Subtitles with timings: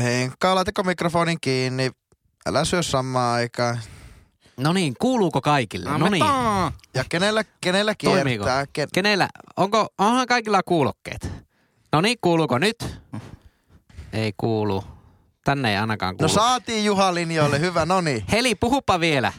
[0.00, 1.90] Henkka, laitatko mikrofonin kiinni?
[2.46, 3.80] Älä syö samaan aikaan.
[4.56, 5.98] No niin, kuuluuko kaikille?
[5.98, 6.24] No niin.
[6.94, 8.44] Ja kenellä, kenellä Toimiiko?
[8.44, 8.66] kiertää?
[8.72, 8.88] Ken...
[8.94, 9.28] Kenellä?
[9.56, 11.28] Onko, onhan kaikilla kuulokkeet?
[11.92, 13.00] No niin, kuuluuko nyt?
[14.12, 14.84] Ei kuulu.
[15.44, 16.32] Tänne ei ainakaan No kuulu.
[16.34, 18.24] saatiin Juha linjoille, hyvä, no niin.
[18.32, 19.32] Heli, puhupa vielä.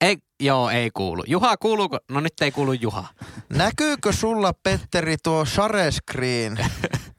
[0.00, 1.24] Ei, joo, ei kuulu.
[1.26, 1.98] Juha, kuuluuko?
[2.10, 3.04] No nyt ei kuulu Juha.
[3.48, 6.58] Näkyykö sulla, Petteri, tuo share screen?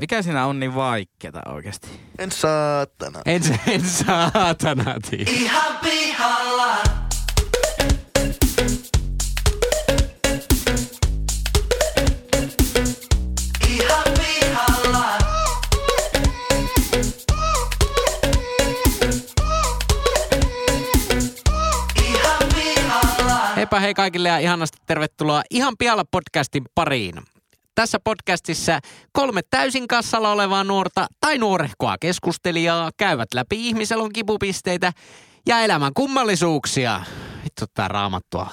[0.00, 1.88] Mikä siinä on niin vaikeeta oikeasti?
[2.18, 3.20] En saatana.
[3.26, 5.30] En, en saatana tiedä.
[5.30, 6.76] Ihan pihalla.
[13.68, 15.18] Ihan pihalla.
[22.04, 23.54] Ihan pihalla.
[23.56, 27.14] Heipä hei kaikille ja ihanasti tervetuloa Ihan pihalla podcastin pariin.
[27.80, 28.80] Tässä podcastissa
[29.12, 34.92] kolme täysin kassalla olevaa nuorta tai nuorehkoa keskustelijaa käyvät läpi ihmiselon kipupisteitä
[35.46, 37.00] ja elämän kummallisuuksia.
[37.44, 38.50] Vittu tää raamattua.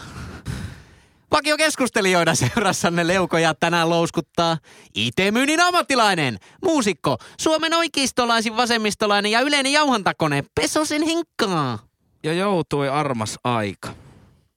[1.31, 4.58] Vakio keskustelijoida seurassanne leukoja tänään louskuttaa
[4.95, 11.80] IT-myynnin ammattilainen, muusikko, Suomen oikeistolaisin vasemmistolainen ja yleinen jauhantakone Pesosen Henkkaa.
[12.23, 13.89] Ja joutui armas aika.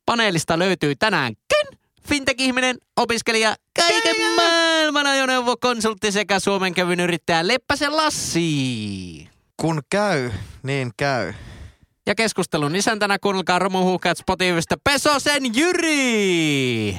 [0.06, 1.34] Paneelista löytyy tänään
[2.10, 9.28] fintech-ihminen, opiskelija, kaiken maailman ajoneuvokonsultti sekä Suomen kävyn yrittäjä Leppäsen Lassi.
[9.56, 10.30] Kun käy,
[10.62, 11.32] niin käy.
[12.06, 16.98] Ja keskustelun isäntänä kuunnelkaa Romuhuhkaat Spotifysta Pesosen Jyri.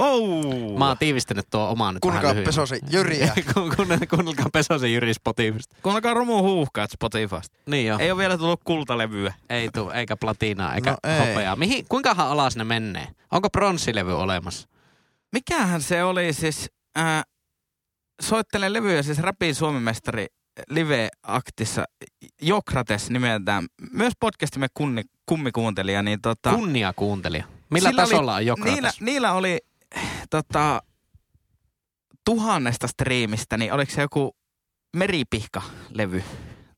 [0.00, 0.78] Oh.
[0.78, 2.34] Mä oon tiivistänyt tuo omaa nyt Kuunnelkaa.
[2.34, 3.32] Pesosen Jyriä.
[4.10, 5.76] Kuunnelkaa Pesosen Jyri Spotifysta.
[5.82, 7.58] Kuunnelkaa Romu huuhkaat Spotifysta.
[7.66, 7.98] Niin jo.
[7.98, 9.34] Ei, ole vielä tullut kultalevyä.
[9.50, 11.18] ei tuu, eikä platinaa, eikä No no, ei.
[11.18, 11.56] hopeaa.
[11.56, 13.08] Mihin, kuinkahan alas ne menee?
[13.32, 14.68] Onko pronssilevy olemassa?
[15.32, 16.70] Mikähän se oli siis...
[16.98, 17.22] Äh,
[18.22, 20.26] soittelen levyjä siis Rapin Suomimestari
[20.70, 21.84] live-aktissa
[22.42, 23.66] Jokrates nimeltään.
[23.92, 26.50] Myös podcastimme kunni, kummikuuntelija, niin tota...
[26.50, 27.44] Kunnia kuuntelija.
[27.70, 28.74] Millä Sillä tasolla oli, on Jokrates?
[28.74, 29.58] Niillä, niillä oli
[30.30, 30.82] tota,
[32.24, 34.36] tuhannesta striimistä, niin oliko se joku
[34.96, 36.24] meripihka-levy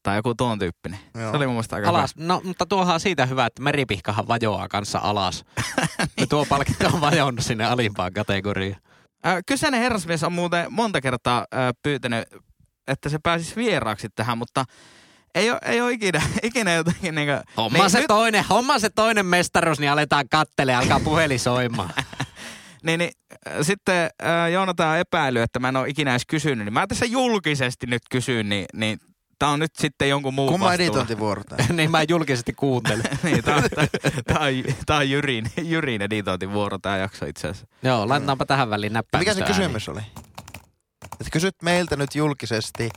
[0.02, 0.98] tai joku tuon tyyppinen.
[1.14, 1.30] Joo.
[1.30, 2.16] Se oli mun mielestä aika Alas.
[2.16, 5.44] No, mutta tuohan siitä hyvä, että meripihkahan vajoaa kanssa alas.
[6.20, 8.80] ja tuo palkinto on vajonnut sinne alimpaan kategoriaan.
[9.24, 9.36] hyvä.
[9.36, 12.28] Äh, kyseinen herrasmies on muuten monta kertaa äh, pyytänyt,
[12.86, 14.64] että se pääsisi vieraaksi tähän, mutta
[15.34, 19.26] ei ole, ei ole ikinä, ikinä jotenkin niin kuin, Homma se toinen, homma se toinen
[19.26, 21.90] mestaruus, niin aletaan kattele, alkaa puhelin soimaan.
[22.82, 23.10] Niin, niin
[23.48, 27.06] äh, sitten äh, Joonatan epäily, että mä en ole ikinä edes kysynyt, niin mä tässä
[27.06, 28.98] julkisesti nyt kysyn, niin, niin
[29.38, 30.84] tää on nyt sitten jonkun muun Kumma vastuulla.
[30.84, 33.04] editointivuoro niin mä julkisesti kuuntelen.
[33.22, 33.86] niin, tää, tää,
[34.26, 37.66] tää, on, tää on Jyrin, Jyrin editointivuoro tää jakso itse asiassa.
[37.82, 40.00] Joo, laitetaanpa tähän väliin Mikä näppäimistö se kysymys oli?
[41.20, 42.88] Et kysyt meiltä nyt julkisesti,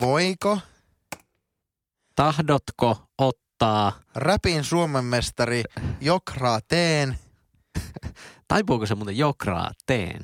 [0.00, 0.58] voiko
[2.16, 5.62] Tahdotko ottaa, räpin Suomen mestari
[6.00, 7.18] Jokra Teen
[8.48, 10.22] taipuuko se muuten jokraa teen?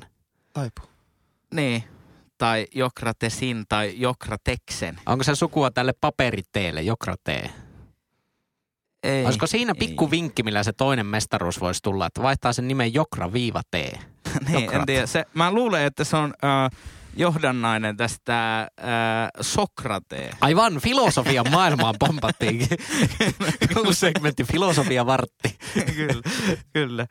[0.53, 0.81] taipu?
[1.53, 1.83] Niin.
[2.37, 4.99] Tai Jokratesin tai Jokrateksen.
[5.05, 7.49] Onko se sukua tälle paperiteelle, jokratee?
[9.03, 9.25] Ei.
[9.25, 9.87] Olisiko siinä ei.
[9.87, 13.91] pikku vinkki, millä se toinen mestaruus voisi tulla, että vaihtaa sen nimen jokra viiva tee?
[14.47, 14.81] niin, Jokrat.
[14.81, 15.05] en tiedä.
[15.05, 16.79] Se, mä luulen, että se on äh,
[17.15, 18.67] johdannainen tästä äh,
[19.41, 20.29] Sokrate.
[20.41, 22.67] Aivan, filosofian maailmaan pompattiin.
[23.91, 25.57] Segmentti, filosofia vartti.
[25.95, 26.21] kyllä,
[26.73, 27.07] kyllä.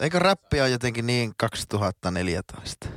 [0.00, 2.88] Eikö räppi ole jotenkin niin 2014?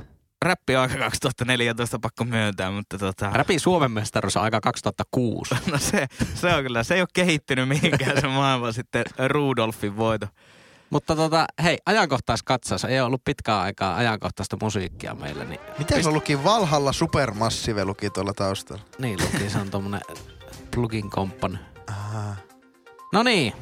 [0.44, 3.30] Räppi on aika 2014 pakko myöntää, mutta tota...
[3.32, 5.54] Räpin Suomen mestaruus aika 2006.
[5.72, 10.26] No se, se on kyllä, se ei ole kehittynyt mihinkään se maailma sitten Rudolfin voito.
[10.90, 12.84] Mutta tota, hei, ajankohtaiskatsaus.
[12.84, 15.44] Ei ollut pitkään aikaa ajankohtaista musiikkia meillä.
[15.44, 18.82] Niin, Miten se luki Valhalla Supermassive luki tuolla taustalla?
[18.98, 20.00] niin luki, se on tommonen
[20.74, 21.58] plugin komppan.
[21.86, 22.36] Aha.
[23.12, 23.52] No niin,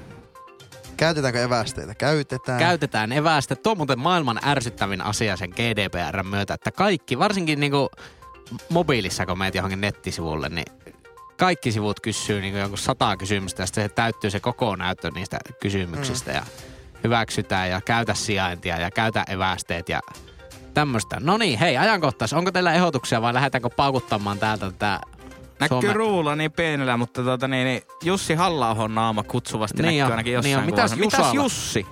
[1.01, 1.95] Käytetäänkö evästeitä?
[1.95, 2.59] Käytetään.
[2.59, 3.57] käytetään evästä.
[3.57, 7.89] Tuo on muuten maailman ärsyttävin asia sen GDPR myötä, että kaikki, varsinkin niinku
[8.69, 10.65] mobiilissa, kun meet johonkin nettisivulle, niin
[11.39, 15.39] kaikki sivut kysyy niinku jonkun sataa kysymystä ja sitten se täyttyy se koko näyttö niistä
[15.61, 16.37] kysymyksistä mm.
[16.37, 16.43] ja
[17.05, 20.01] hyväksytään ja käytä sijaintia ja käytä evästeet ja
[20.75, 21.17] tämmöistä.
[21.21, 22.33] No niin, hei, ajankohtais.
[22.33, 25.01] Onko teillä ehdotuksia vai lähdetäänkö paukuttamaan täältä tätä
[25.61, 29.99] Näkyy Suomen- ruulla niin pienellä, mutta tota niin, niin Jussi halla naama kutsuvasti Niin näkyy
[29.99, 30.67] jo, ainakin niin jossain jo.
[30.67, 30.97] Mitäs.
[30.97, 31.35] Mitäs?
[31.35, 31.87] Jussi?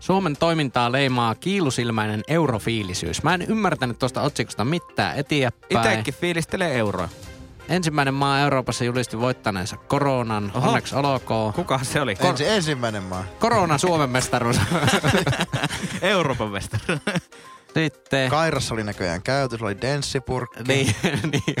[0.00, 3.22] Suomen toimintaa leimaa kiilusilmäinen eurofiilisyys.
[3.22, 5.70] Mä en ymmärtänyt tuosta otsikosta mitään eteenpäin.
[5.70, 7.08] Itekin fiilistelee euroa.
[7.68, 10.52] Ensimmäinen maa Euroopassa julisti voittaneensa koronan.
[10.54, 10.68] Oho.
[10.68, 11.52] Onneksi olkoon.
[11.52, 12.16] Kuka se oli?
[12.20, 13.24] Ensi, ensimmäinen maa.
[13.38, 14.60] Korona Suomen mestaruus.
[16.02, 16.98] Euroopan mestari.
[17.74, 18.30] Sitten.
[18.30, 20.62] Kairassa oli näköjään käyty, se oli denssipurkki.
[20.62, 20.94] niin,
[21.32, 21.56] niin.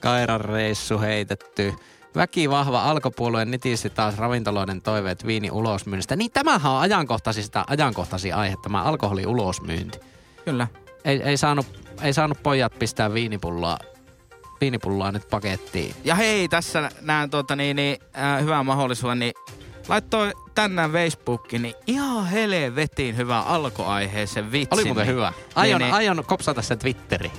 [0.00, 1.74] Kairan reissu heitetty.
[2.16, 6.16] Väkivahva alkopuolueen nitisti taas ravintoloiden toiveet viini ulosmyynnistä.
[6.16, 9.98] Niin tämähän on ajankohtaisista, ajankohtaisin aihe, tämä alkoholi ulosmyynti.
[10.44, 10.68] Kyllä.
[11.04, 11.66] Ei, ei, saanut,
[12.02, 13.78] ei saanut pojat pistää viinipulloa,
[14.60, 15.94] viinipulloa nyt pakettiin.
[16.04, 19.32] Ja hei, tässä näen tuota niin, niin äh, hyvän mahdollisuuden, niin
[19.88, 24.74] laittoi tänään Facebookiin, niin ihan helvetin hyvä alkoaiheisen vitsi.
[24.74, 25.32] Oli muuten hyvä.
[25.54, 27.32] Aion, niin, aion kopsata sen Twitteriin.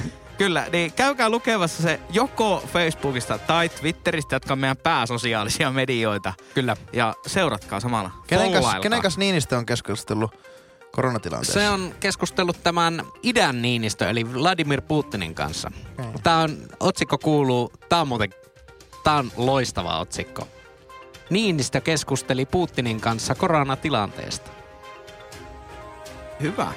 [0.38, 6.32] Kyllä, niin käykää lukemassa se joko Facebookista tai Twitteristä, jotka on meidän pääsosiaalisia medioita.
[6.54, 6.76] Kyllä.
[6.92, 8.10] Ja seuratkaa samalla.
[8.26, 10.30] Kenenkäs, kenenkäs Niinistö on keskustellut
[10.92, 11.60] koronatilanteessa?
[11.60, 15.70] Se on keskustellut tämän idän Niinistö, eli Vladimir Putinin kanssa.
[15.98, 16.22] Okei.
[16.22, 18.30] Tämä on, otsikko kuuluu, tämä on muuten,
[19.04, 20.48] tämä on loistava otsikko.
[21.30, 24.50] Niinistö keskusteli Putinin kanssa koronatilanteesta.
[26.40, 26.72] Hyvä.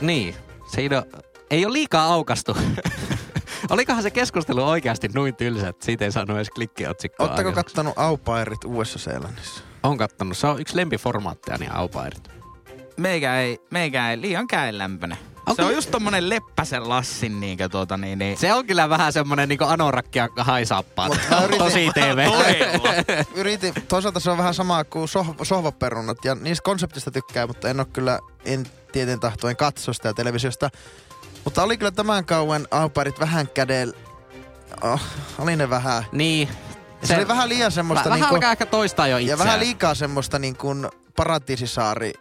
[0.00, 0.34] Niin,
[0.66, 1.06] se ei ole,
[1.50, 2.56] ei ole liikaa aukastu.
[3.70, 7.26] Olikohan se keskustelu oikeasti noin tylsä, että siitä ei saanut edes klikkiotsikkoa.
[7.26, 7.54] Aikaiseksi?
[7.54, 9.64] kattonut Aupairit Uudessa-Seelannissa?
[9.82, 10.38] On kattonut.
[10.38, 12.30] Se on yksi lempiformaatteja, niin aupairit.
[12.96, 15.18] Meikä ei, meikä ei liian käenlämpöinen.
[15.46, 19.12] Onko- Se on just tommonen leppäsen lassin niinkö tuota niin, niin Se on kyllä vähän
[19.12, 20.28] semmonen niinku anorakkia
[21.44, 22.26] yritin- Tosi TV.
[23.40, 27.80] Yritin, toisaalta se on vähän sama kuin soh- sohvaperunat ja niistä konseptista tykkää, mutta en
[27.80, 30.70] ole kyllä, en tieten tahtoen katso sitä televisiosta.
[31.44, 33.96] Mutta oli kyllä tämän kauan Aupairit vähän kädellä,
[34.82, 35.00] oh,
[35.38, 36.04] oli ne vähän.
[36.12, 36.48] Niin.
[37.00, 39.38] Se, se oli vähän liian semmoista Vähän niinku, alkaa ehkä toistaa jo ja itseään.
[39.38, 42.12] vähän liikaa semmoista niin kuin paratiisisaari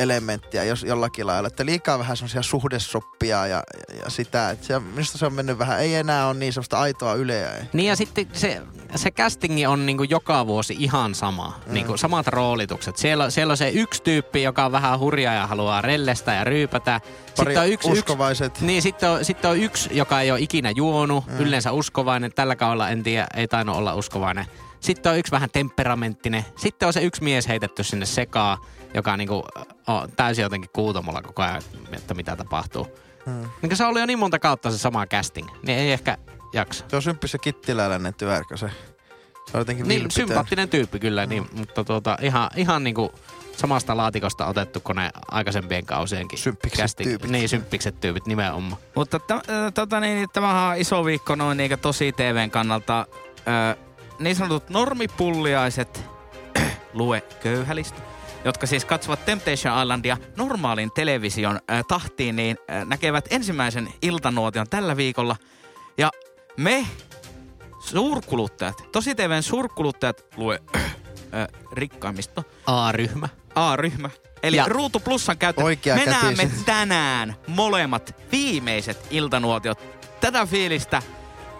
[0.00, 1.46] elementtiä jos jollakin lailla.
[1.46, 3.62] Että liikaa vähän semmoisia suhdesoppia ja,
[4.04, 4.50] ja, sitä.
[4.50, 7.66] Että se, minusta se on mennyt vähän, ei enää ole niin semmoista aitoa yleä.
[7.72, 8.62] Niin ja sitten se,
[8.96, 11.60] se castingi on niinku joka vuosi ihan sama.
[11.66, 11.74] Mm.
[11.74, 12.96] Niinku samat roolitukset.
[12.96, 16.44] Siellä, on- siellä on se yksi tyyppi, joka on vähän hurjaa ja haluaa rellestä ja
[16.44, 17.00] ryypätä.
[17.36, 18.60] Pari Sitten on yksi, yksi, uskovaiset.
[18.60, 21.38] niin, sitten on, sitten on yksi, joka ei ole ikinä juonut, mm.
[21.38, 22.32] yleensä uskovainen.
[22.32, 24.46] Tällä kaudella en tiedä, ei tainnut olla uskovainen.
[24.80, 26.44] Sitten on yksi vähän temperamenttinen.
[26.58, 28.58] Sitten on se yksi mies heitetty sinne sekaan,
[28.94, 29.44] joka niinku
[29.86, 32.88] on täysin jotenkin kuutomolla koko ajan, että mitä tapahtuu.
[33.26, 33.48] Mm.
[33.62, 36.18] Niin se oli jo niin monta kautta se sama casting, niin ei ehkä
[36.52, 36.84] jaksa.
[36.88, 38.70] Se on symppis ja kittiläläinen työrkö se.
[39.50, 43.12] Se on jotenkin Niin, sympaattinen tyyppi kyllä, niin, mutta tuota, ihan, ihan niinku
[43.56, 46.38] samasta laatikosta otettu kuin ne aikaisempien kausienkin.
[46.38, 47.30] Symppikset casting- tyypit.
[47.30, 48.80] Niin, symppikset tyypit nimenomaan.
[48.94, 53.06] Mutta t- tota niin, tämähän on iso viikko noin niinkö tosi TVn kannalta.
[53.72, 53.76] Ö,
[54.18, 56.04] niin sanotut normipulliaiset,
[56.94, 58.00] lue köyhälistä,
[58.44, 64.96] jotka siis katsovat Temptation Islandia normaalin television ö, tahtiin, niin ö, näkevät ensimmäisen iltanuotion tällä
[64.96, 65.36] viikolla.
[65.98, 66.10] Ja
[66.56, 66.86] me
[67.84, 73.28] suurkuluttajat, tosi TVn suurkuluttajat, lue ö, rikkaimmista, A-ryhmä.
[73.54, 74.10] A-ryhmä.
[74.42, 74.64] Eli Ja-.
[74.68, 75.62] Ruutu Plusan käyttö.
[75.64, 76.66] Oikea Me näemme kätiset.
[76.66, 79.78] tänään molemmat viimeiset iltanuotiot.
[80.20, 81.02] Tätä fiilistä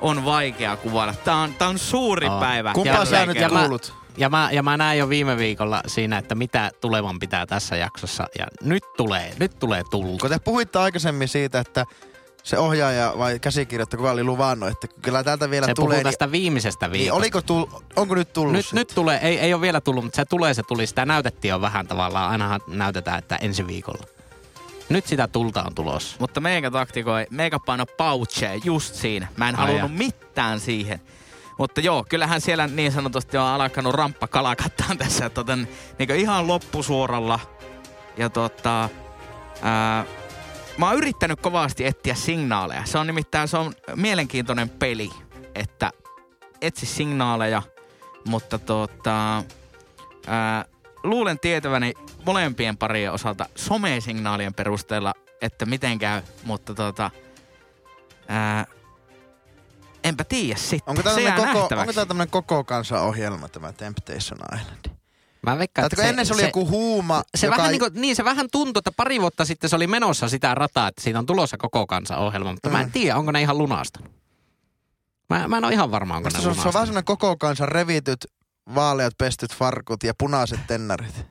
[0.01, 1.15] on vaikea kuvailla.
[1.25, 2.41] Tää on, tää on suuri Aa.
[2.41, 2.73] päivä.
[2.73, 3.95] Kumpaa jälleen sä nyt kuulut?
[4.17, 8.27] Ja mä, ja mä näin jo viime viikolla siinä, että mitä tulevan pitää tässä jaksossa.
[8.39, 10.21] Ja nyt tulee, nyt tulee tulta.
[10.21, 11.85] Kun te puhuitte aikaisemmin siitä, että
[12.43, 15.89] se ohjaaja vai käsikirjoittaja, kuka oli luvannut, että kyllä täältä vielä Se tulee.
[15.89, 17.13] puhuu tästä viimeisestä niin, viikosta.
[17.13, 17.67] niin oliko tull,
[17.97, 18.77] onko nyt tullut nyt, se?
[18.77, 20.87] nyt tulee, ei, ei ole vielä tullut, mutta se tulee, se tuli.
[20.87, 22.31] Sitä näytettiin jo vähän tavallaan.
[22.31, 24.07] Ainahan näytetään, että ensi viikolla.
[24.89, 26.17] Nyt sitä tulta on tulossa.
[26.21, 29.29] Mutta meikä taktikoi, meikä paino pauche just siinä.
[29.37, 31.01] Mä en Ai halunnut mitään siihen.
[31.61, 37.41] Mutta joo, kyllähän siellä niin sanotusti on alkanut ramppa kalakattaa tässä tota, niin ihan loppusuoralla.
[38.17, 38.89] Ja tota,
[39.63, 40.05] ää,
[40.79, 42.85] mä oon yrittänyt kovasti etsiä signaaleja.
[42.85, 45.11] Se on nimittäin se on mielenkiintoinen peli,
[45.55, 45.91] että
[46.61, 47.63] etsi signaaleja,
[48.29, 49.45] mutta tota,
[50.27, 50.65] ää,
[51.03, 51.93] luulen tietäväni
[52.27, 57.11] molempien parien osalta somesignaalien perusteella, että miten käy, mutta tota,
[58.29, 58.67] ää,
[60.05, 60.91] enpä tiedä sitten.
[60.91, 64.97] Onko tämä Se koko, onko tämä tämmönen koko kansan ohjelma, tämä Temptation Island?
[65.43, 68.17] Mä veikkaan, Tätä, ennen se, oli joku huuma, Se joka vähän ei- niin, kuin, niin
[68.17, 71.27] se vähän tuntui, että pari vuotta sitten se oli menossa sitä rataa, että siitä on
[71.27, 72.73] tulossa koko kansan ohjelma, mutta mm.
[72.73, 72.93] mä en Mm.
[72.93, 74.13] tiedä, onko ne ihan lunastanut.
[75.31, 77.05] Mä, mä en ole ihan varma, onko ne Musta se, on, se on vähän sellainen
[77.05, 78.27] koko kansan revityt,
[78.75, 81.27] vaaleat pestyt farkut ja punaiset tennarit.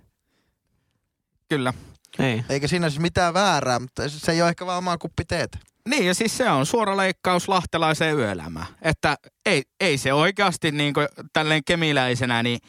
[1.50, 1.74] Kyllä.
[2.20, 2.44] Ei.
[2.50, 5.58] Eikä siinä siis mitään väärää, mutta se ei ole ehkä vaan omaa kuppi teet.
[5.90, 8.66] Niin ja siis se on suora leikkaus lahtelaiseen yöelämään.
[8.82, 12.60] Että ei, ei se oikeasti niin kuin tälleen kemiläisenä, niin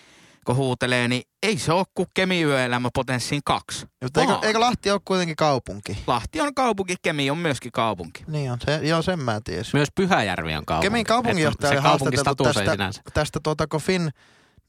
[0.47, 3.87] kun huutelee, niin ei se ole kuin kemiyöelämä potenssiin kaksi.
[4.03, 5.99] Mutta eikö, eikö Lahti ole kuitenkin kaupunki?
[6.07, 8.25] Lahti on kaupunki, Kemi on myöskin kaupunki.
[8.27, 9.71] Niin on, se, joo sen mä tiesin.
[9.73, 10.87] Myös Pyhäjärvi on kaupunki.
[10.87, 14.11] Kemin kaupunginjohtaja oli haastateltu tästä, tästä tuota, kun Finn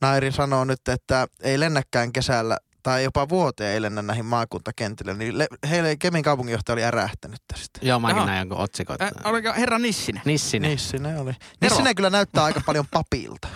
[0.01, 5.37] Nairi sanoo nyt, että ei lennäkään kesällä tai jopa vuoteen ei lennä näihin maakuntakentille, niin
[5.37, 7.79] le- heille Kemin kaupunginjohtaja oli ärähtänyt tästä.
[7.81, 9.01] Joo, mäkin näin jonkun otsikot.
[9.01, 10.21] Äh, oliko herra Nissinen?
[10.25, 10.71] Nissinen.
[10.71, 11.33] Nissinen oli.
[11.61, 13.47] Nissinen kyllä näyttää aika paljon papilta.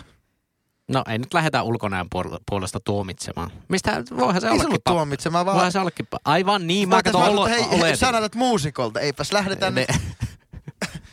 [0.88, 3.51] No ei nyt lähdetä ulkonäön puol- puolesta tuomitsemaan.
[3.70, 5.55] Mistä voihan se Ei se ollakin ollut pa- tuomitsemaan, vaan...
[5.55, 7.98] Voihan se ollakin Aivan niin, mä katson olo- hei, hei, oletin.
[7.98, 10.25] sä näytät muusikolta, eipäs lähdetään Ne- nyt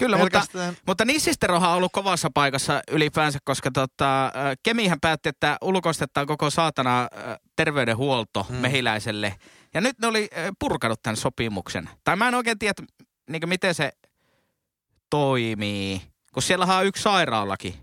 [0.03, 0.77] Kyllä, mutta, pelkästään...
[0.87, 4.33] mutta Nissisterohan on ollut kovassa paikassa ylipäänsä, koska tota,
[4.63, 7.09] Kemihän päätti, että ulkoistetaan koko saatana
[7.57, 8.57] terveydenhuolto Hmm.
[8.57, 9.35] mehiläiselle.
[9.75, 10.29] Ja nyt ne oli
[10.59, 11.91] purkanut tämän sopimuksen.
[12.05, 12.75] Tai mä en oikein tiedä,
[13.31, 13.93] niin miten se
[15.11, 16.03] toimii.
[16.35, 17.75] Kun siellä on yksi sairaalakin.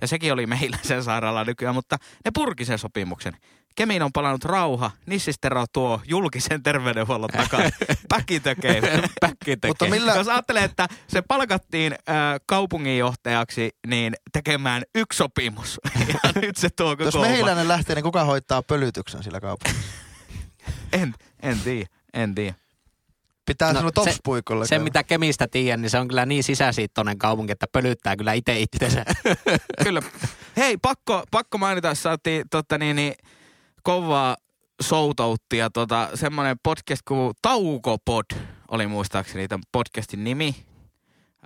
[0.00, 3.36] Ja sekin oli mehiläisen sairaala nykyään, mutta ne purki sen sopimuksen.
[3.76, 7.72] Kemiin on palannut rauha, Nissistero tuo julkisen terveydenhuollon takaisin.
[8.08, 8.82] Päkitökeen.
[9.20, 9.70] Päkki tekee.
[9.70, 10.14] Mutta millä...
[10.14, 12.16] Jos ajattelee, että se palkattiin äh,
[12.46, 15.80] kaupunginjohtajaksi niin tekemään yksi sopimus.
[16.24, 17.28] Ja nyt se tuo Jos koko homma.
[17.28, 19.82] mehiläinen lähtee, niin kuka hoitaa pölytyksen sillä kaupungilla?
[20.92, 22.54] En, en tiedä, en tiedä.
[23.46, 24.66] Pitää No, no, sanoa se- topspuikolle.
[24.66, 28.58] Se, mitä Kemistä tiedän, niin se on kyllä niin sisäsiittoinen kaupunki, että pölyttää kyllä itse
[28.60, 29.04] itsensä.
[29.84, 30.02] Kyllä.
[30.56, 33.14] Hei, pakko, pakko mainita, että saatiin tota, niin, niin,
[33.86, 34.36] kovaa
[34.82, 35.70] showtouttia.
[35.70, 38.24] Tota, semmoinen podcast kuin Taukopod
[38.68, 40.54] oli muistaakseni tämän podcastin nimi.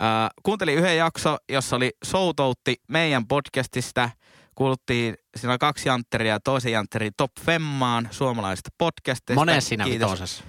[0.02, 4.11] Äh, kuuntelin yhden jakso, jossa oli shoutoutti meidän podcastista.
[4.54, 9.40] Kuuluttiin, siinä oli kaksi jantteria ja toisen jantterin top femmaan suomalaisista podcasteista.
[9.40, 10.11] Mones siinä Kiitos.
[10.11, 10.44] vitosessa.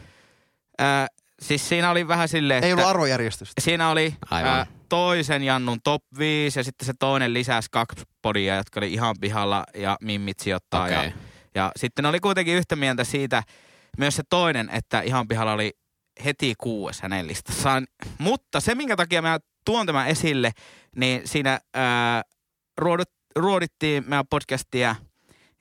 [0.82, 1.08] Äh,
[1.42, 3.62] siis siinä oli vähän silleen, Ei ollut arvojärjestystä.
[3.62, 4.52] siinä oli Aivan.
[4.52, 9.16] ää, toisen Jannun top 5 ja sitten se toinen lisäsi kaksi podia, jotka oli ihan
[9.22, 10.84] pihalla ja mimmit sijoittaa.
[10.84, 11.06] Okei.
[11.06, 11.12] Ja,
[11.56, 13.44] ja sitten oli kuitenkin yhtä mieltä siitä,
[13.98, 15.72] myös se toinen, että ihan pihalla oli
[16.26, 17.88] heti kuues hänen listassaan.
[18.18, 20.52] Mutta se, minkä takia mä tuon tämän esille,
[20.96, 22.22] niin siinä ää,
[22.78, 24.96] ruodut, ruodittiin meidän podcastia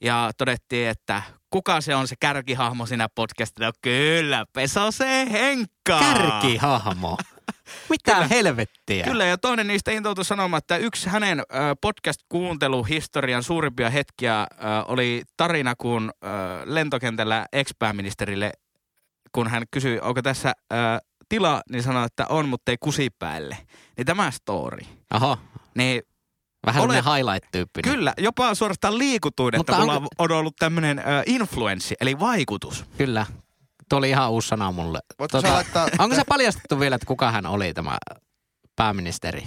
[0.01, 3.67] ja todettiin, että kuka se on se kärkihahmo siinä podcastilla.
[3.67, 6.01] No Kyllä, Pesose Henkka.
[6.01, 7.17] Kärkihahmo.
[7.91, 8.27] Mitä Kyllä.
[8.29, 9.05] helvettiä?
[9.05, 11.43] Kyllä, ja toinen niistä intoutui sanomaan, että yksi hänen
[11.81, 14.47] podcast-kuunteluhistorian suurimpia hetkiä
[14.87, 16.11] oli tarina, kun
[16.65, 18.53] lentokentällä ex-pääministerille,
[19.33, 20.53] kun hän kysyi, onko tässä
[21.29, 23.59] tila, niin sanoi, että on, mutta ei kusi päälle.
[23.97, 24.85] Niin tämä story.
[25.15, 25.39] Oho,
[25.75, 26.03] Niin
[26.67, 27.91] vähän Ole- semmoinen highlight-tyyppinen.
[27.93, 32.85] kyllä, jopa suorastaan liikutuin, Mutta että mulla onko- on ollut tämmöinen influenssi, eli vaikutus.
[32.99, 33.27] Kyllä.
[33.91, 34.99] Tuo oli ihan uusi sana mulle.
[35.19, 35.89] Voitko sä laittaa...
[35.99, 37.99] onko se paljastettu vielä, että kuka hän oli tämä
[38.77, 39.47] pääministeri?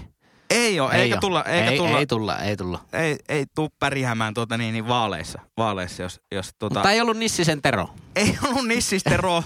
[0.50, 1.21] Ei ole, eikä oo.
[1.21, 2.85] tulla, eikä ei, tulla, ei tulla, ei tulla.
[2.93, 6.75] ei, ei tuu pärjäämään tuota niin, niin vaaleissa, vaaleissa jos, jos tuota...
[6.75, 7.89] Mutta ei ollut Nissisen Tero.
[8.15, 9.43] Ei ollut Nissis Tero,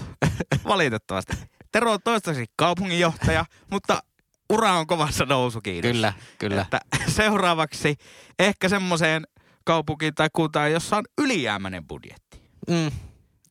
[0.64, 1.36] valitettavasti.
[1.72, 4.02] Tero on toistaiseksi kaupunginjohtaja, mutta
[4.50, 5.92] ura on kovassa nousukiidossa.
[5.92, 6.62] Kyllä, kyllä.
[6.62, 6.80] Että
[7.16, 7.96] seuraavaksi
[8.38, 9.26] ehkä semmoiseen
[9.64, 12.42] kaupunkiin tai kuntaan, jossa on ylijäämäinen budjetti.
[12.68, 12.90] Mm.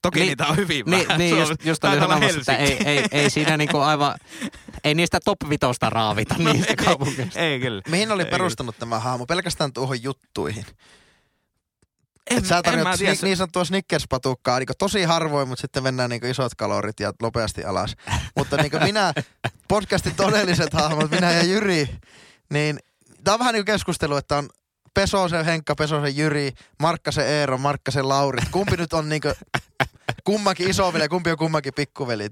[0.07, 1.19] Toki Niin- niitä on hyvin Niin, vähän.
[1.19, 4.15] niin just, just oli sanomassa, että ei, ei, ei siinä niinku aivan,
[4.83, 7.39] ei niistä top vitosta raavita No niistä ei, kaupungeista.
[7.39, 7.81] Ei kyllä.
[7.89, 9.25] Mihin oli Ei perustanut tämä hahmo?
[9.25, 10.65] Pelkästään tuohon juttuihin.
[12.31, 13.11] En, Et sä en tarjot mä tiedä.
[13.13, 17.63] niin, niin sanottua Snickers-patukkaa niin tosi harvoin, mutta sitten mennään niin isot kalorit ja nopeasti
[17.63, 17.95] alas.
[18.37, 19.13] mutta niin minä,
[19.67, 21.89] podcastin todelliset hahmot, minä ja Jyri,
[22.49, 22.79] niin
[23.23, 24.49] tämä on vähän niin kuin keskustelu, että on
[24.93, 28.39] Pesosen Henkka, Pesosen Jyri, Markkasen Eero, Markkasen Lauri.
[28.51, 29.21] Kumpi nyt on niin
[30.27, 32.27] kummankin isoveli ja kumpi on kummankin pikkuveli.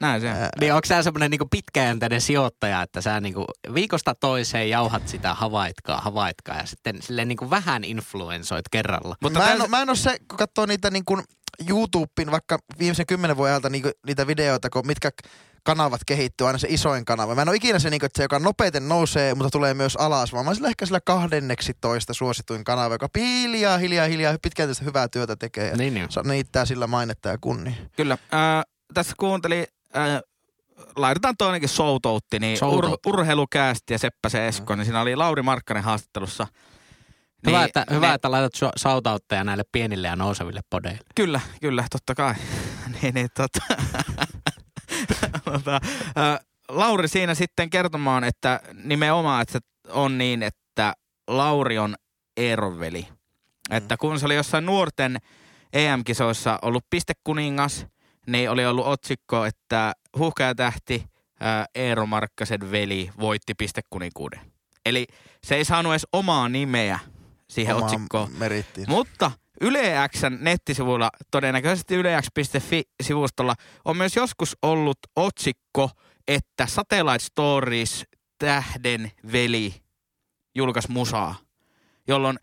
[0.00, 0.36] Näin se on.
[0.36, 3.44] Ää, Niin onko sä semmoinen niinku pitkäjänteinen sijoittaja, että sä niinku
[3.74, 9.16] viikosta toiseen jauhat sitä havaitkaa, havaitkaa ja sitten silleen niinku vähän influensoit kerralla.
[9.20, 11.22] Mutta mä, en, oo- mä en ole se, kun katsoo niitä niin kuin
[11.68, 15.10] YouTuben vaikka viimeisen kymmenen vuoden ajalta niin niitä videoita, kun mitkä
[15.64, 17.34] kanavat kehittyy, aina se isoin kanava.
[17.34, 19.96] Mä en ole ikinä se, niin kuin, että se, joka nopeiten nousee, mutta tulee myös
[19.96, 24.36] alas, vaan mä oon sillä ehkä sillä kahdenneksi toista suosituin kanava, joka hiljaa, hiljaa, hiljaa
[24.42, 25.68] pitkään tästä hyvää työtä tekee.
[25.68, 26.08] Ja Niin, niin.
[26.24, 27.72] niittää sillä mainetta ja kunnia.
[27.96, 28.12] Kyllä.
[28.34, 29.66] Äh, tässä kuuntelin,
[29.96, 30.20] äh,
[30.96, 33.06] laitetaan toinenkin soutoutti, niin ur, Shoutout.
[33.06, 36.46] urheilukäästi ja Seppäsen Esko, niin siinä oli Lauri Markkanen haastattelussa.
[37.46, 40.98] Hyvä, Niin, että, ne- hyvä, että laitat shoutoutteja näille pienille ja nouseville podeille.
[41.14, 42.34] Kyllä, kyllä, totta kai.
[43.02, 43.60] niin, niin, tota,
[45.44, 45.80] tota,
[46.18, 49.60] äh, Lauri siinä sitten kertomaan, että nimenomaan, että se
[49.92, 50.94] on niin, että
[51.28, 51.94] Lauri on
[52.36, 53.08] Eeron veli.
[53.70, 55.18] Että kun se oli jossain nuorten
[55.72, 57.86] EM-kisoissa ollut pistekuningas,
[58.26, 61.04] niin oli ollut otsikko, että huhkajatähti
[61.42, 64.40] äh, Eero Markkasen veli voitti pistekuninkuuden.
[64.86, 65.06] Eli
[65.44, 66.98] se ei saanut edes omaa nimeä
[67.50, 68.30] siihen Omaan otsikkoon.
[68.38, 68.86] merittiin.
[68.90, 69.30] Mutta
[69.60, 75.90] Yle Xn nettisivuilla, todennäköisesti ylex.fi-sivustolla, on myös joskus ollut otsikko,
[76.28, 78.04] että Satellite Stories
[78.38, 79.74] tähden veli
[80.54, 81.34] julkaisi musaa,
[82.08, 82.38] jolloin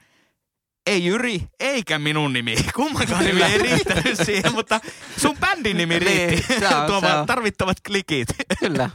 [0.88, 2.56] ei Jyri, eikä minun nimi.
[2.75, 4.80] Kummankaan nimi ei riittänyt siihen, mutta
[5.18, 6.46] sun bändin nimi riitti.
[6.50, 7.27] Niin, se on- Tuo se on.
[7.27, 8.27] tarvittavat klikit.
[8.60, 8.89] Kyllä.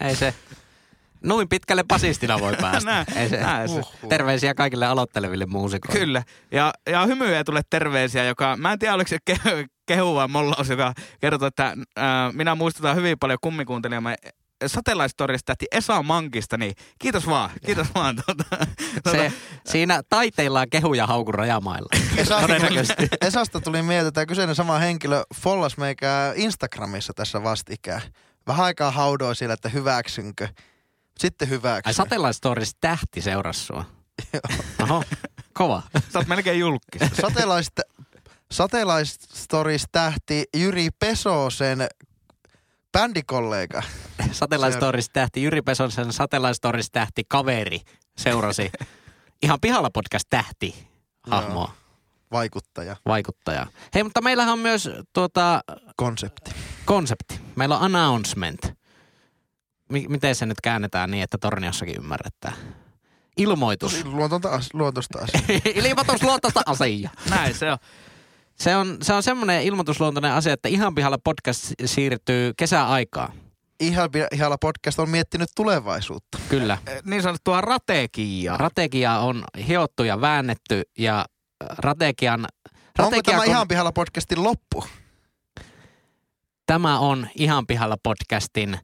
[0.00, 0.34] Ei se.
[1.24, 2.90] Noin pitkälle basistina voi päästä.
[2.90, 3.36] Näin, Ei se.
[3.40, 3.74] näin se.
[3.74, 4.08] Uhuh.
[4.08, 6.00] Terveisiä kaikille aloitteleville muusikoille.
[6.00, 6.22] Kyllä.
[6.52, 10.28] Ja, ja hymyä ei tule terveisiä, joka, mä en tiedä oliko se ke- kehu vai
[10.28, 14.16] mollaus, joka kertoo, että ää, minä muistutan hyvin paljon kummikuuntelijamme
[14.66, 18.16] satellaistorista tähti Esa Mankista, niin kiitos vaan, kiitos vaan.
[18.26, 18.44] Tuota,
[19.02, 19.32] tuota, Se,
[19.66, 21.88] siinä taiteillaan kehuja haukun rajamailla.
[22.16, 22.94] Esasta Todennäköisesti.
[23.08, 28.02] tuli, Esasta tuli mieltä, että tämä kyseinen sama henkilö follas meikää Instagramissa tässä vastikään.
[28.46, 30.48] Vähän aikaa haudoi siellä, että hyväksynkö.
[31.18, 31.88] Sitten hyväksy.
[31.88, 33.84] Ai Satellite tähti seurasi sua.
[34.82, 35.04] Oho,
[35.52, 35.82] kova.
[36.12, 37.02] Sä oot melkein julkis.
[37.22, 37.82] Satellite,
[38.52, 41.86] Satellite Stories tähti Jyri Pesosen
[42.92, 43.82] bändikollega.
[44.32, 47.80] Satellite Stories tähti Jyri Pesosen Satellite Stories tähti kaveri
[48.18, 48.72] seurasi.
[49.42, 50.88] Ihan pihalla podcast tähti
[51.30, 51.72] hahmoa,
[52.32, 53.66] vaikuttaja, vaikuttaja.
[53.94, 55.60] Hei, mutta meillähän on myös tuota,
[55.96, 56.50] konsepti.
[56.84, 57.40] konsepti.
[57.56, 58.83] Meillä on announcement.
[59.88, 62.54] M- miten se nyt käännetään niin, että Torniossakin ymmärretään?
[63.36, 63.92] Ilmoitus.
[63.92, 65.60] Tosi luontonta as, luontosta asiaa.
[65.88, 67.10] Ilmoitus luontoista asia.
[67.30, 67.78] Näin se on.
[68.54, 73.32] Se on, se on semmoinen ilmoitusluontoinen asia, että ihan pihalla podcast siirtyy kesäaikaan.
[73.80, 76.38] Ihan ihalla podcast on miettinyt tulevaisuutta.
[76.48, 76.78] Kyllä.
[77.04, 78.54] Niin sanottua rategiaa.
[78.54, 81.24] Strategia on hiottu ja väännetty ja
[81.74, 82.46] strategian...
[82.98, 84.84] Onko tämä kun- ihan pihalla podcastin loppu?
[86.66, 88.78] Tämä on Ihan pihalla podcastin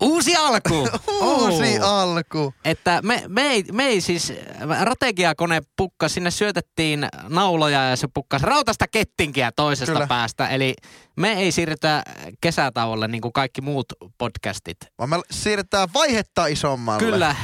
[0.00, 0.88] uusi alku.
[1.20, 1.88] Uusi Oh.
[1.88, 2.54] alku.
[2.64, 4.32] Että me, me, ei, me ei siis,
[4.80, 10.06] rategiakone pukka, sinne syötettiin nauloja ja se pukkasi rautasta kettinkiä toisesta Kyllä.
[10.06, 10.48] päästä.
[10.48, 10.74] Eli
[11.16, 12.02] me ei siirrytä
[12.40, 13.86] kesätauolle niin kuin kaikki muut
[14.18, 14.76] podcastit.
[14.98, 17.00] Vaan me siirretään vaihetta isommalle.
[17.00, 17.36] Kyllä,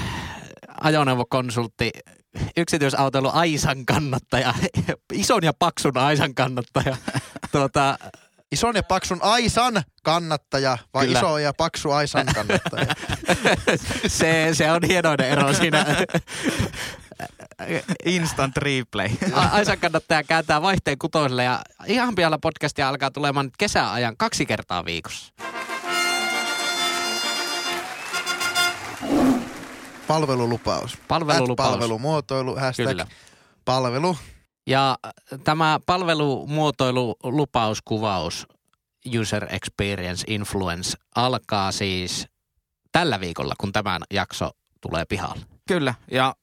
[0.80, 1.90] ajoneuvokonsultti,
[2.56, 4.54] yksityisautoilu Aisan kannattaja,
[5.12, 6.96] ison ja paksun Aisan kannattaja.
[7.52, 7.98] tuota,
[8.52, 11.18] Ison ja paksun Aisan kannattaja vai Kyllä.
[11.18, 12.86] iso ja paksu Aisan kannattaja?
[14.06, 15.86] se, se on hienoinen ero siinä.
[18.04, 19.08] Instant replay.
[19.52, 25.32] Aisan kannattaja kääntää vaihteen kutoiselle ja ihan pialla podcastia alkaa tulemaan kesäajan kaksi kertaa viikossa.
[30.06, 30.98] Palvelulupaus.
[31.08, 31.68] Palvelulupaus.
[31.68, 33.06] At palvelumuotoilu, hashtag Kyllä.
[33.64, 34.16] palvelu.
[34.66, 34.98] Ja
[35.44, 38.46] tämä palvelumuotoilu, lupaus, kuvaus,
[39.20, 42.28] user experience, influence alkaa siis
[42.92, 44.50] tällä viikolla, kun tämä jakso
[44.80, 45.46] tulee pihalle.
[45.68, 46.34] Kyllä, ja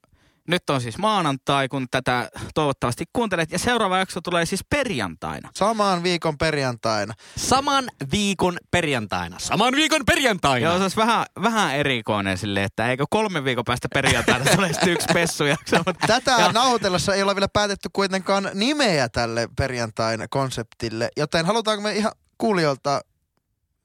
[0.47, 3.51] nyt on siis maanantai, kun tätä toivottavasti kuuntelet.
[3.51, 5.49] Ja seuraava jakso tulee siis perjantaina.
[5.55, 7.13] Samaan viikon perjantaina.
[7.37, 9.39] Saman viikon perjantaina.
[9.39, 10.65] Saman viikon perjantaina.
[10.67, 14.89] Joo, se olisi vähän, vähän erikoinen silleen, että eikö kolme viikon päästä perjantaina tule sitten
[14.89, 15.77] yksi pessujakso.
[15.77, 21.81] Mutta Tätä Ja- nauhoitellessa ei ole vielä päätetty kuitenkaan nimeä tälle perjantain konseptille, joten halutaanko
[21.83, 23.01] me ihan kuulijoilta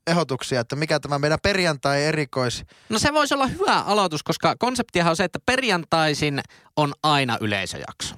[0.09, 2.65] ehdotuksia, että mikä tämä meidän perjantai erikois...
[2.89, 6.41] No se voisi olla hyvä aloitus, koska konseptihan on se, että perjantaisin
[6.77, 8.15] on aina yleisöjakso.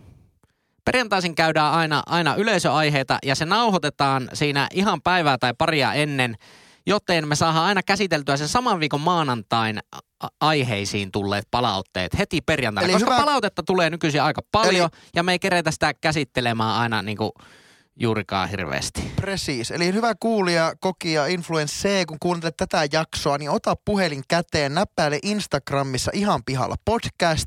[0.85, 6.37] Perjantaisin käydään aina, aina yleisöaiheita ja se nauhoitetaan siinä ihan päivää tai paria ennen,
[6.87, 9.79] joten me saadaan aina käsiteltyä sen saman viikon maanantain
[10.41, 12.85] aiheisiin tulleet palautteet heti perjantaina.
[12.85, 17.03] Eli koska hyvä- palautetta tulee nykyisin aika paljon ja me ei keretä sitä käsittelemään aina
[17.03, 17.33] niinku
[18.01, 19.13] juurikaan hirveästi.
[19.17, 19.71] Precis.
[19.71, 26.11] Eli hyvä kuulija, kokija, influenssee, kun kuuntelet tätä jaksoa, niin ota puhelin käteen, näppäile Instagramissa
[26.15, 27.47] ihan pihalla podcast,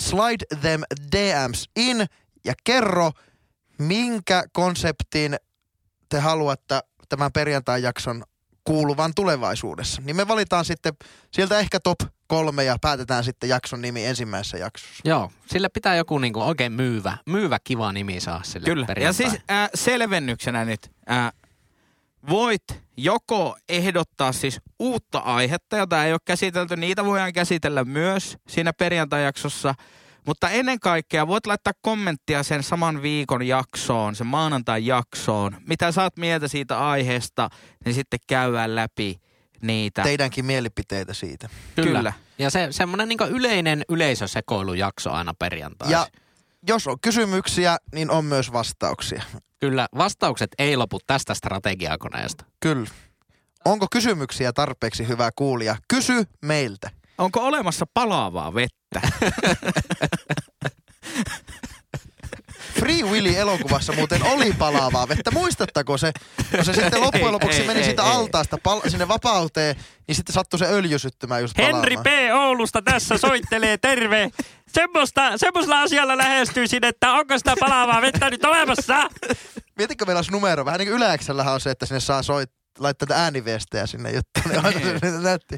[0.00, 2.06] slide them DMs in
[2.44, 3.12] ja kerro,
[3.78, 5.36] minkä konseptin
[6.08, 8.24] te haluatte tämän perjantai jakson
[8.68, 10.02] kuuluvan tulevaisuudessa.
[10.04, 10.92] Niin me valitaan sitten
[11.30, 15.02] sieltä ehkä top kolme ja päätetään sitten jakson nimi ensimmäisessä jaksossa.
[15.04, 18.86] Joo, sille pitää joku niinku oikein myyvä, myyvä kiva nimi saa sille Kyllä.
[19.00, 20.90] Ja siis äh, selvennyksenä nyt.
[21.10, 21.32] Äh,
[22.28, 22.62] voit
[22.96, 26.76] joko ehdottaa siis uutta aihetta, jota ei ole käsitelty.
[26.76, 29.74] Niitä voidaan käsitellä myös siinä perjantai-jaksossa.
[30.26, 35.56] Mutta ennen kaikkea voit laittaa kommenttia sen saman viikon jaksoon, sen maanantai-jaksoon.
[35.66, 37.48] Mitä saat mieltä siitä aiheesta,
[37.84, 39.20] niin sitten käydään läpi
[39.62, 40.02] niitä.
[40.02, 41.48] Teidänkin mielipiteitä siitä.
[41.76, 41.98] Kyllä.
[41.98, 42.12] Kyllä.
[42.38, 45.92] Ja se semmoinen niin yleinen yleisösekoilujakso aina perjantaisin.
[45.92, 46.06] Ja
[46.68, 49.22] jos on kysymyksiä, niin on myös vastauksia.
[49.60, 52.44] Kyllä, vastaukset ei lopu tästä strategiakoneesta.
[52.60, 52.90] Kyllä.
[53.64, 55.76] Onko kysymyksiä tarpeeksi hyvä kuulija?
[55.88, 56.90] Kysy meiltä.
[57.18, 59.00] Onko olemassa palaavaa vettä?
[62.80, 65.30] Free Willy-elokuvassa muuten oli palavaa vettä.
[65.30, 66.12] Muistattako se?
[66.56, 68.10] Kun se sitten loppujen lopuksi ei, meni ei, siitä ei.
[68.10, 69.76] altaasta pal- sinne vapauteen,
[70.08, 71.82] niin sitten sattui se öljy syttymään just palaamaan.
[71.82, 72.34] Henri P.
[72.34, 74.30] Oulusta tässä soittelee, terve.
[74.68, 79.08] Semmoista, semmoisella asialla lähestyisin, että onko sitä palaavaa vettä nyt olemassa?
[79.78, 80.64] Mietitkö meillä olisi numero?
[80.64, 84.44] Vähän niin kuin yläksellähän on se, että sinne saa soit, laittaa ääniviestejä sinne juttuun.
[84.48, 85.56] Niin aina se näytti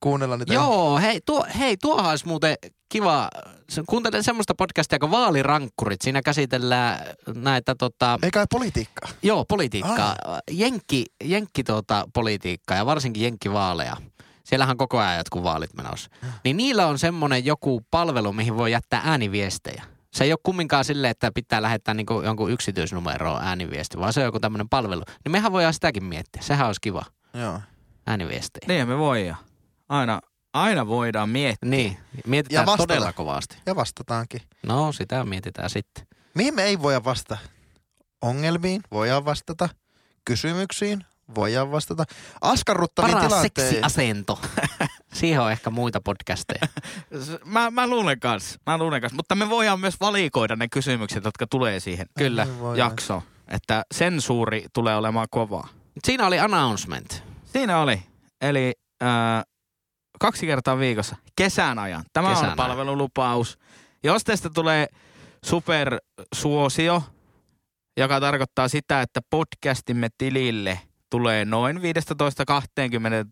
[0.00, 0.54] kuunnella niitä.
[0.54, 2.54] Joo, hei, tuo, hei, tuohan olisi muuten
[2.88, 3.28] kiva.
[3.70, 6.00] Se- Kuuntelen semmoista podcastia kuin Vaalirankkurit.
[6.00, 6.98] Siinä käsitellään
[7.34, 9.10] näitä tota, Ei kai politiikkaa.
[9.22, 10.16] Joo, politiikkaa.
[10.50, 13.96] Jenkki, jenkki tuota, politiikkaa ja varsinkin jenkkivaaleja.
[14.44, 16.10] Siellähän on koko ajan jotkut vaalit menossa.
[16.44, 19.84] Niin niillä on semmoinen joku palvelu, mihin voi jättää ääniviestejä.
[20.12, 24.26] Se ei ole kumminkaan silleen, että pitää lähettää niinku jonkun yksityisnumeroon ääniviesti, vaan se on
[24.26, 25.02] joku tämmöinen palvelu.
[25.24, 26.42] Niin mehän voidaan sitäkin miettiä.
[26.42, 27.02] Sehän olisi kiva.
[27.34, 27.60] Joo.
[28.06, 28.64] Ääniviestejä.
[28.68, 29.38] Niin me voidaan.
[29.88, 30.20] Aina,
[30.52, 31.70] aina voidaan miettiä.
[31.70, 31.96] Niin,
[32.26, 32.86] mietitään Ja vastata.
[32.86, 33.56] todella kovasti.
[33.66, 34.40] Ja vastataankin.
[34.66, 36.06] No, sitä mietitään sitten.
[36.34, 37.38] Mihin me ei voida vastata?
[38.22, 39.68] Ongelmiin voidaan vastata.
[40.24, 42.04] Kysymyksiin voidaan vastata.
[42.40, 43.68] Askarruttaviin Paras tilanteisiin.
[43.70, 44.40] seksiasento.
[45.14, 46.68] Siihen on ehkä muita podcasteja.
[47.44, 49.12] Mä, mä luulen kans, mä luulen kans.
[49.12, 52.46] Mutta me voidaan myös valikoida ne kysymykset, jotka tulee siihen Kyllä.
[52.76, 53.22] Jaksoon.
[53.48, 55.68] Että sensuuri tulee olemaan kovaa.
[56.04, 57.22] Siinä oli announcement.
[57.44, 58.02] Siinä oli.
[58.40, 58.72] Eli
[59.02, 59.08] äh,
[60.20, 62.04] kaksi kertaa viikossa kesän ajan.
[62.12, 62.56] Tämä Kesän on ajan.
[62.56, 63.58] palvelulupaus.
[64.04, 64.86] Jos teistä tulee
[65.44, 67.02] supersuosio,
[67.96, 71.80] joka tarkoittaa sitä, että podcastimme tilille tulee noin 15-20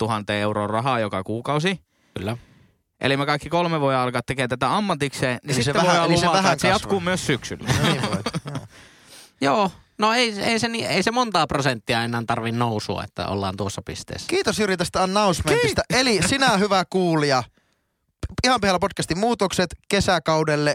[0.03, 1.81] 000 euroa rahaa joka kuukausi.
[2.19, 2.37] Kyllä.
[3.01, 6.17] Eli me kaikki kolme voi alkaa tekemään tätä ammatikseen, niin Eli se sitten vähän- eli
[6.17, 7.69] se vähän että se jatkuu myös syksyllä.
[7.83, 8.23] No niin voi.
[9.41, 9.71] Joo.
[9.99, 14.27] No ei, ei, se, ei se montaa prosenttia enää tarvi nousua, että ollaan tuossa pisteessä.
[14.29, 15.83] Kiitos Jyri tästä announcementista.
[15.91, 17.43] Eli sinä hyvä kuulija,
[18.45, 20.75] ihan pihalla podcastin muutokset kesäkaudelle,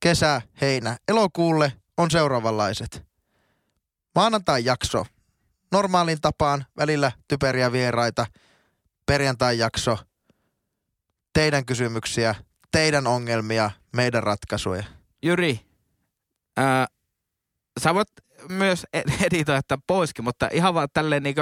[0.00, 3.02] kesä, heinä, elokuulle on seuraavanlaiset.
[4.14, 5.06] Maanantai jakso,
[5.72, 8.26] normaalin tapaan, välillä typeriä vieraita,
[9.06, 9.98] perjantai jakso,
[11.32, 12.34] teidän kysymyksiä,
[12.72, 14.84] teidän ongelmia, meidän ratkaisuja.
[15.22, 15.60] Jyri,
[16.56, 16.86] ää,
[17.80, 18.08] sä voit
[18.48, 21.34] myös ed- editoida tämän poiskin, mutta ihan vaan tälleen niin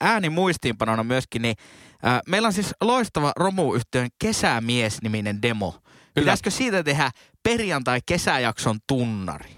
[0.00, 1.56] ääni muistiinpanona myöskin, niin
[2.02, 5.74] ää, meillä on siis loistava romuyhtiön Kesämies-niminen demo.
[6.14, 7.10] Pitäisikö siitä tehdä
[7.42, 9.56] perjantai-kesäjakson tunnari?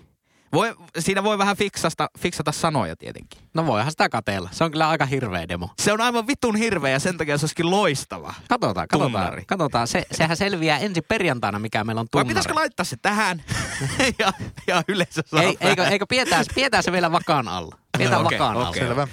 [0.52, 3.47] Voi, siinä voi vähän fiksasta, fiksata sanoja tietenkin.
[3.58, 4.48] No voihan sitä katella.
[4.52, 5.70] Se on kyllä aika hirveä demo.
[5.78, 8.34] Se on aivan vitun hirveä ja sen takia se olisikin loistava.
[8.48, 9.12] Katsotaan, katsotaan.
[9.12, 9.44] Tunnari.
[9.46, 9.88] katsotaan.
[9.88, 12.28] Se, sehän selviää ensi perjantaina, mikä meillä on Vai tunnari.
[12.28, 13.42] pitäisikö laittaa se tähän
[14.18, 14.32] ja,
[14.66, 17.76] ja yleisö saa Ei, eikö, eikö pidetään, pidetään se vielä vakaan alla?
[17.98, 18.68] Pidetään Okei, vakaan alla.
[18.68, 18.82] okei.
[18.82, 19.08] Selvä.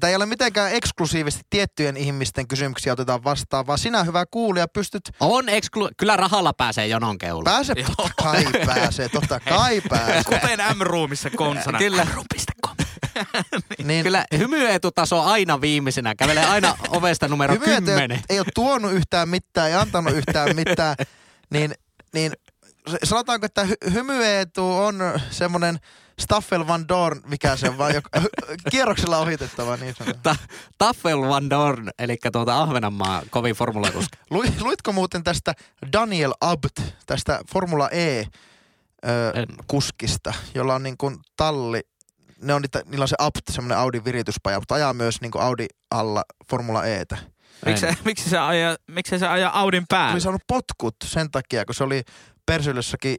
[0.00, 5.10] Tämä ei ole mitenkään eksklusiivisesti tiettyjen ihmisten kysymyksiä otetaan vastaan, vaan sinä hyvä kuulija pystyt
[5.20, 7.44] On exclu- kyllä rahalla pääsee jonon keulaan.
[7.56, 10.22] Pääse, totta kai pääsee, totta kai pääsee.
[10.24, 11.78] Kuten M-ruumissa konsana.
[11.78, 12.04] Kyllä.
[12.04, 12.76] M-room.com.
[13.84, 16.14] Niin, Kyllä hymyetutaso aina viimeisenä.
[16.14, 18.10] Kävelee aina ovesta numero Hymyet ei, 10.
[18.10, 20.96] ole- ei ole tuonut yhtään mitään, ei antanut yhtään mitään,
[21.50, 21.74] niin,
[22.14, 22.32] niin
[23.04, 24.98] sanotaanko, että hy- hymyeetu on
[25.30, 25.78] semmoinen
[26.20, 28.20] Staffel Van Dorn, mikä se on, vaan joka,
[28.70, 30.22] kierroksella ohitettava niin sanotaan.
[30.22, 30.44] Ta-
[30.78, 34.18] Taffel Van Dorn, eli tuota Ahvenanmaa kovin formulakuski.
[34.30, 35.54] Lui, luitko muuten tästä
[35.92, 38.26] Daniel Abt, tästä Formula E ö,
[39.66, 41.80] kuskista, jolla on niin kuin talli,
[42.42, 45.66] ne on niitä, niillä on se Abt, semmoinen Audi virityspaja, mutta ajaa myös niin Audi
[45.90, 47.16] alla Formula Etä.
[47.66, 50.20] Miksi, se- miksi, se ajaa, miksi se ajaa Audin Oli päälle?
[50.20, 52.02] saanut potkut sen takia, kun se oli
[52.46, 53.16] Persylössäkin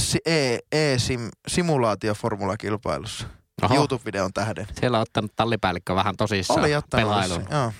[0.00, 0.58] si- E,
[3.74, 4.66] YouTube-videon tähden.
[4.80, 7.46] siellä on ottanut tallipäällikkö vähän tosissaan Oli ottanut pelailuun.
[7.50, 7.72] Joo.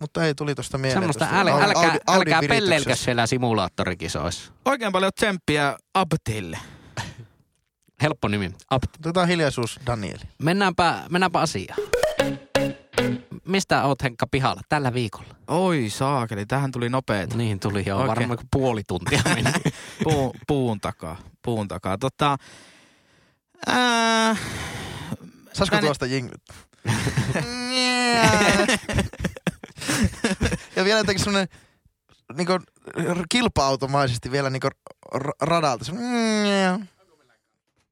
[0.00, 0.96] Mutta ei tuli tuosta mieleen.
[1.00, 3.04] Semmoista tuosta äl, älkää, Audi- älkää pellelkö virityksessä.
[3.04, 4.52] siellä simulaattorikisoissa.
[4.64, 6.58] Oikein paljon tsemppiä Abtille.
[8.02, 8.50] Helppo nimi.
[8.70, 8.86] Apt.
[9.00, 10.22] Otetaan hiljaisuus Danieli.
[10.42, 11.78] Mennäänpä, mennäänpä asiaan.
[13.48, 15.34] Mistä oot Henkka pihalla tällä viikolla?
[15.48, 17.36] Oi saakeli, tähän tuli nopeeta.
[17.36, 18.08] Niihin tuli jo Oikein.
[18.08, 19.50] varmaan kuin puoli tuntia meni.
[20.04, 21.98] Puu, puun takaa, puun takaa.
[21.98, 22.36] Tota,
[23.66, 24.36] ää,
[25.52, 26.42] Saisiko Tänne- tuosta jinglet?
[30.76, 31.48] ja vielä jotenkin semmonen
[32.36, 32.58] niinku
[33.28, 34.50] kilpa-automaisesti vielä
[35.16, 35.84] r- radalta.
[35.84, 36.88] Semmonen-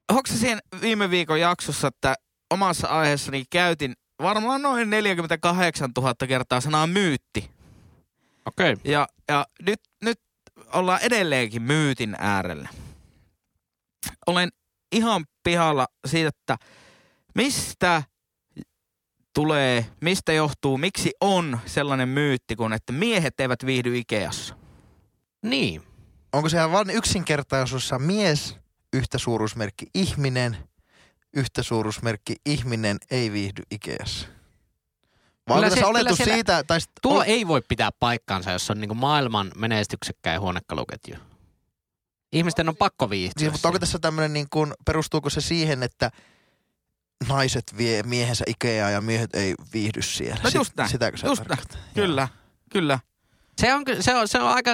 [0.09, 2.15] onko se siinä viime viikon jaksossa, että
[2.51, 7.51] omassa aiheessani käytin varmaan noin 48 000 kertaa sanaa myytti.
[8.47, 8.73] Okei.
[8.73, 8.93] Okay.
[8.93, 10.21] Ja, ja nyt, nyt
[10.73, 12.69] ollaan edelleenkin myytin äärellä.
[14.27, 14.49] Olen
[14.93, 16.57] ihan pihalla siitä, että
[17.35, 18.03] mistä
[19.35, 24.55] tulee, mistä johtuu, miksi on sellainen myytti, kun että miehet eivät viihdy Ikeassa.
[25.43, 25.83] Niin.
[26.33, 28.62] Onko se ihan vain yksinkertaisuudessa mies
[28.93, 30.57] yhtä suuruusmerkki ihminen,
[31.37, 34.27] yhtä suuruusmerkki ihminen ei viihdy Ikeassa.
[35.49, 37.63] Vai Kyllä onko se- tässä kyllä oletus siellä- siitä, tai sit, Tuo ol- ei voi
[37.69, 41.17] pitää paikkaansa, jos on niinku maailman menestyksekkäin huonekaluketju.
[42.33, 43.41] Ihmisten on pakko viihtyä.
[43.41, 46.11] Siis, mutta onko tässä tämmöinen, niin kuin, perustuuko se siihen, että
[47.29, 50.41] naiset vie miehensä Ikeaa ja miehet ei viihdy siellä?
[50.45, 51.61] No just näin, Sitäkö se just näin.
[51.95, 52.29] Kyllä,
[52.71, 52.99] kyllä.
[53.61, 54.71] Se on, se on, se on aika,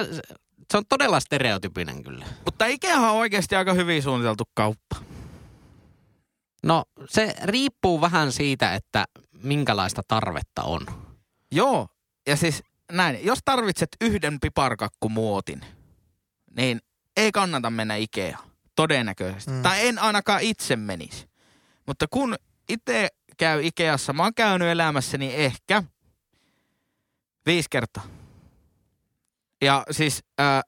[0.71, 2.25] se on todella stereotypinen kyllä.
[2.45, 4.95] Mutta Ikeahan on oikeasti aika hyvin suunniteltu kauppa.
[6.63, 9.05] No se riippuu vähän siitä, että
[9.43, 10.85] minkälaista tarvetta on.
[11.51, 11.87] Joo,
[12.27, 15.61] ja siis näin, jos tarvitset yhden piparkakkumuotin,
[16.57, 16.81] niin
[17.17, 18.37] ei kannata mennä Ikea.
[18.75, 19.51] Todennäköisesti.
[19.51, 19.57] Mm.
[19.57, 19.63] Mm.
[19.63, 21.29] Tai en ainakaan itse menisi.
[21.87, 22.35] Mutta kun
[22.69, 25.83] itse käy Ikeassa, mä oon käynyt elämässäni ehkä
[27.45, 28.18] viisi kertaa.
[29.61, 30.61] Ja siis äh,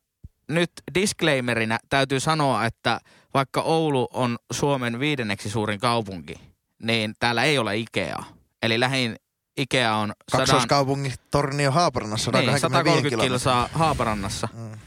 [0.47, 2.99] nyt disclaimerina täytyy sanoa, että
[3.33, 6.35] vaikka Oulu on Suomen viidenneksi suurin kaupunki,
[6.83, 8.25] niin täällä ei ole Ikeaa.
[8.61, 9.15] Eli lähin
[9.57, 14.47] Ikea on 100, Kaksoiskaupungin Tornio Haaparannassa niin, 125 130 kilsaa Haaparannassa.
[14.53, 14.79] Mm.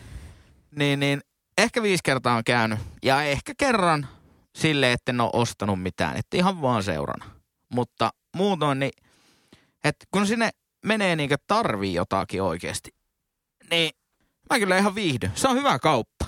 [0.76, 1.20] Niin, niin
[1.58, 2.78] ehkä viisi kertaa on käynyt.
[3.02, 4.08] Ja ehkä kerran
[4.56, 6.16] sille, että en ole ostanut mitään.
[6.16, 7.24] Että ihan vaan seurana.
[7.68, 8.92] Mutta muutoin, niin
[9.84, 10.50] että kun sinne
[10.84, 12.90] menee niin tarvii jotakin oikeasti,
[13.70, 13.90] niin
[14.50, 15.32] mä kyllä ihan viihdyn.
[15.34, 16.26] Se on hyvä kauppa.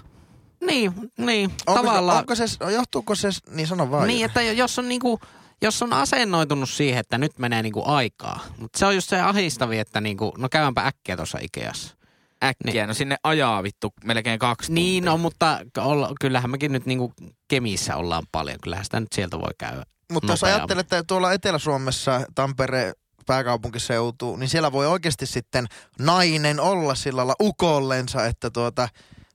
[0.67, 2.19] Niin, niin Onko, tavallaan.
[2.19, 4.09] onko se, johtuuko se, niin sano vaan.
[4.09, 5.21] Niin, että jos on niinku,
[5.63, 8.41] jos on asennoitunut siihen, että nyt menee niinku aikaa.
[8.59, 11.97] Mutta se on just se ahistavi, että niinku, no käydäänpä äkkiä tuossa Ikeassa.
[12.45, 12.89] Äkkiä, niin.
[12.89, 15.11] no sinne ajaa vittu melkein kaksi Niin, tuntia.
[15.13, 17.13] no, mutta olla, kyllähän mekin nyt niinku
[17.49, 18.59] Kemissä ollaan paljon.
[18.63, 19.83] Kyllähän sitä nyt sieltä voi käydä.
[20.13, 22.93] Mutta jos ajattelet, että tuolla Etelä-Suomessa, Tampere,
[23.27, 25.67] pääkaupunkiseutu, niin siellä voi oikeasti sitten
[25.99, 28.89] nainen olla sillä lailla ukollensa, että tuota,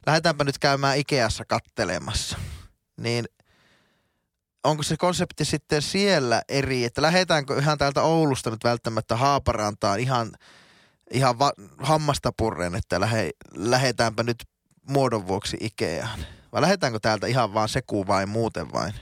[0.05, 2.37] lähdetäänpä nyt käymään Ikeassa kattelemassa.
[2.97, 3.25] Niin
[4.63, 10.31] onko se konsepti sitten siellä eri, että lähdetäänkö ihan täältä Oulusta nyt välttämättä Haaparantaan ihan,
[11.11, 14.43] ihan va- hammasta purreen, että lähe, lähdetäänpä nyt
[14.89, 16.19] muodon vuoksi Ikeaan?
[16.51, 18.93] Vai lähdetäänkö täältä ihan vaan sekuu vai muuten vain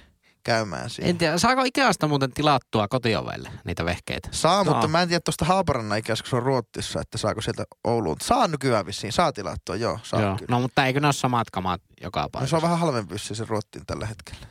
[0.54, 1.10] käymään siinä?
[1.10, 4.30] En tiedä, saako Ikeasta muuten tilattua kotiovelle niitä vehkeitä?
[4.32, 4.88] Saa, mutta Saa.
[4.88, 8.16] mä en tiedä tuosta Haaparannan ikässä, kun se on Ruotsissa, että saako sieltä Ouluun.
[8.22, 10.36] Saa nykyään vissiin, saa tilattua, joo, saa Joo.
[10.36, 10.52] kyllä.
[10.56, 12.50] No mutta eikö ne ole samat kamat joka No, paikassa?
[12.50, 14.48] se on vähän halvempi vissiin se Ruottiin tällä hetkellä.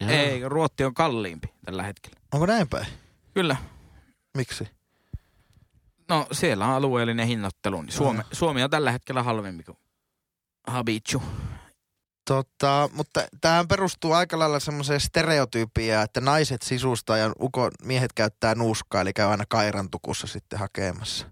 [0.00, 0.10] Joo.
[0.10, 2.20] Ei, Ruotti on kalliimpi tällä hetkellä.
[2.34, 2.86] Onko näin päin?
[3.34, 3.56] Kyllä.
[4.36, 4.68] Miksi?
[6.08, 7.82] No siellä on alueellinen hinnoittelu.
[7.82, 9.78] Niin Suomi, Suomi on tällä hetkellä halvempi kuin
[10.66, 11.22] Habichu.
[12.24, 18.54] Tota, mutta tähän perustuu aika lailla semmoiseen stereotypiaan, että naiset sisustaa ja uko, miehet käyttää
[18.54, 21.26] nuuskaa, eli käy aina kairantukussa sitten hakemassa.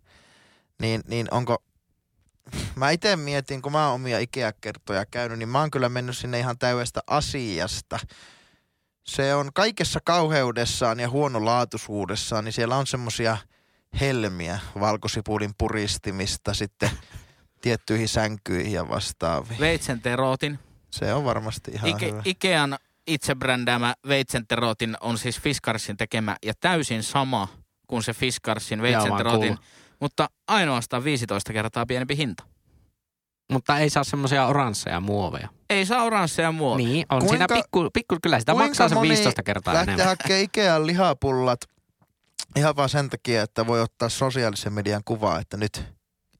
[0.81, 1.63] Niin, niin onko,
[2.77, 6.39] mä itse mietin, kun mä oon omia Ikea-kertoja käynyt, niin mä oon kyllä mennyt sinne
[6.39, 7.99] ihan täydestä asiasta.
[9.07, 13.37] Se on kaikessa kauheudessaan ja huonolaatuisuudessaan, niin siellä on semmosia
[14.01, 16.91] helmiä, valkosipulin puristimista sitten
[17.63, 19.61] tiettyihin sänkyihin ja vastaaviin.
[19.61, 20.59] Veitsenterotin.
[20.91, 22.23] Se on varmasti ihan Ike, hyvä.
[22.25, 27.49] Ikean itse brändäämä Veitsenterotin on siis Fiskarsin tekemä ja täysin sama
[27.87, 29.59] kuin se Fiskarsin Veitsenterotin,
[30.01, 32.45] mutta ainoastaan 15 kertaa pienempi hinta.
[33.53, 35.49] Mutta ei saa semmoisia oransseja muoveja.
[35.71, 36.87] Ei saa oransseja muovia.
[36.89, 39.95] Niin, on Kuinka- siinä pikku, pikku, kyllä sitä kuinka maksaa se moni 15 kertaa Lähtee
[39.95, 40.17] enemmän.
[40.19, 41.61] hakemaan Ikean lihapullat
[42.57, 45.85] ihan vaan sen takia, että voi ottaa sosiaalisen median kuvaa, että nyt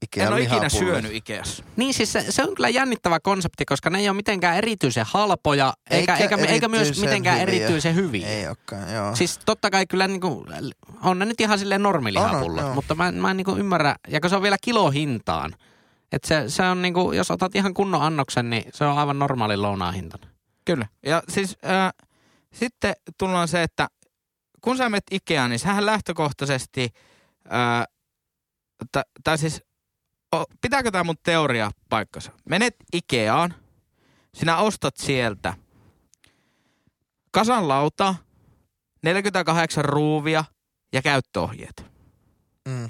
[0.03, 1.65] Ikean En ole ikinä syönyt Ikeassa.
[1.77, 5.75] Niin siis se, se on kyllä jännittävä konsepti, koska ne ei ole mitenkään erityisen halpoja,
[5.91, 7.55] eikä, Eikä eikä, eikä myös erityisen mitenkään hyviä.
[7.55, 8.29] erityisen hyviä.
[8.29, 9.17] Ei olekaan, joo.
[9.17, 10.47] Siis totta kai kyllä niinku,
[11.03, 13.97] on ne nyt ihan silleen normilihapullot, On, on, mutta mä, en- mä en niinku ymmärrä,
[14.09, 15.55] ja kun se on vielä kilohintaan,
[16.13, 19.57] että se, se on niinku, jos otat ihan kunnon annoksen, niin se on aivan normaali
[19.57, 20.31] lounaahintainen.
[20.65, 20.87] Kyllä.
[21.07, 21.93] Ja siis äh,
[22.53, 23.89] sitten tullaan se, että
[24.61, 26.89] kun sä menet Ikeaan, niin sähän lähtökohtaisesti,
[27.53, 27.85] äh,
[28.93, 29.63] ta, tai siis,
[30.61, 32.33] pitääkö tämä mun teoria paikkansa?
[32.49, 33.55] Menet Ikeaan,
[34.35, 35.55] sinä ostat sieltä
[37.31, 38.15] kasan lauta,
[39.03, 40.45] 48 ruuvia
[40.93, 41.85] ja käyttöohjeet.
[42.69, 42.89] Mm.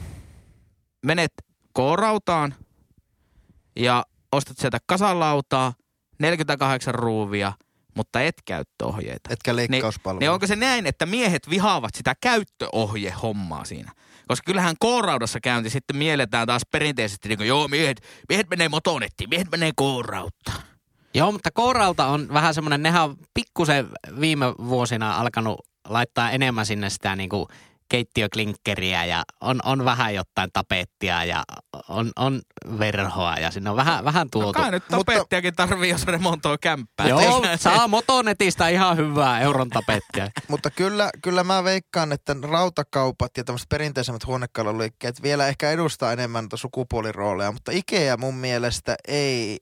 [1.07, 1.33] Menet
[1.75, 2.55] K-rautaan
[3.77, 5.73] ja ostat sieltä kasalautaa,
[6.19, 7.53] 48 ruuvia,
[7.97, 9.31] mutta et käyttöohjeita.
[9.33, 10.21] Etkä leikkauspalvelu.
[10.21, 13.93] Niin onko se näin, että miehet vihaavat sitä käyttöohjehommaa siinä?
[14.31, 19.31] Koska kyllähän K-raudassa käynti sitten mielletään taas perinteisesti, niin kuin, joo, miehet, miehet menee motonettiin,
[19.31, 20.63] miehet menee K-rauttaan.
[21.15, 23.89] Joo, mutta kouralta on vähän semmoinen, nehän on pikkusen
[24.21, 27.49] viime vuosina alkanut laittaa enemmän sinne sitä niinku
[27.91, 31.43] keittiöklinkkeriä ja on, on vähän jotain tapettia ja
[31.89, 32.41] on, on
[32.79, 34.53] verhoa ja sinne on vähän, vähän No tuotu.
[34.53, 37.09] kai nyt tapettiakin tarvii, jos remontoi kämppää.
[37.09, 40.29] Joo, saa motonetista ihan hyvää euron tapettia.
[40.49, 46.47] Mutta kyllä, kyllä mä veikkaan, että rautakaupat ja tämmöiset perinteisemmät huonekaloliikkeet vielä ehkä edustaa enemmän
[46.55, 49.59] sukupuolirooleja, mutta Ikea mun mielestä ei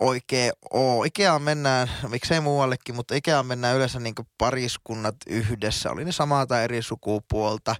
[0.00, 1.04] oikein oo.
[1.04, 6.64] Ikeaan mennään, miksei muuallekin, mutta Ikeaan mennään yleensä niin pariskunnat yhdessä, oli ne samaa tai
[6.64, 7.76] eri sukupuolta.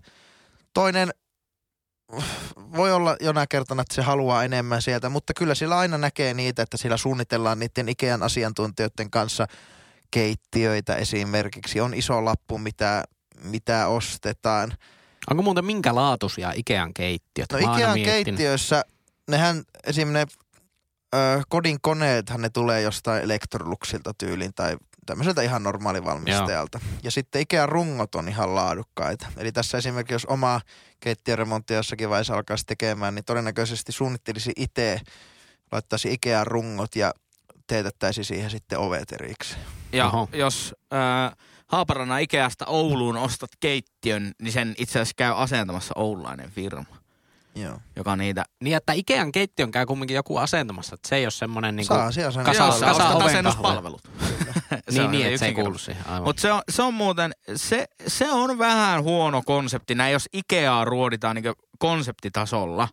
[0.74, 1.10] Toinen
[2.76, 6.62] voi olla jonain kertana, että se haluaa enemmän sieltä, mutta kyllä sillä aina näkee niitä,
[6.62, 9.46] että siellä suunnitellaan niiden Ikean asiantuntijoiden kanssa
[10.10, 11.80] keittiöitä esimerkiksi.
[11.80, 13.04] On iso lappu, mitä,
[13.42, 14.72] mitä ostetaan.
[15.30, 17.52] Onko muuten minkä laatuisia Ikean keittiöt?
[17.52, 18.84] No Mä Ikean keittiöissä,
[19.30, 20.38] nehän esimerkiksi
[21.14, 26.80] ö, kodin koneethan ne tulee jostain Electroluxilta tyylin tai tämmöiseltä ihan normaalivalmistajalta.
[27.02, 29.26] Ja sitten Ikean rungot on ihan laadukkaita.
[29.36, 30.60] Eli tässä esimerkiksi jos oma
[31.00, 35.00] keittiöremontti jossakin vaiheessa alkaisi tekemään, niin todennäköisesti suunnittelisi itse,
[35.72, 37.14] laittaisi Ikean rungot ja
[37.66, 39.60] teetettäisi siihen sitten ovet erikseen.
[39.92, 40.28] Ja Oho.
[40.32, 46.96] jos äh, Haaparana Ikeasta Ouluun ostat keittiön, niin sen itse asiassa käy asentamassa oululainen firma,
[47.54, 47.78] Joo.
[47.96, 48.44] joka niitä...
[48.62, 50.94] Niin, että Ikean keittiön käy kumminkin joku asentamassa.
[50.94, 51.98] Että se ei ole semmoinen niin kuin...
[51.98, 54.02] Saa siellä sen kasa- kasa- oven asennuspalvelut.
[54.90, 56.04] Niin, niin, että se ei kuulu siihen.
[56.24, 59.94] Mutta se on, se on muuten, se, se on vähän huono konsepti.
[59.94, 62.88] Näin jos Ikeaa ruoditaan niin konseptitasolla,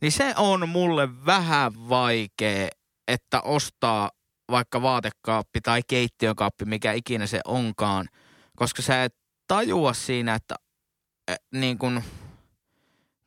[0.00, 2.68] niin se on mulle vähän vaikea,
[3.08, 4.10] että ostaa
[4.50, 8.08] vaikka vaatekaappi tai keittiökaappi, mikä ikinä se onkaan,
[8.56, 9.14] koska sä et
[9.48, 10.54] tajua siinä, että
[11.28, 12.02] eh, niin kun,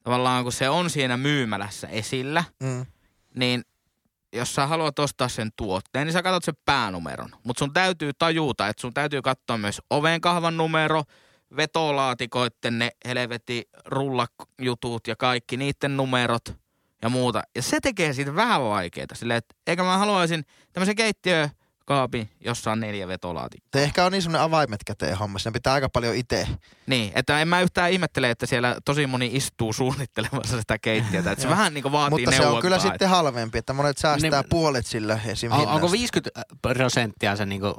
[0.10, 2.86] tavallaan kun se on siinä myymälässä esillä, Mm.
[3.36, 3.63] niin
[4.34, 7.30] jos sä haluat ostaa sen tuotteen, niin sä katsot sen päänumeron.
[7.43, 11.04] Mutta sun täytyy tajuta, että sun täytyy katsoa myös ovenkahvan numero,
[11.58, 16.45] vetolaatikoitten ne helveti rullajutut ja kaikki, niiden numerot
[17.02, 17.43] ja muuta.
[17.56, 19.08] Ja se tekee siitä vähän vaikeaa.
[19.13, 20.95] Silleen, että eikä mä haluaisin tämmöisen
[21.89, 23.67] keittiökaapin, jossa on neljä vetolaatikkoa.
[23.71, 25.49] Te ehkä on niin semmoinen avaimet käteen hommassa.
[25.49, 26.47] Ne pitää aika paljon itse.
[26.88, 31.32] Niin, että en mä yhtään ihmettele, että siellä tosi moni istuu suunnittelemassa sitä keittiötä.
[31.32, 33.97] Että se vähän niin kuin vaatii Mutta se on kyllä että- sitten halvempi, että monet
[33.97, 35.52] säästää Niin- puolet sillä esim.
[35.52, 35.91] on, onko hinnasta.
[35.91, 37.73] 50 prosenttia se niinku...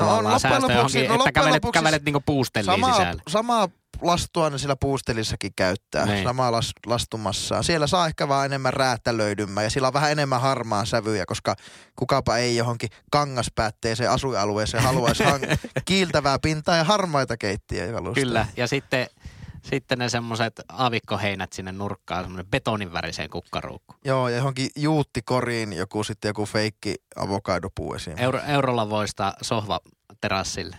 [0.00, 3.22] No on loppujen lopuksi- johonkin, no että kävelet, lopuksi kävelet niinku puustelliin samaa, sisällä.
[3.28, 3.68] samaa
[4.02, 6.24] lastua ne sillä puustelissakin käyttää, Niin.
[6.24, 7.64] samaa las, lastumassaan.
[7.64, 11.54] Siellä saa ehkä vaan enemmän räätälöidymää ja sillä on vähän enemmän harmaan sävyjä, koska
[11.96, 18.20] kukapa ei johonkin kangaspäätteeseen asuinalueeseen haluaisi hang- kiiltävää pintaa ja harmaita keittiökalusta.
[18.20, 19.06] Kyllä, ja sitten,
[19.62, 23.98] sitten ne semmoiset aavikkoheinät sinne nurkkaan, semmoinen betonin väriseen kukkaruukkuun.
[24.04, 28.18] Joo, ja johonkin juuttikoriin joku sitten joku feikki avokadopuu esiin.
[28.20, 29.80] Euro, eurolla voista sohva
[30.20, 30.76] terassille,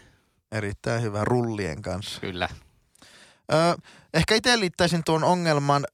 [0.52, 2.22] Erittäin hyvä rullien kanssa.
[2.22, 2.50] kyllä.
[3.54, 3.76] Öö,
[4.14, 5.86] ehkä itse liittäisin tuon ongelman.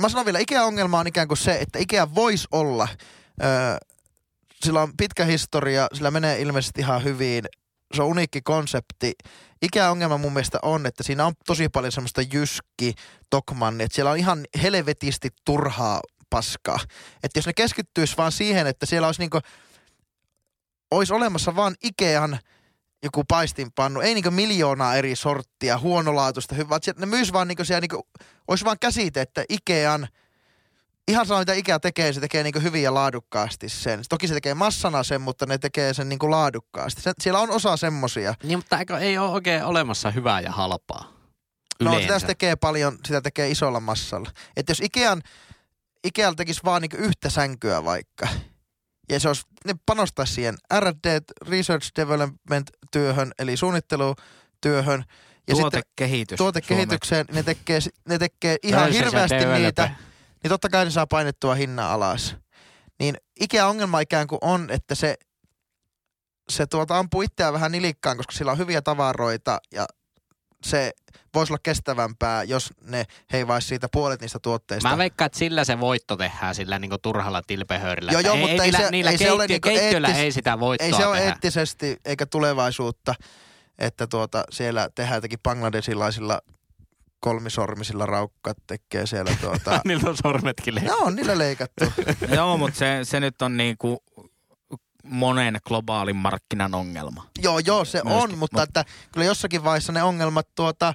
[0.00, 2.88] Mä sanon vielä, Ikea-ongelma on ikään kuin se, että Ikea voisi olla.
[3.42, 3.76] Öö,
[4.64, 7.44] sillä on pitkä historia, sillä menee ilmeisesti ihan hyvin.
[7.94, 9.12] Se on uniikki konsepti.
[9.62, 12.94] Ikea-ongelma mun mielestä on, että siinä on tosi paljon semmoista jyski,
[13.30, 16.78] tokmanni, että siellä on ihan helvetisti turhaa paskaa.
[17.22, 19.38] Että jos ne keskittyisi vaan siihen, että siellä olisi niinku,
[20.90, 22.38] olisi olemassa vaan Ikean
[23.02, 26.76] joku paistinpannu, ei niinku miljoonaa eri sorttia, huonolaatuista, hyvää.
[26.76, 28.06] että Ne myys vaan niinku siellä niinku,
[28.48, 30.08] olisi vaan käsite, että Ikean,
[31.08, 34.02] ihan sama mitä Ikea tekee, se tekee niinku hyvin ja laadukkaasti sen.
[34.08, 37.02] Toki se tekee massana sen, mutta ne tekee sen niinku laadukkaasti.
[37.02, 38.34] Se, siellä on osa semmosia.
[38.42, 41.12] Niin, mutta eikö, ei ole oikein olemassa hyvää ja halpaa.
[41.80, 42.02] No Yleensä.
[42.02, 44.30] sitä se tekee paljon, sitä tekee isolla massalla.
[44.56, 45.22] Että jos Ikean,
[46.04, 48.28] Ikealla tekisi vaan niinku yhtä sänkyä vaikka,
[49.08, 55.04] ja se olisi, ne panostaisi siihen R&D, Research Development työhön, eli suunnittelutyöhön,
[55.48, 56.36] ja sitten Tuotekehitys.
[56.36, 59.90] tuotekehitykseen, ne tekee, ne tekee ihan Research hirveästi niitä,
[60.42, 62.36] niin totta kai ne saa painettua hinnan alas.
[62.98, 65.16] Niin Ikea-ongelma ikään kuin on, että se,
[66.48, 69.86] se tuota ampuu itseään vähän nilikkaan, koska sillä on hyviä tavaroita ja
[70.64, 70.92] se
[71.34, 74.88] voisi olla kestävämpää, jos ne heivaisi siitä puolet niistä tuotteista.
[74.88, 78.12] Mä veikkaan, että sillä se voitto tehdään sillä niinku turhalla tilpehöörillä.
[78.12, 80.08] Joo, joo, ei, mutta ei, ei niillä, se- niillä ei se ole keittiö, niinku keittiöllä
[80.08, 81.30] eettis- ei sitä voittoa Ei se ole tehdä.
[81.32, 83.14] eettisesti eikä tulevaisuutta,
[83.78, 86.40] että tuota, siellä tehdään jotenkin bangladesilaisilla
[87.20, 89.80] kolmisormisilla raukkat tekee siellä tuota...
[89.84, 90.98] Niillä on sormetkin leikattu.
[90.98, 91.84] Joo, on niillä leikattu.
[92.36, 94.02] Joo, mutta se, se nyt on niinku
[95.02, 97.26] monen globaalin markkinan ongelma.
[97.42, 100.94] Joo, joo, se Myöskin, on, mutta mut- että kyllä jossakin vaiheessa ne ongelmat tuota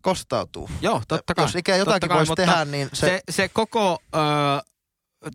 [0.00, 0.70] kostautuu.
[0.80, 1.44] Joo, totta kai.
[1.44, 3.06] Jos ikään jotakin voisi tehdä, niin se...
[3.06, 4.18] Se, se koko ö,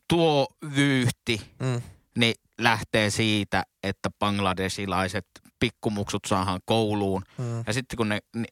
[0.08, 1.82] tuo vyyhti Mm,
[2.18, 5.26] niin lähtee siitä, että bangladesilaiset
[5.60, 7.24] pikkumuksut saadaan kouluun.
[7.38, 7.64] mm.
[7.68, 8.46] Ja sitten kun ne, ne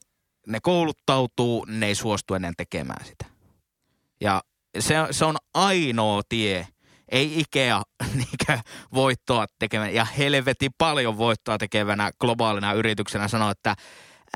[0.46, 3.24] ne kouluttautuu, ne ei suostu ennen tekemään sitä.
[4.20, 4.42] Ja
[4.78, 6.68] se, se on ainoa tie.
[7.12, 7.82] Ei Ikea
[8.14, 8.58] niinkö
[8.94, 13.74] voittoa tekevänä ja helvetin paljon voittoa tekevänä globaalina yrityksenä sanoa, että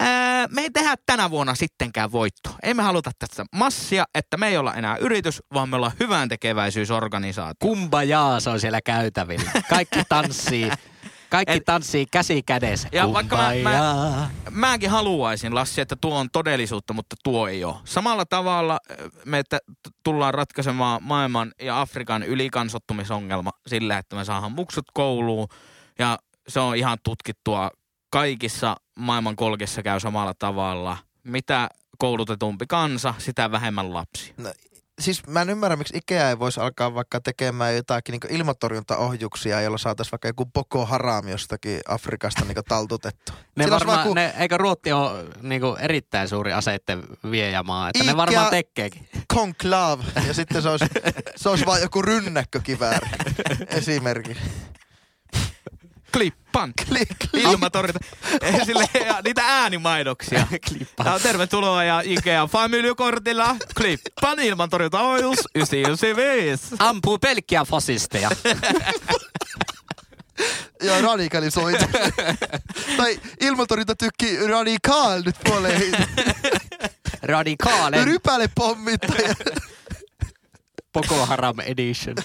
[0.00, 2.54] ää, me ei tehdä tänä vuonna sittenkään voittoa.
[2.62, 6.28] Ei me haluta tästä massia, että me ei olla enää yritys, vaan me ollaan hyvän
[6.28, 7.68] tekeväisyysorganisaatio.
[7.68, 9.50] Kumbajaa se on siellä käytävillä.
[9.70, 10.70] Kaikki tanssii.
[11.30, 12.88] Kaikki Et- tanssii käsi kädessä.
[12.92, 14.30] Ja vaikka mä- mä-.
[14.50, 17.74] Mäkin haluaisin, Lassi, että tuo on todellisuutta, mutta tuo ei ole.
[17.84, 18.78] Samalla tavalla
[19.24, 19.58] me että
[20.04, 25.48] tullaan ratkaisemaan maailman ja Afrikan ylikansottumisongelma sillä, että me saadaan muksut kouluun.
[25.98, 26.18] Ja
[26.48, 27.70] se on ihan tutkittua.
[28.10, 30.96] Kaikissa maailman kolkissa käy samalla tavalla.
[31.24, 31.68] Mitä
[31.98, 34.34] koulutetumpi kansa, sitä vähemmän lapsi.
[35.00, 39.78] Siis mä en ymmärrä, miksi Ikea ei voisi alkaa vaikka tekemään jotakin niin ilmatorjuntaohjuksia, jolla
[39.78, 43.32] saataisiin vaikka joku Boko Haram jostakin Afrikasta niin taltutettu.
[43.56, 48.04] Ne Sillä varmaan, vaan ku- ne, eikö Ruotti ole niinku erittäin suuri aseitten viejämaa, että
[48.04, 49.08] ne Ikea- varmaan tekeekin.
[49.34, 50.84] Conclave, ja sitten se olisi,
[51.36, 53.08] se olisi vaan joku rynnäkkökivääri
[53.68, 54.42] esimerkiksi.
[56.16, 56.72] Klippan.
[56.88, 58.00] Klik, Ilmatorjunta.
[58.64, 60.46] Sille, ja niitä äänimainoksia.
[60.68, 61.04] Klippa.
[61.04, 64.38] Ja tervetuloa ja Ikea Family-kortilla Klippan
[64.92, 66.76] Oils 995.
[66.78, 68.30] Ampuu pelkkiä fasisteja.
[70.86, 71.84] ja radikalisoitu.
[72.96, 75.82] tai ilmatorjuntatykki radikaal nyt puoleen.
[77.22, 79.34] Radikaale Rypäle pommittaja.
[80.92, 82.16] Boko Haram Edition.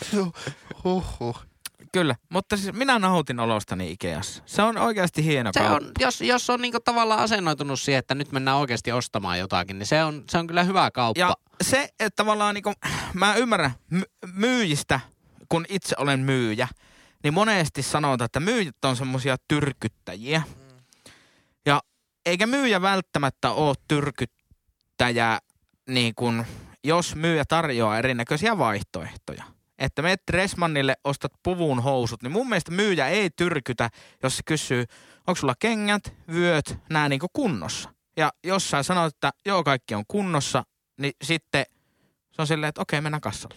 [0.84, 1.51] Huhhuh.
[1.94, 4.44] Kyllä, mutta siis minä nautin olostani Ikeassa.
[4.46, 5.76] Se on oikeasti hieno Se kauppa.
[5.76, 9.88] on, jos, jos on niinku tavallaan asennoitunut siihen, että nyt mennään oikeasti ostamaan jotakin, niin
[9.88, 11.20] se on, se on kyllä hyvä kauppa.
[11.20, 12.74] Ja se, että tavallaan niinku,
[13.14, 15.00] mä ymmärrän my- myyjistä,
[15.50, 16.68] kun itse olen myyjä,
[17.24, 20.42] niin monesti sanotaan, että myyjät on semmoisia tyrkyttäjiä.
[21.66, 21.82] Ja
[22.26, 25.40] eikä myyjä välttämättä ole tyrkyttäjä,
[25.90, 26.46] niin kun,
[26.84, 29.44] jos myyjä tarjoaa erinäköisiä vaihtoehtoja.
[29.82, 33.90] Että menet Dressmannille, ostat puvun housut, niin mun mielestä myyjä ei tyrkytä,
[34.24, 34.86] jos se kysyy,
[35.28, 37.90] onko sulla kengät, vyöt, nää niinku kunnossa.
[38.18, 40.64] Ja jos sä sanot, että joo, kaikki on kunnossa,
[40.98, 41.66] niin sitten
[42.32, 43.56] se on silleen, että okei, mennään kassalle.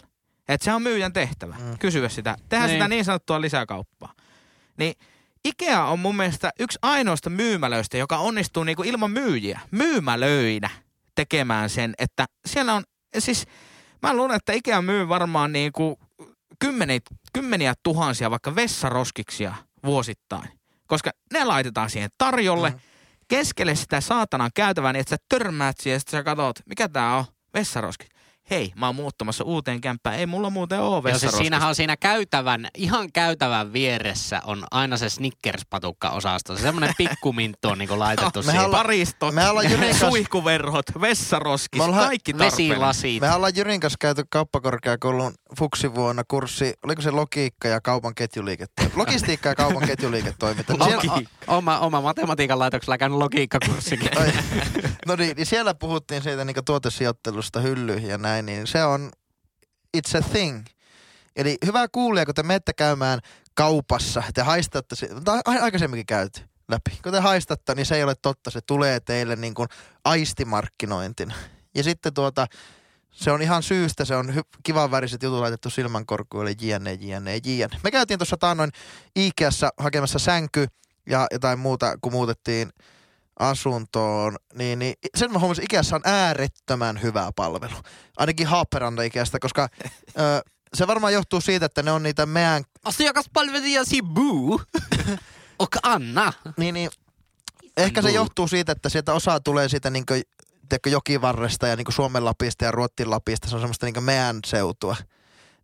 [0.49, 1.77] Et se on myyjän tehtävä, Mm.
[1.79, 2.35] kysyä sitä.
[2.49, 2.75] Tehdään Niin.
[2.77, 4.13] sitä niin sanottua lisäkauppaa.
[4.77, 4.93] Niin
[5.45, 10.69] Ikea on mun mielestä yksi ainoasta myymälöistä, joka onnistuu niinku ilman myyjiä, myymälöinä
[11.15, 12.83] tekemään sen, että siellä on,
[13.19, 13.45] siis
[14.01, 15.99] mä luulen, että Ikea myy varmaan niinku
[16.59, 16.99] kymmeniä,
[17.33, 20.49] kymmeniä tuhansia vaikka vessaroskiksia vuosittain.
[20.87, 22.79] Koska ne laitetaan siihen tarjolle, Mm.
[23.27, 27.25] keskelle sitä saatanan käytävää, niin että sä törmäät siihen ja sä katsot, mikä tää on,
[27.53, 28.07] vessaroski.
[28.49, 31.37] Hei, mä oon muuttamassa uuteen kämppään, ei mulla muuten oo Joo, siis vessaroskista.
[31.37, 36.55] siinähän on siinä käytävän, ihan käytävän vieressä on aina se Snickers-patukka-osasto.
[36.55, 38.71] Se semmoinen pikkuminttu on niinku laitettu Mehän siihen.
[38.71, 42.37] Paristot, Me ollaan Jyrin kanssa- suihkuverhot, vessaroskis, Me ollaan kaikki.
[42.37, 43.21] Vesilasit.
[43.21, 48.99] Me ollaan Jyrin kanssa käyty kauppakorkeakoulun fuksivuonna kurssi, oliko se logiikka ja kaupan ketjuliiketoiminta?
[49.01, 50.73] Logistiikka ja kaupan ketjuliiketoiminta.
[50.85, 54.09] Siellä- Oma, oma, oma matematiikan laitoksella käynyt logiikkakurssikin.
[55.07, 59.11] No niin, niin siellä puhuttiin siitä niin tuotesijoittelusta hyllyihin ja näin, niin se on,
[59.97, 60.65] it's a thing.
[61.35, 63.19] Eli hyvä kuulija, kun te menette käymään
[63.53, 66.99] kaupassa, te haistatte, tai aikaisemminkin käyty läpi.
[67.03, 69.67] Kun te haistatte, niin se ei ole totta, se tulee teille niin kuin
[70.05, 71.35] aistimarkkinointina.
[71.75, 72.47] Ja sitten tuota,
[73.11, 77.77] se on ihan syystä, se on hy- kivan väriset jutut laitettu silmänkorkuille, jne, jne, jne.
[77.83, 78.71] Me käytiin tuossa taannoin
[79.15, 80.67] Ikeassa hakemassa sänky
[81.09, 82.71] ja jotain muuta, kun muutettiin
[83.39, 87.75] asuntoon, niin, niin sen mä huomasin, Ikeassa on äärettömän hyvä palvelu.
[88.17, 89.69] Ainakin Haaperanda Ikeasta, koska
[90.19, 94.59] ö, se varmaan johtuu siitä, että ne on niitä meidän, Asiakaspalvelijasi Boo.
[95.59, 96.33] Och Anna.
[96.57, 96.89] niin, niin
[97.77, 100.21] ehkä se johtuu siitä, että sieltä osa tulee siitä niin kuin,
[100.69, 104.39] tiedätkö, jokivarresta ja niin kuin Suomen Lapista ja Ruottin Lapista, se on semmoista niin meidän
[104.45, 104.95] seutua.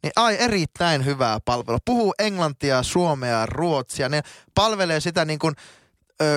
[0.03, 1.80] Niin ai erittäin hyvää palvelua.
[1.86, 4.09] Puhuu englantia, suomea, ruotsia.
[4.09, 4.22] Ne
[4.55, 5.55] palvelee sitä niin kuin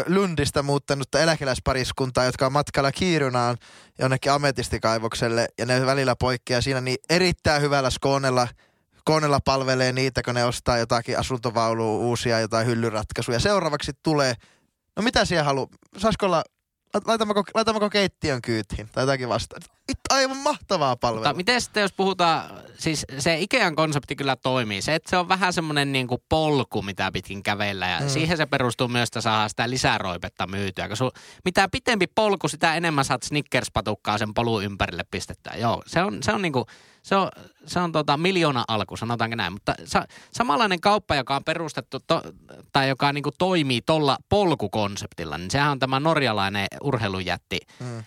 [0.07, 3.57] Lundista muuttanutta eläkeläispariskuntaa, jotka on matkalla Kiirunaan
[3.99, 8.49] jonnekin ametistikaivokselle ja ne välillä poikkeaa siinä, niin erittäin hyvällä skoonella
[9.05, 13.41] Koneella palvelee niitä, kun ne ostaa jotakin asuntovaulua, uusia jotain hyllyratkaisuja.
[13.41, 14.35] Seuraavaksi tulee,
[14.97, 15.69] no mitä siellä haluaa,
[15.99, 16.45] saisiko olla,
[17.05, 19.63] laitammeko, laitammeko keittiön kyytiin tai jotakin vastaan.
[19.89, 21.25] It, aivan mahtavaa palvelua.
[21.25, 24.83] Mutta miten sitten jos puhutaan, siis se Ikean konsepti kyllä toimii.
[24.83, 28.09] Se, että se on vähän semmoinen niin kuin polku, mitä pitkin kävellä ja mm.
[28.09, 30.89] siihen se perustuu myös, että saadaan sitä lisäroipetta myytyä.
[30.89, 31.11] Kun sun,
[31.45, 35.53] mitä pitempi polku, sitä enemmän saat Snickers-patukkaa sen polun ympärille pistettyä.
[35.57, 36.65] Joo, se on, se on niin kuin,
[37.03, 37.29] se on,
[37.67, 39.53] se on tota miljoona alku, sanotaanko näin.
[39.53, 42.23] Mutta sa, samanlainen kauppa, joka on perustettu to,
[42.73, 47.61] tai joka niin kuin toimii tuolla polkukonseptilla, niin sehän on tämä norjalainen urheilujätti.
[47.81, 48.05] Mm.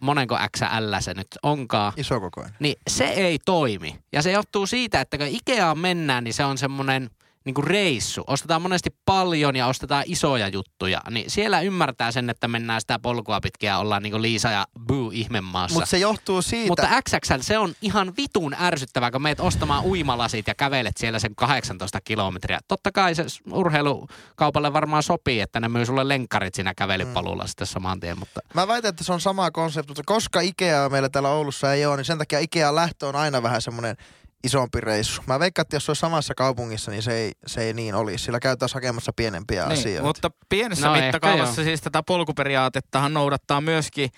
[0.00, 1.92] Monenko XL se nyt onkaan.
[1.96, 2.54] Isokokoinen.
[2.60, 3.98] Niin se ei toimi.
[4.12, 7.10] Ja se johtuu siitä, että kun Ikeaan mennään, niin se on semmoinen
[7.44, 8.24] niin kuin reissu.
[8.26, 11.00] Ostetaan monesti paljon ja ostetaan isoja juttuja.
[11.10, 14.66] Niin siellä ymmärtää sen, että mennään sitä polkua pitkin ja ollaan niin kuin Liisa ja
[14.86, 15.74] Boo ihmemaassa.
[15.74, 16.68] Mutta se johtuu siitä...
[16.68, 21.34] Mutta XXL se on ihan vitun ärsyttävää, kun meet ostamaan uimalasit ja kävelet siellä sen
[21.34, 22.60] 18 kilometriä.
[22.68, 27.48] Totta kai se urheilukaupalle varmaan sopii, että ne myy sulle lenkkarit siinä kävelypolulla mm.
[27.48, 28.18] sitten saman tien.
[28.18, 31.86] Mutta Mä väitän, että se on sama konsepti, mutta koska Ikea meillä täällä Oulussa ei
[31.86, 33.96] ole, niin sen takia Ikea lähtö on aina vähän semmoinen
[34.44, 35.22] isompi reissu.
[35.26, 38.24] Mä veikkaan, että jos se olisi samassa kaupungissa, niin se ei, se ei niin olisi.
[38.24, 40.02] Sillä käytäisiin hakemassa pienempiä Niin, asioita.
[40.06, 44.10] mutta pienessä No mittakaavassa siis tätä polkuperiaatettahan noudattaa myöskin,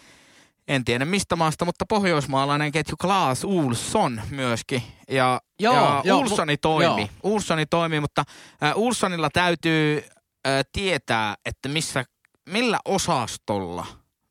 [0.69, 4.83] en tiedä mistä maasta, mutta pohjoismaalainen ketju Klaas Ulsson myöskin.
[5.09, 7.01] Ja, Joo, ja joo, Ulssoni toimi.
[7.03, 7.09] joo.
[7.23, 8.25] Ulssoni toimii, mutta
[8.63, 10.05] äh, Ulssonilla täytyy
[10.47, 12.05] äh, tietää, että missä,
[12.49, 13.87] millä osastolla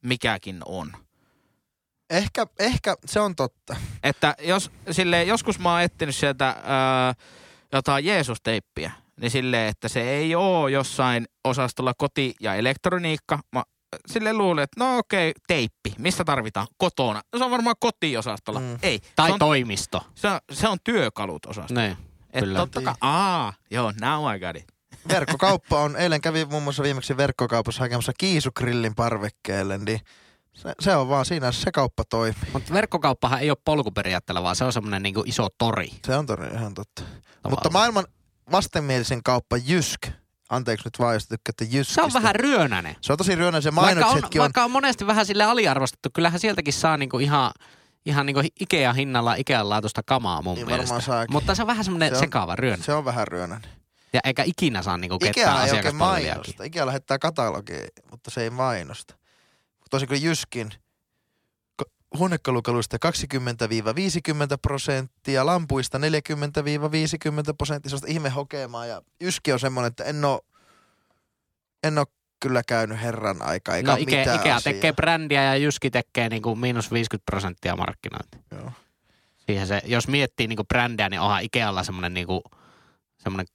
[0.06, 0.92] mikäkin on.
[2.12, 3.76] Ehkä, ehkä se on totta.
[4.03, 7.14] Että jos sille joskus mä oon etsinyt sieltä ää,
[7.72, 8.91] jotain Jeesus-teippiä,
[9.22, 13.39] niin silleen, että se ei oo jossain osastolla koti- ja elektroniikka.
[13.51, 13.64] Mä
[14.07, 15.93] sille luulen, että no okei, teippi.
[15.97, 16.68] Mistä tarvitaan?
[16.78, 17.22] Kotona.
[17.34, 18.59] No se on varmaan kotiosastolla.
[18.59, 18.66] Mm.
[18.66, 18.78] Mm.
[18.82, 18.99] Ei.
[19.16, 20.05] tai se on, toimisto.
[20.16, 21.74] se on, se on työkalut osasto.
[21.74, 21.97] Niin.
[22.34, 22.59] Et kyllä.
[22.59, 24.66] totta kai, aa, joo, now I got it.
[25.07, 29.99] Verkkokauppa on, eilen kävi muun muassa viimeksi verkkokaupassa hakemassa kiisukrillin parvekkeelle, niin
[30.54, 32.49] se, se on vaan siinä, se kauppa toimii.
[32.54, 35.91] Mutta verkkokauppahan ei ole polkuperiaatteella, vaan se on semmoinen niin iso tori.
[36.06, 37.02] Se on todella ihan totta.
[37.02, 37.49] Tavallaan.
[37.49, 38.06] Mutta maailman
[38.52, 40.08] vastenmielisen kauppa Jysk,
[40.49, 41.93] anteeksi nyt vaan, jos tykkäätte Jyskistä.
[42.02, 42.95] Se on vähän ryönäinen.
[43.02, 46.10] Se on tosi ryönä, se Vaikka on, mainoksetkin on, vaikka on monesti vähän sille aliarvostettu,
[46.14, 47.52] kyllähän sieltäkin saa niinku ihan,
[48.06, 50.84] ihan niinku Ikea-hinnalla Ikean laatusta kamaa mun Niin mielestä.
[50.89, 51.34] varmaan saakin.
[51.34, 52.84] Mutta se on vähän semmoinen Se sekaava ryönä.
[52.84, 53.70] se on vähän ryönäinen.
[54.14, 56.54] Ja eikä ikinä saa niinku ketään asiakaspalvelijakin.
[56.64, 59.16] Ikea lähettää katalogia, mutta se ei mainosta.
[59.92, 60.70] Tosin kuin Jyskin
[62.18, 63.10] huonekalukaluista 20-50
[64.62, 66.02] prosenttia, lampuista 40-50
[67.58, 68.86] prosenttia, sellaista ihmehokemaa.
[68.86, 70.42] Ja Jyski on semmoinen, että en oo,
[71.84, 72.06] en oo
[72.39, 74.74] kyllä käynyt herran aikaa, eikä No Ikea, mitään Ikea asiaa.
[74.74, 78.39] tekee brändiä ja Jyski tekee niinku miinus 50 prosenttia markkinointia.
[78.52, 78.72] Joo.
[79.38, 82.44] Siihen se, jos miettii niinku brändiä, niin onhan Ikealla semmoinen niinku,
[83.18, 83.48] semmoinen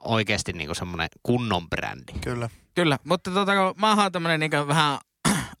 [0.00, 2.12] oikeasti niinku semmoinen kunnon brändi.
[2.20, 2.50] Kyllä.
[2.74, 4.98] Kyllä, mutta tota, kun mä oon tämmönen niin vähän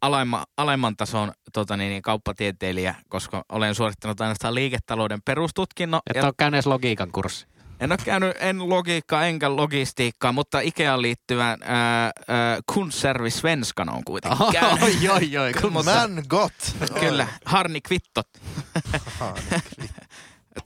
[0.02, 6.00] alemman, alemman tason tota, niin, niin, kauppatieteilijä, koska olen suorittanut ainoastaan liiketalouden perustutkinnon.
[6.14, 7.46] Et ole käynyt edes logiikan kurssi.
[7.80, 14.04] En ole käynyt en logiikkaa enkä logistiikkaa, mutta Ikeaan liittyvän ää, ää, kundservice svenskan on
[14.04, 14.82] kuitenkin käynyt.
[14.82, 15.52] Oi, oi, oi.
[15.52, 16.52] kun Mutta- Man got.
[17.00, 18.28] Kyllä, harni kvittot.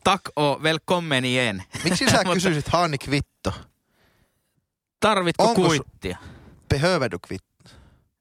[0.04, 1.62] Tak och välkommen igen.
[1.84, 3.52] Miksi sä kysyisit Hani Kvitto?
[5.00, 6.18] Tarvitko Onko su- kuittia?
[6.68, 7.55] Behöver du Kvitto?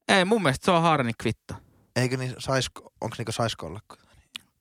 [0.07, 1.53] Ei, mun mielestä se on harni kvitto.
[1.95, 3.79] Eikö niin, saisko, onko niinku saisko olla?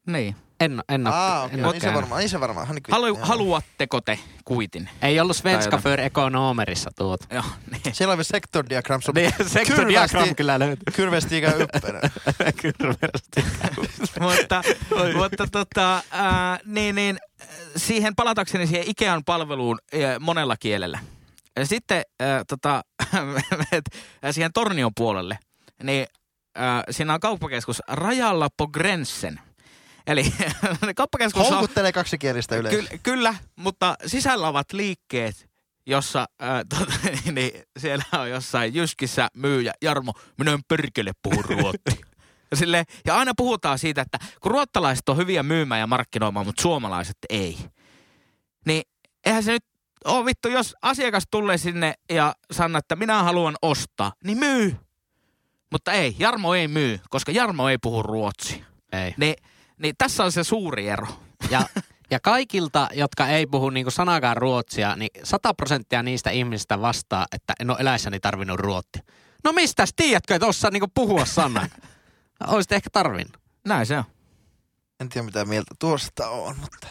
[0.06, 0.36] Niin.
[0.60, 2.66] En, en Aa, okei, en no, ole niin se varmaan, niin se varmaan.
[2.90, 3.18] Halu, joo.
[3.22, 4.88] haluatteko te kuitin?
[5.02, 7.20] Ei ollut Svenska för ekonomerissa tuot.
[7.30, 7.94] Joo, niin.
[7.94, 10.84] Siellä on sektor diagram, se on Niin, sektor diagram kyllä löytyy.
[10.96, 12.00] kyrvestiikä yppärä.
[12.62, 13.44] Kyrversti.
[14.20, 14.62] mutta,
[15.16, 17.18] mutta tota, ää, niin, niin,
[17.76, 20.98] siihen palatakseni siihen Ikean palveluun ää, monella kielellä.
[21.62, 22.82] Sitten ää, tota,
[24.30, 25.38] siihen Tornion puolelle,
[25.82, 26.06] niin
[26.54, 29.40] ää, siinä on kauppakeskus Rajalla på gränsen.
[30.06, 30.24] Eli
[30.96, 32.90] kauppakeskus on, Houkuttelee kaksikielistä yleensä.
[32.90, 35.50] ky, kyllä, mutta sisällä ovat liikkeet,
[35.86, 36.92] jossa ää, tota,
[37.32, 41.42] niin, siellä on jossain Jyskissä myyjä Jarmo, minä en perkele puhu
[42.54, 47.16] sille, ja aina puhutaan siitä, että kun ruottalaiset on hyviä myymään ja markkinoimaan, mutta suomalaiset
[47.28, 47.58] ei.
[48.66, 48.82] Niin
[49.26, 49.64] eihän se nyt
[50.04, 54.76] ole vittu, jos asiakas tulee sinne ja sanoo, että minä haluan ostaa, niin myy.
[55.72, 58.64] Mutta ei, Jarmo ei myy, koska Jarmo ei puhu ruotsia.
[58.92, 59.14] Ei.
[59.16, 59.34] Niin,
[59.78, 61.06] niin tässä on se suuri ero.
[61.50, 61.62] Ja,
[62.10, 67.54] ja kaikilta, jotka ei puhu niinku sanakaan ruotsia, niin 100 prosenttia niistä ihmisistä vastaa, että
[67.60, 69.02] en ole eläissäni tarvinnut ruottia.
[69.44, 71.70] No mistäs tiedätkö, että osaa niinku puhua sanan?
[72.46, 73.36] Olisit ehkä tarvinnut.
[73.66, 74.04] Näin se on.
[75.00, 76.86] En tiedä mitä mieltä tuosta on, mutta...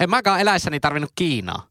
[0.00, 1.66] En mäkään eläissäni tarvinnut Kiinaa.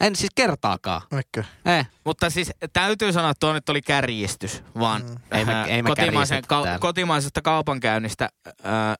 [0.00, 1.02] En siis kertaakaan.
[1.16, 1.44] Eikö?
[1.78, 1.88] Eh.
[2.04, 5.16] Mutta siis täytyy sanoa, että tuo nyt oli kärjistys, vaan Mm.
[5.38, 6.78] Ei me- ei me kotimaisen, täällä.
[6.78, 8.28] kotimaisesta kaupankäynnistä.
[8.48, 8.96] Äh,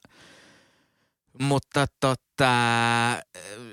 [1.41, 2.51] Mutta tota,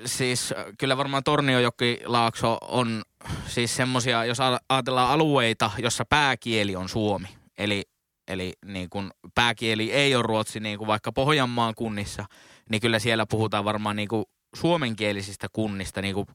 [0.06, 3.02] siis kyllä varmaan Torniojoki-laakso on
[3.46, 7.28] siis semmosia, jos ajatellaan alueita, jossa pääkieli on suomi.
[7.58, 7.82] Eli,
[8.28, 12.24] eli niin kun pääkieli ei ole ruotsi niin kuin vaikka Pohjanmaan kunnissa,
[12.70, 14.24] niin kyllä siellä puhutaan varmaan niin kuin
[14.56, 16.26] suomenkielisistä kunnista, niin kuin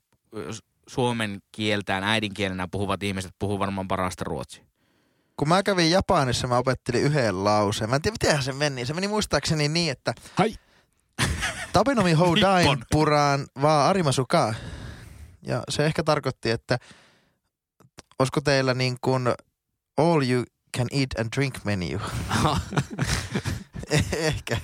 [0.89, 4.65] suomen kieltään äidinkielenä puhuvat ihmiset puhuu varmaan parasta ruotsia.
[5.37, 7.89] Kun mä kävin Japanissa, mä opettelin yhden lauseen.
[7.89, 8.85] Mä en tiedä, mitenhän se meni.
[8.85, 10.55] Se meni muistaakseni niin, että Hai.
[11.73, 14.53] Tabenomi houdain puraan vaan arimasuka.
[15.41, 16.77] Ja se ehkä tarkoitti, että
[18.19, 19.27] olisiko teillä niin kuin
[19.97, 20.43] all you
[20.77, 21.99] can eat and drink menu.
[24.11, 24.57] ehkä.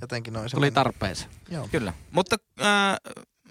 [0.00, 1.30] Jotenkin noin se Tuli tarpeeseen.
[1.50, 1.68] Joo.
[1.68, 1.92] Kyllä.
[2.10, 2.96] Mutta äh,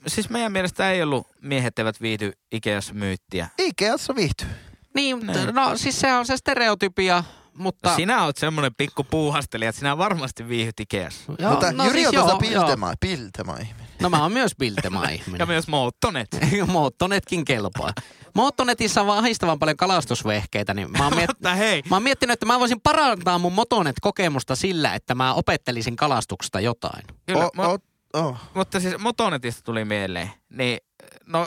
[0.08, 3.48] siis meidän mielestä ei ollut miehet eivät viihdy Ikeassa myyttiä.
[3.58, 4.48] Ikeassa viihtyy.
[4.94, 5.56] Niin, Niin.
[5.56, 7.90] no siis se on se stereotypia, mutta...
[7.90, 11.34] No, sinä oot semmoinen pikku puuhastelija, että sinä varmasti viihdyt Ikeassa.
[11.40, 12.62] Joo, Mutta no Jyri siis on joo, tuosta joo.
[12.62, 13.88] piltema, piltema ihminen.
[14.02, 15.40] No mä oon myös Biltema ihminen.
[15.40, 16.28] Ja myös moottonet.
[16.68, 17.94] Moottonetkin kelpaa.
[18.36, 21.28] Moottonetissa on vaan ahistavan paljon kalastusvehkeitä, niin mä oon, miet...
[21.28, 25.96] Mutta hei, mä oon miettinyt, että mä voisin parantaa mun motonet-kokemusta sillä, että mä opettelisin
[25.96, 27.04] kalastuksesta jotain.
[27.26, 27.78] kyllä, O, mo- o,
[28.20, 28.38] oh.
[28.54, 30.32] mutta siis motonetista tuli mieleen.
[30.50, 30.78] Niin,
[31.26, 31.46] no,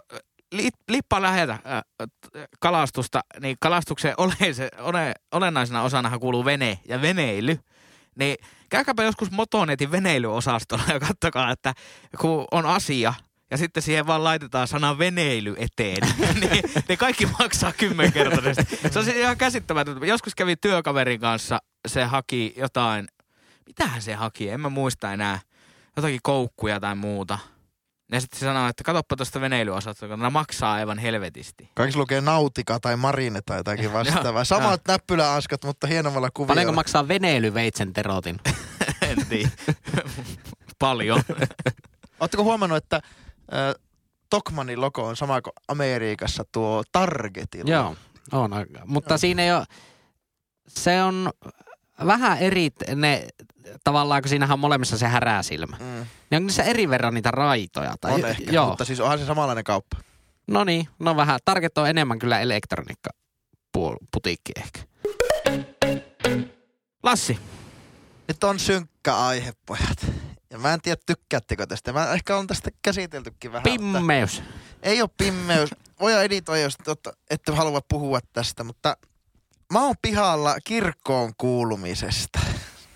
[0.52, 1.82] li, lippa lähetä äh,
[2.60, 7.58] kalastusta, niin kalastuksen oleise, ole, olennaisena osanahan kuuluu vene ja veneily.
[8.18, 8.36] Niin
[8.68, 11.74] käykääpä joskus Motonetin veneilyosastolla ja kattokaa, että
[12.20, 13.14] kun on asia,
[13.50, 16.08] ja sitten siihen vaan laitetaan sana veneily eteen,
[16.40, 18.78] niin, niin kaikki maksaa kymmenkertaisesti.
[18.90, 20.06] Se on siis ihan käsittämätöntä.
[20.06, 21.58] Joskus kävi työkaverin kanssa,
[21.88, 23.08] se haki jotain,
[23.66, 25.40] mitähän se haki, en mä muista enää,
[25.96, 27.38] jotakin koukkuja tai muuta.
[28.12, 31.70] Ja sitten se sanoi, että katoppa tuosta veneilyosastosta, kun ne maksaa aivan helvetisti.
[31.74, 34.44] Kaikissa lukee nautika tai marine tai jotakin vastaavaa.
[34.44, 36.54] Samat näppyläaskat, mutta hienommalla kuviolla.
[36.54, 38.40] Paljonko maksaa veneilyveitsen terotin?
[39.10, 39.50] en tiedä.
[40.78, 41.22] Paljon.
[42.20, 43.74] Oletteko huomannut, että äh,
[44.30, 47.70] Tokmanin logo on sama kuin Amerikassa tuo Targetilla?
[47.70, 47.96] Joo,
[48.32, 48.50] on.
[48.86, 49.64] Mutta siinä ei ole,
[50.68, 51.30] se on
[52.06, 53.28] vähän eri, ne
[53.84, 55.76] tavallaan, kun siinähän on molemmissa se häräsilmä.
[55.80, 56.06] Mm, Niin
[56.36, 57.94] onko niissä eri verran niitä raitoja?
[58.00, 59.96] Tai, on ehkä, Joo, mutta siis onhan se samanlainen kauppa.
[60.46, 61.40] no niin, no vähän.
[61.44, 63.10] Target on enemmän kyllä elektroniikka
[64.12, 64.80] putiikki ehkä.
[67.02, 67.38] Lassi,
[68.28, 70.06] Nyt on synkkä aihe, pojat.
[70.50, 71.92] Ja mä en tiedä, tykkäättekö tästä.
[71.92, 73.62] Mä ehkä on tästä käsiteltykin vähän.
[73.80, 74.42] mutta Pimmeys.
[74.82, 75.70] Ei ole pimmeys.
[76.00, 78.96] Voi editoida, jos totta, ette halua puhua tästä, mutta
[79.72, 82.39] mä oon pihalla kirkkoon kuulumisesta.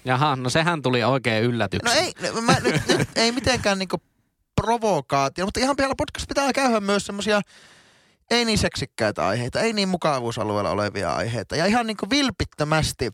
[0.05, 2.01] Jaha, no sehän tuli oikein No yllätyksenä.
[2.01, 3.97] ei, no mä, nyt, nyt, ei mitenkään niinku
[4.57, 7.41] provokaatio, mutta ihan pihalla podcast pitää käydä myös semmosia
[8.31, 11.57] ei niin seksikkäitä aiheita, ei niin mukavuusalueella olevia aiheita.
[11.57, 13.11] Ja ihan niinku vilpittömästi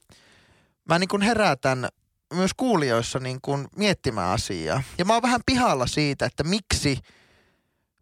[0.89, 1.89] mä niinku herätän
[2.35, 4.83] myös kuulijoissa niinku miettimään asiaa.
[4.99, 6.99] Ja mä oon vähän pihalla siitä, että miksi,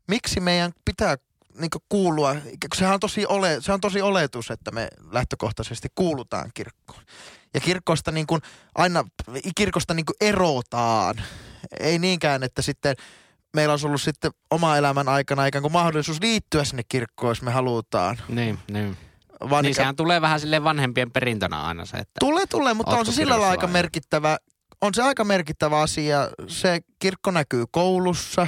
[0.09, 1.16] miksi meidän pitää
[1.61, 2.36] niinku kuulua,
[2.74, 7.03] sehän on tosi, ole, se on tosi oletus, että me lähtökohtaisesti kuulutaan kirkkoon.
[7.55, 8.40] Ja kirkosta niin kuin
[8.74, 9.05] aina,
[9.57, 11.14] kirkosta niin kuin erotaan.
[11.80, 12.96] Ei niinkään, että sitten
[13.57, 17.51] meillä olisi ollut sitten oma elämän aikana ikään kuin mahdollisuus liittyä sinne kirkkoon, jos me
[17.51, 18.18] halutaan.
[18.28, 18.96] Niin, niin.
[19.51, 22.12] Vaan niin sehän tulee vähän sille vanhempien perintönä aina se, että...
[22.20, 24.38] Tulee, tulee, mutta on se sillä lailla aika merkittävä,
[24.80, 26.30] on se aika merkittävä asia.
[26.46, 28.46] Se kirkko näkyy koulussa,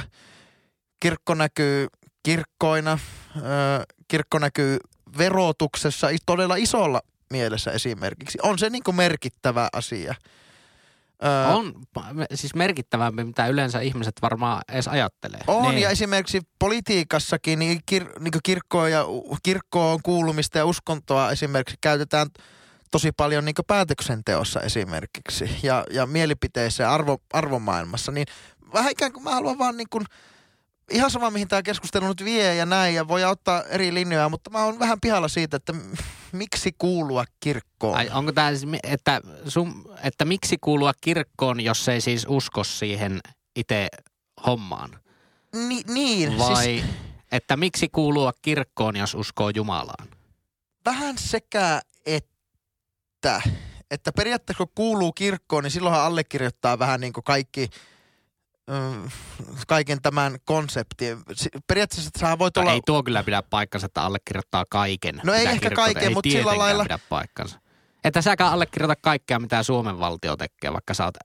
[0.99, 1.87] kirkko näkyy
[2.23, 2.99] kirkkoina,
[4.07, 4.77] kirkko näkyy
[5.17, 7.01] verotuksessa todella isolla
[7.31, 8.37] mielessä esimerkiksi.
[8.43, 10.15] On se niin kuin merkittävä asia.
[11.23, 11.73] Ö, On
[12.33, 15.41] siis merkittävämpi, mitä yleensä ihmiset varmaan edes ajattelee.
[15.47, 15.81] On, Niin.
[15.81, 19.05] ja esimerkiksi politiikassakin niin kir, niin kirkkoa ja,
[19.43, 22.27] kirkkoon kuulumista ja uskontoa esimerkiksi käytetään
[22.91, 28.11] tosi paljon niin päätöksenteossa esimerkiksi ja, ja mielipiteissä ja arvo, arvomaailmassa.
[28.11, 28.27] Niin
[28.73, 30.05] vähän ikään kuin mä haluan vaan niin kuin,
[30.91, 34.49] ihan sama mihin tämä keskustelu nyt vie ja näin ja voi ottaa eri linjoja, mutta
[34.49, 35.73] mä oon vähän pihalla siitä, että
[36.31, 37.97] miksi kuulua kirkkoon.
[37.97, 43.19] Ai, onko tämä siis, että, sun, että miksi kuulua kirkkoon, jos ei siis usko siihen
[43.55, 43.87] itse
[44.45, 44.99] hommaan?
[45.67, 46.83] Ni, niin, Vai siis
[47.31, 50.07] että miksi kuulua kirkkoon, jos uskoo Jumalaan?
[50.85, 53.41] vähän sekä että,
[53.91, 57.69] että periaatteessa kun kuuluu kirkkoon, niin silloinhan allekirjoittaa vähän niin kuin kaikki,
[59.67, 61.17] kaiken tämän konseptin.
[61.67, 62.71] Periaatteessa sä voit olla...
[62.71, 65.21] ei tuo kyllä pidä paikkansa, että allekirjoittaa kaiken.
[65.23, 67.59] No ei ehkä kaiken, ei mutta sillä lailla- pidä paikkansa.
[68.03, 71.15] Että säkään allekirjoita kaikkea, mitä Suomen valtio tekee, vaikka sä oot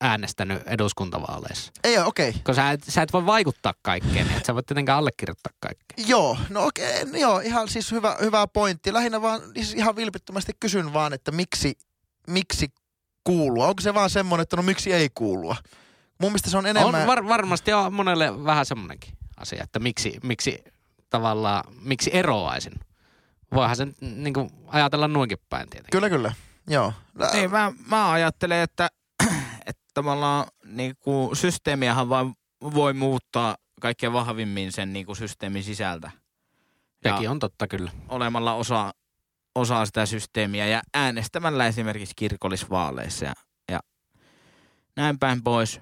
[0.00, 1.72] äänestänyt eduskuntavaaleissa.
[1.84, 2.28] Ei okei.
[2.28, 2.40] Okay.
[2.44, 6.06] Kun sä et, sä et voi vaikuttaa kaikkeen, niin et sä voit tietenkään allekirjoittaa kaikkea.
[6.06, 8.92] Joo, no okei, okay, joo, ihan siis hyvä, hyvä pointti.
[8.92, 11.78] Lähinnä vaan, siis ihan vilpittömästi kysyn vaan, että miksi,
[12.26, 12.68] miksi
[13.24, 13.66] kuulua?
[13.66, 15.56] Onko se vaan semmoinen, että no miksi ei kuulua?
[16.18, 17.00] Mun mielestä se on Enemmän...
[17.00, 20.64] On var, varmasti on monelle vähän semmoinenkin asia, että miksi, miksi
[21.10, 22.72] tavallaan, miksi eroaisin.
[23.54, 25.90] Voihan sen niin kuin, ajatella noinkin päin tietenkin.
[25.92, 26.32] Kyllä, kyllä.
[26.68, 26.92] Joo.
[27.32, 28.88] Niin, mä, mä ajattelen, että,
[29.66, 32.34] että tavallaan niin kuin systeemiähän vaan
[32.74, 36.10] voi muuttaa kaikkein vahvimmin sen niin kuin systeemin sisältä.
[37.02, 37.90] Sekin Ja on totta kyllä.
[38.08, 38.94] olemalla osa,
[39.54, 43.32] osa sitä systeemiä ja äänestämällä esimerkiksi kirkollisvaaleissa ja,
[43.72, 43.80] ja
[44.96, 45.80] näin päin pois.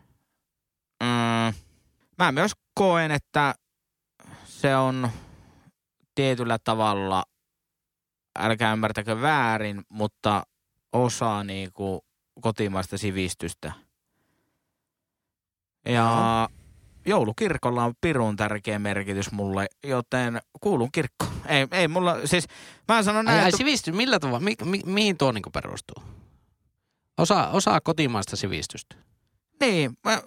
[1.04, 1.54] Mm,
[2.18, 3.54] mä myös koen, että
[4.44, 5.10] se on
[6.14, 7.24] tietyllä tavalla,
[8.38, 10.42] älkää ymmärtäkö väärin, mutta
[10.92, 12.04] osa niinku
[12.40, 13.72] kotimaista sivistystä.
[15.88, 16.48] Ja
[17.06, 21.32] joulukirkolla on pirun tärkeä merkitys mulle, joten kuulun kirkkoon.
[21.46, 22.46] Ei, ei mulla, siis
[22.88, 26.02] mä sanon Ai, näin, ai että sivistys, millä tavalla, mi, mi, mihin tuo niin perustuu?
[27.18, 28.96] Osa, osa kotimaista sivistystä.
[29.60, 30.22] niin, mä,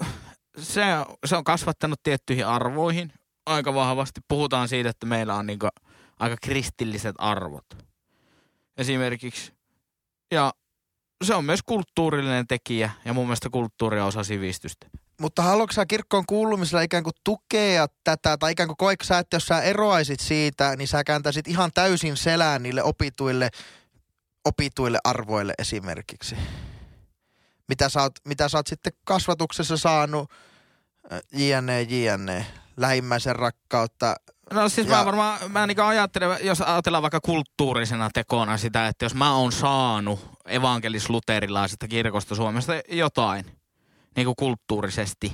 [0.59, 0.81] se,
[1.25, 3.13] se on kasvattanut tiettyihin arvoihin
[3.45, 4.21] aika vahvasti.
[4.27, 5.67] Puhutaan siitä, että meillä on niinku
[6.19, 7.65] aika kristilliset arvot
[8.77, 9.53] esimerkiksi.
[10.31, 10.53] Ja
[11.23, 14.87] se on myös kulttuurillinen tekijä ja mun mielestä kulttuuri on osa sivistystä.
[15.21, 19.35] Mutta haluatko sä kirkkoon kuulumisella ikään kuin tukea tätä, tai ikään kuin koetko sä, että
[19.35, 23.49] jos sä eroaisit siitä, niin sä kääntäisit ihan täysin selään niille opituille,
[24.45, 26.35] opituille arvoille esimerkiksi?
[27.67, 30.31] Mitä sä oot, mitä sä oot sitten kasvatuksessa saanut,
[31.11, 32.45] äh, jne, jne,
[32.77, 34.15] lähimmäisen rakkautta,
[34.53, 39.05] No siis Ja- mä varmaan, mä niin ajattelen, jos ajatellaan vaikka kulttuurisena tekona sitä, että
[39.05, 43.45] jos mä oon saanut evankelis-luterilaisesta kirkosta Suomesta jotain,
[44.15, 45.33] niin kuin kulttuurisesti,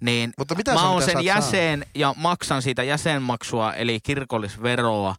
[0.00, 5.14] niin Mutta mitä mä oon sen jäsen ja maksan siitä jäsenmaksua, eli kirkollisveroa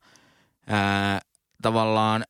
[0.67, 1.21] ää,
[1.61, 2.23] tavallaan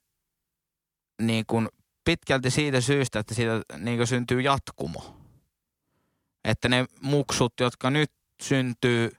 [1.22, 1.70] niin kuin
[2.06, 5.18] pitkälti siitä syystä, että siitä niin syntyy jatkumo.
[6.44, 9.12] Että ne muksut, jotka nyt syntyy,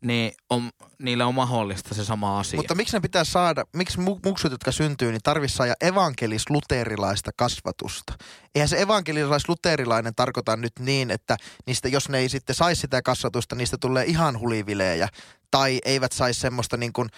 [0.00, 2.56] niin on, niille on mahdollista se sama asia.
[2.56, 8.14] Mutta miksi ne pitää saada, miksi mu- muksut, jotka syntyy, niin tarvitsisi saada evankelis-luterilaista kasvatusta?
[8.54, 11.36] Eihän se evankelis-luterilainen tarkoita nyt niin, että
[11.66, 15.08] niistä, jos ne ei sitten saisi sitä kasvatusta, niistä tulee ihan hulivilejä.
[15.50, 17.08] Tai eivät saisi semmoista niin kuin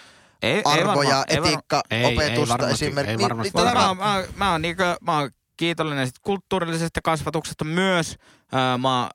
[0.41, 1.47] ei, arvoja, ei varma-
[1.89, 3.11] ei varma- Ei, ei varmasti, esimerkiksi.
[3.11, 3.51] ei varmasti.
[3.57, 8.15] Niin, niin, mä, mä, mä, oon niinku, mä oon kiitollinen sit kulttuurillisesta kasvatuksesta myös.
[8.51, 9.09] Ää, mä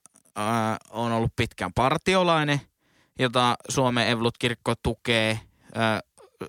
[0.90, 2.60] oon ollut pitkään partiolainen,
[3.18, 5.40] jota Suomen Evlut-kirkko tukee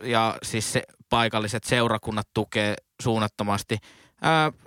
[0.04, 3.78] ja siis se, paikalliset seurakunnat tukee suunnattomasti.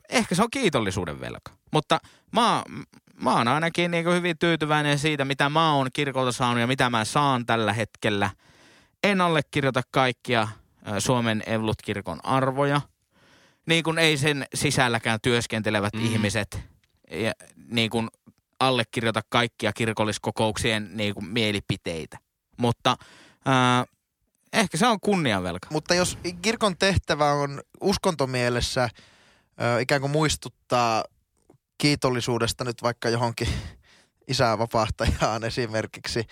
[0.08, 1.52] Ehkä se on kiitollisuuden velka.
[1.72, 1.98] Mutta
[2.32, 2.62] mä,
[3.22, 7.04] mä oon ainakin niinku hyvin tyytyväinen siitä, mitä mä oon kirkolta saanut ja mitä mä
[7.04, 8.30] saan tällä hetkellä.
[9.04, 10.48] En allekirjoita kaikkia
[10.84, 12.80] ää, Suomen Evlut-kirkon arvoja.
[13.66, 16.04] Niin kuin ei sen sisälläkään työskentelevät Mm.
[16.04, 16.60] ihmiset
[17.10, 17.32] ja,
[17.70, 18.08] niin kuin
[18.60, 22.18] allekirjoita kaikkia kirkolliskokouksien niin kuin mielipiteitä.
[22.56, 22.96] Mutta
[23.44, 23.84] ää,
[24.52, 25.68] ehkä se on kunniavelka.
[25.70, 28.88] Mutta jos kirkon tehtävä on uskontomielessä
[29.60, 31.04] ö, ikään kuin muistuttaa
[31.78, 33.48] kiitollisuudesta nyt vaikka johonkin
[34.28, 36.24] isää vapahtajaan esimerkiksi,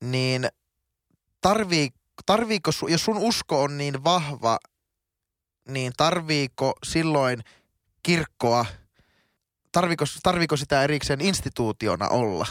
[0.00, 0.48] niin
[1.42, 1.90] tarvii,
[2.26, 4.58] tarviiko, jos sun usko on niin vahva,
[5.68, 7.40] niin tarviiko silloin
[8.02, 8.66] kirkkoa,
[9.72, 12.46] tarviiko, tarviiko sitä erikseen instituutiona olla?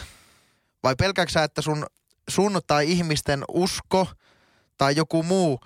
[0.84, 1.86] Vai pelkääksä, sä, että sun,
[2.30, 4.08] sun tai ihmisten usko
[4.78, 5.60] tai joku muu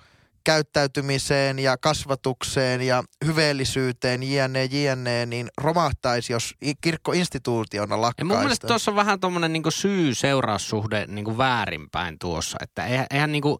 [0.46, 8.26] käyttäytymiseen ja kasvatukseen ja hyveellisyyteen, jne, jne, niin romahtaisi, jos kirkko instituutiona lakkaisi.
[8.26, 12.58] mun mielestä tuossa on vähän tuommoinen niinku syy-seuraussuhde niinku väärinpäin tuossa.
[12.62, 13.58] Että eihän, eihän niinku,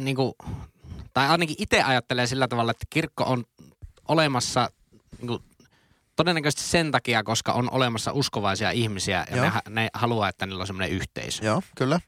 [0.00, 0.34] niinku,
[1.14, 3.44] tai ainakin itse ajattelee sillä tavalla, että kirkko on
[4.08, 4.70] olemassa
[5.18, 5.42] niinku,
[6.16, 9.44] todennäköisesti sen takia, koska on olemassa uskovaisia ihmisiä ja Joo.
[9.44, 11.44] ne, ne haluaa, että niillä on semmoinen yhteisö.
[11.44, 12.00] Joo, kyllä.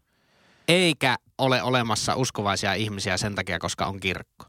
[0.69, 4.47] Eikä ole olemassa uskovaisia ihmisiä sen takia, koska on kirkko.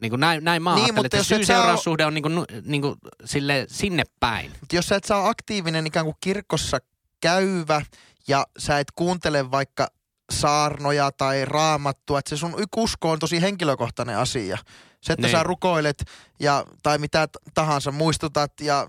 [0.00, 2.96] Niin kuin näin, näin mä Niin, mutta jos et sä syy-seuraussuhde on niinku, nu- niinku
[3.24, 4.50] sille, sinne päin.
[4.60, 6.78] Mutta jos sä et saa aktiivinen ikään kuin kirkossa
[7.20, 7.82] käyvä
[8.28, 9.88] ja sä et kuuntele vaikka
[10.32, 14.58] saarnoja tai raamattua, että se sun usko on tosi henkilökohtainen asia.
[15.00, 15.32] Se, että Niin.
[15.36, 16.04] sä rukoilet
[16.40, 18.88] ja, tai mitä tahansa muistutat ja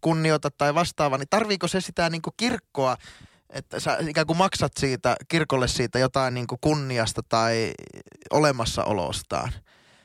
[0.00, 2.96] kunnioitat tai vastaava, niin tarviiko se sitä niin kuin kirkkoa,
[3.52, 7.72] että sä ikään kuin maksat siitä, kirkolle siitä jotain niin kuin kunniasta tai
[8.30, 9.52] olemassaolostaan.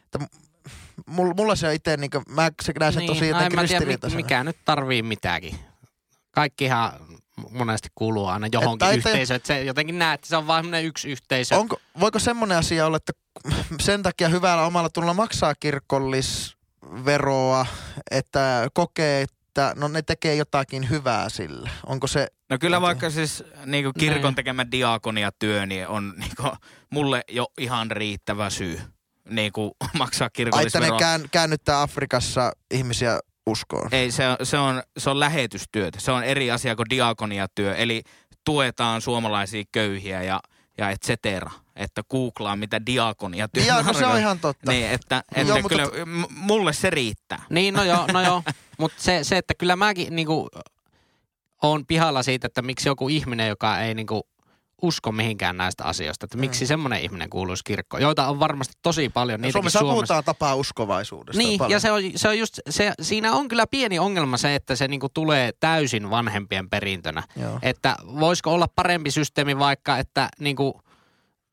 [0.06, 0.20] Että
[1.06, 3.56] mulla, mulla se on itse, niin kuin, mä se näen sen tosi no en jotenkin
[3.56, 4.22] mä tiedä, mi- ristiriitaisena.
[4.24, 5.60] mikä nyt tarvii mitäkin.
[6.32, 6.92] Kaikkihan
[7.52, 9.36] monesti kuuluu aina johonkin Et- tai- yhteisöön.
[9.36, 11.56] Että se jotenkin näet, että se on vain semmoinen yksi yhteisö.
[11.58, 13.14] Onko, voiko semmoinen asia olla, että
[13.82, 17.66] sen takia hyvällä omalla tunnolla maksaa kirkollisveroa,
[18.12, 19.26] että kokee
[19.58, 21.70] että no ne tekee jotakin hyvää sillä.
[21.86, 24.36] Onko se, No kyllä vaikka siis niinku kirkon Niin.
[24.36, 26.44] tekemä diakoniatyö niin on niinku
[26.90, 28.82] mulle jo ihan riittävä syy
[29.30, 31.00] niinku maksaa ai, että ne kirkollisveroa.
[31.00, 33.90] kään, käännyttää Afrikassa ihmisiä uskoon?
[33.92, 36.00] Ei, se on, se, on, se on lähetystyötä.
[36.00, 37.76] Se on eri asia kuin diakoniatyö.
[37.76, 38.04] Eli
[38.46, 40.40] tuetaan suomalaisia köyhiä ja,
[40.78, 41.52] ja et cetera.
[41.78, 44.72] Että googlaa, mitä diakoniatyö Ja, no se on ihan totta.
[44.72, 47.42] Niin, että, että Joo, mutta- kyllä m- mulle se riittää.
[47.50, 48.44] Niin, no joo, no joo.
[48.78, 50.50] Mutta se, se, että kyllä mäkin niinku,
[51.64, 54.28] on pihalla siitä, että miksi joku ihminen, joka ei niinku,
[54.82, 56.68] usko mihinkään näistä asioista, että miksi Mm.
[56.68, 59.42] semmoinen ihminen kuuluisi kirkkoon, joita on varmasti tosi paljon.
[59.42, 61.72] Niitäkin Suomessa, Suomessa puhutaan tapaa uskovaisuudesta Niin, paljon.
[61.72, 64.88] ja se on, se on just, se, siinä on kyllä pieni ongelma se, että se
[64.88, 67.24] niinku tulee täysin vanhempien perintönä.
[67.42, 67.60] Joo.
[67.62, 70.82] Että voisiko olla parempi systeemi vaikka, että niinku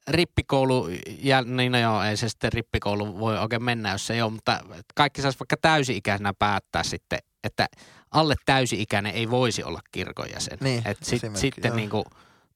[0.08, 0.88] rippikoulu,
[1.22, 4.30] ja, niin no joo, ei se sitten rippikoulu voi oikein mennä, jos se ei ole,
[4.32, 4.60] mutta
[4.94, 7.66] kaikki saisi vaikka täysi-ikäisenä päättää sitten, että
[8.10, 10.58] alle täysi-ikäinen ei voisi olla kirkon jäsen.
[10.60, 11.76] Niin, Et sit, sitten joo.
[11.76, 12.04] niinku,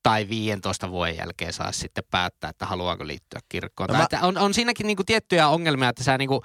[0.02, 3.86] tai 15 vuoden jälkeen saa sitten päättää, että haluaako liittyä kirkkoon.
[3.88, 6.42] No No mä- että on, on siinäkin niinku tiettyjä ongelmia, että sä niinku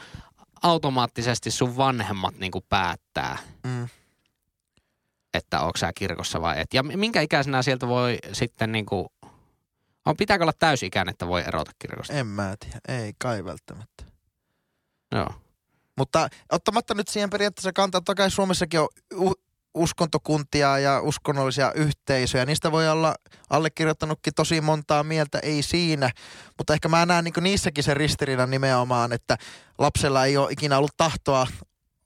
[0.64, 3.88] automaattisesti sun vanhemmat niinku päättää, Mm.
[5.34, 6.74] että onko sä kirkossa vai et.
[6.74, 9.08] Ja minkä ikäisenä sieltä voi sitten niinku,
[10.06, 12.14] on, pitääkö olla täysikäinen, että voi erota kirkosta?
[12.14, 14.04] En mä tiedä, ei kai välttämättä.
[15.12, 15.30] Joo.
[15.97, 19.43] Mutta ottamatta nyt siihen periaatteessa kantaa, totta kai Suomessakin on u-
[19.74, 22.45] uskontokuntia ja uskonnollisia yhteisöjä.
[22.45, 23.16] Niistä voi olla
[23.49, 26.12] allekirjoittanutkin tosi montaa mieltä, ei siinä.
[26.58, 29.38] Mutta ehkä mä näen niin niissäkin sen ristiriidan nimenomaan, että
[29.78, 31.47] lapsella ei ole ikinä ollut tahtoa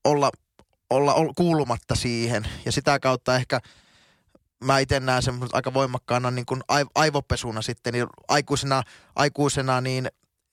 [0.04, 0.32] olla,
[0.90, 2.48] olla, olla kuulumatta siihen.
[2.66, 3.60] Ja sitä kautta ehkä
[4.64, 8.84] mä itse näen sen aika voimakkaana niin kuin aiv- aivopesuna sitten, niin aikuisena,
[9.16, 10.08] aikuisena niin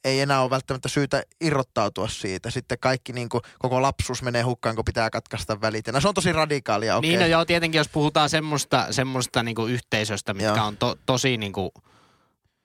[0.05, 2.51] ei enää ole välttämättä syytä irrottautua siitä.
[2.51, 5.87] Sitten kaikki niin kuin, koko lapsuus menee hukkaan, kun pitää katkaista välit.
[5.87, 7.11] No, se on tosi radikaalia, okei.
[7.11, 10.67] Niin no joo, tietenkin jos puhutaan semmoista, semmoista niinku yhteisöstä, mitkä Joo.
[10.67, 11.73] on to, tosi niinku,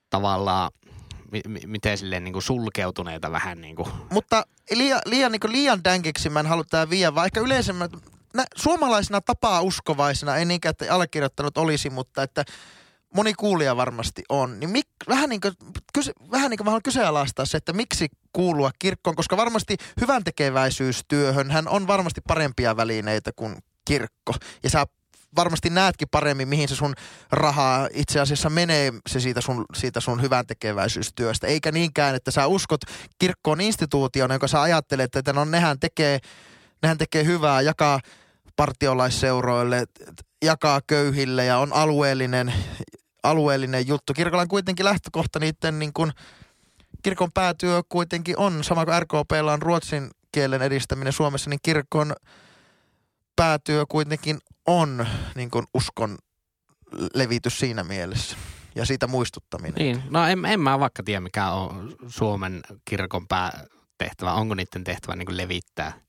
[0.10, 0.72] tavallaan,
[1.32, 3.90] mi, mi, miten silleen niinku sulkeutuneita vähän niinku.
[4.10, 7.92] Mutta liian, liian, niin liian dänkiksi mä en halua tää viedä, vaan ehkä yleisemmät,
[8.34, 12.46] nä, suomalaisina tapaa uskovaisina, ei niinkään, että allekirjoittanut olisi, mutta että
[13.16, 15.54] moni kuulija varmasti on, niin mik, vähän niin kuin,
[15.94, 21.52] kyse, vähän niin kuin haluan kyseenalaistaa se, että miksi kuulua kirkkoon, koska varmasti hyvän tekeväisyystyöhön
[21.52, 24.34] hän on varmasti parempia välineitä kuin kirkko.
[24.64, 24.86] Ja sä
[25.36, 26.94] varmasti näetkin paremmin, mihin se sun
[27.32, 31.48] rahaa itse asiassa menee se siitä sun, siitä sun hyvän tekeväisyystyöstä.
[31.48, 32.82] Eikä niinkään, että sä uskot
[33.20, 36.20] kirkkoon instituutiona, jonka sä ajattelet, että no nehän tekee,
[36.82, 38.00] nehän tekee hyvää, jakaa
[38.60, 39.86] partiolaisseuroille,
[40.46, 42.54] jakaa köyhille ja on alueellinen,
[43.24, 44.14] alueellinen juttu.
[44.14, 46.12] Kirkolla on kuitenkin lähtökohta niiden niin kuin,
[47.04, 52.14] kirkon päätyö kuitenkin on, sama kuin RKPllä on ruotsin kielen edistäminen Suomessa, niin kirkon
[53.36, 56.18] päätyö kuitenkin on niin kuin uskon
[57.14, 58.38] levitys siinä mielessä
[58.76, 59.76] ja siitä muistuttaminen.
[59.76, 64.34] Niin, no en, en mä vaikka tiedä mikä on Suomen kirkon päätehtävä.
[64.34, 66.09] Onko niiden tehtävä niinku levittää?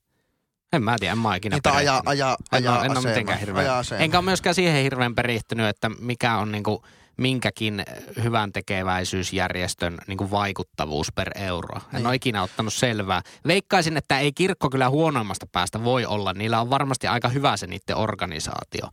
[0.73, 3.09] En mä tiedä, en mä ikinä Niitä ajaa, ajaa, En ajaa ole, en ole aseema,
[3.09, 3.65] mitenkään hirveän.
[3.65, 3.83] ajaa.
[3.99, 6.85] Enkä ole myöskään siihen hirveän perehtynyt, että mikä on niinku
[7.17, 7.83] minkäkin
[8.23, 11.75] hyvän tekeväisyysjärjestön niinku vaikuttavuus per euro.
[11.77, 12.07] En Niin.
[12.07, 13.21] ole ikinä ottanut selvää.
[13.47, 16.33] Veikkaisin, että ei kirkko kyllä huonoimmasta päästä voi olla.
[16.33, 18.87] Niillä on varmasti aika hyvä se niiden organisaatio.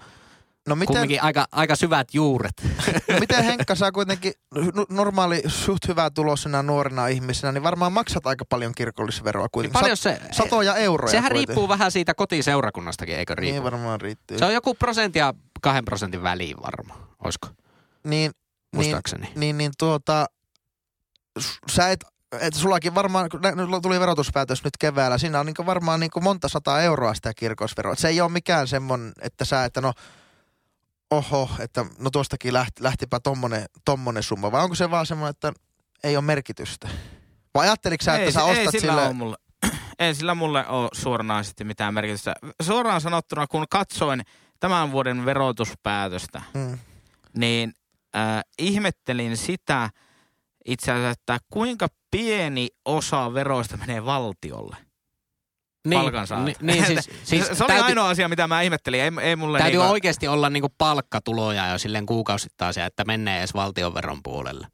[0.69, 2.53] No miten, Kumminkin aika, aika syvät juuret.
[3.13, 4.33] no miten Henkka sä kuitenkin
[4.89, 9.81] normaali suht hyvää tulosena nuorena ihmisenä, niin varmaan maksat aika paljon kirkollisveroa kuitenkin.
[9.81, 11.49] Paljon se, Sat, satoja euroja sehän kuitenkin.
[11.49, 13.53] riippuu vähän siitä kotiseurakunnastakin, eikö riipu?
[13.53, 14.39] Niin varmaan riittää.
[14.39, 17.49] Se on joku prosentti ja kahden prosentin väliin varmaan, olisiko?
[17.49, 17.61] Niin,
[18.05, 18.33] niin,
[18.75, 19.33] Muistaakseni.
[19.37, 20.27] niin, niin tuota,
[21.71, 22.05] sä et,
[22.41, 23.41] et sullakin varmaan, kun
[23.83, 27.93] tuli verotuspäätös nyt keväällä, siinä on niin varmaan niin monta sataa euroa sitä kirkollisveroa.
[27.93, 29.93] Et Se ei ole mikään semmoinen, että sä, että no,
[31.11, 35.53] oho, että no tuostakin lähti, lähtipä tommonen, tommonen summa, vai onko se vaan semmoinen, että
[36.05, 36.89] ei ole merkitystä?
[37.55, 39.13] Vai ajatteliko sä, että ei, sä ostat ei sillä sille...
[39.13, 39.37] mulle,
[39.99, 42.35] ei sillä mulle ole suoranaisesti mitään merkitystä.
[42.63, 44.23] Suoraan sanottuna, kun katsoin
[44.61, 46.79] tämän vuoden verotuspäätöstä, Mm.
[47.37, 47.73] niin
[48.17, 49.91] äh, ihmettelin sitä
[50.65, 54.77] itse asiassa, että kuinka pieni osa veroista menee valtiolle.
[55.91, 56.47] Palkansaajat.
[56.47, 59.01] Niin, niin siis, siis se, se oli täytyy, ainoa asia, mitä mä ihmettelin.
[59.01, 63.55] Ei, ei mulle täytyy niinku, oikeasti olla niinku palkkatuloja jo silleen kuukausittaisia, että menee edes
[63.55, 64.67] valtionveron puolelle.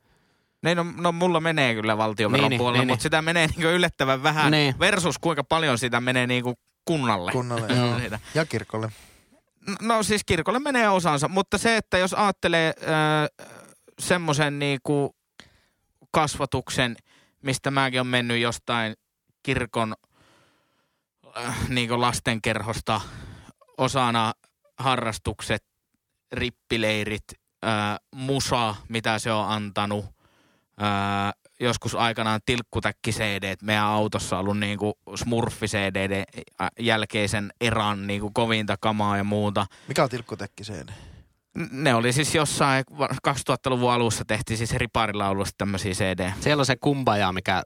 [0.62, 3.02] Niin, no, no, mulla menee kyllä valtionveron Niin, niin, puolelle, niin, mutta niin.
[3.02, 4.78] sitä menee niinku yllättävän vähän Niin.
[4.78, 7.32] versus kuinka paljon sitä menee niinku kunnalle.
[7.32, 8.18] Kunnalle, Joo.
[8.34, 8.92] Ja kirkolle.
[9.82, 13.46] No siis kirkolle menee osansa, mutta se, että jos ajattelee äh,
[13.98, 15.16] semmoisen niinku
[16.11, 16.96] kasvatuksen,
[17.42, 18.94] mistä mäkin on mennyt jostain
[19.42, 19.94] kirkon
[21.39, 23.01] äh, niinku lastenkerhosta
[23.78, 24.32] osana
[24.78, 25.64] harrastukset,
[26.32, 27.24] rippileirit,
[27.62, 30.05] ää, musa, mitä se on antanut.
[30.78, 36.24] Ää, joskus aikanaan tilkkutäkki CD, meidän autossa on ollut niinku smurfi CD
[36.80, 39.66] jälkeisen eran niinku kovinta kamaa ja muuta.
[39.89, 40.87] Mikä on tilkkutekki sen?
[41.59, 46.30] N- Ne oli siis jossain, va- 2000-luvun alussa tehtiin siis riparilaulusta tämmöisiä CD.
[46.41, 47.62] Siellä on se kumbaja, mikä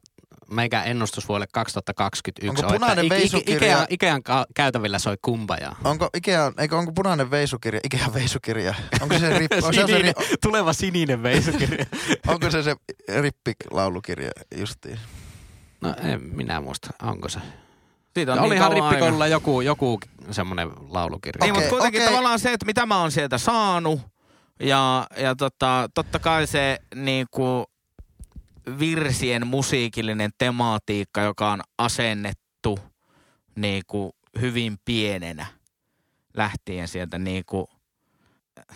[0.51, 4.23] meikä ennustus vuodelle 2021 Onko on, että punainen Ike- veisukirja- Ikean, Ikean
[4.55, 5.77] käytävillä soi kumbajaa.
[5.85, 8.75] Onko Ikea, eikö onko punainen veisukirja, Ikean veisukirja?
[9.03, 11.87] Onko se, rip, on se, se, Sininen, ri- tuleva sininen veisukirja.
[12.27, 12.77] onko se se
[13.21, 14.99] rippilaulukirja justiin?
[15.81, 17.39] No en minä muista, onko se?
[18.15, 21.41] Siitä No, on Olihan niin rippikoululla joku, joku semmoinen laulukirja.
[21.41, 22.11] Niin, Okei, mutta kuitenkin okei.
[22.13, 24.01] tavallaan se, että mitä mä oon sieltä saanut.
[24.61, 27.65] Ja, ja tota, totta kai se niinku,
[28.79, 32.79] virsien musiikillinen tematiikka, joka on asennettu
[33.57, 35.47] niinku, hyvin pienenä
[36.35, 37.69] lähtien sieltä niinku,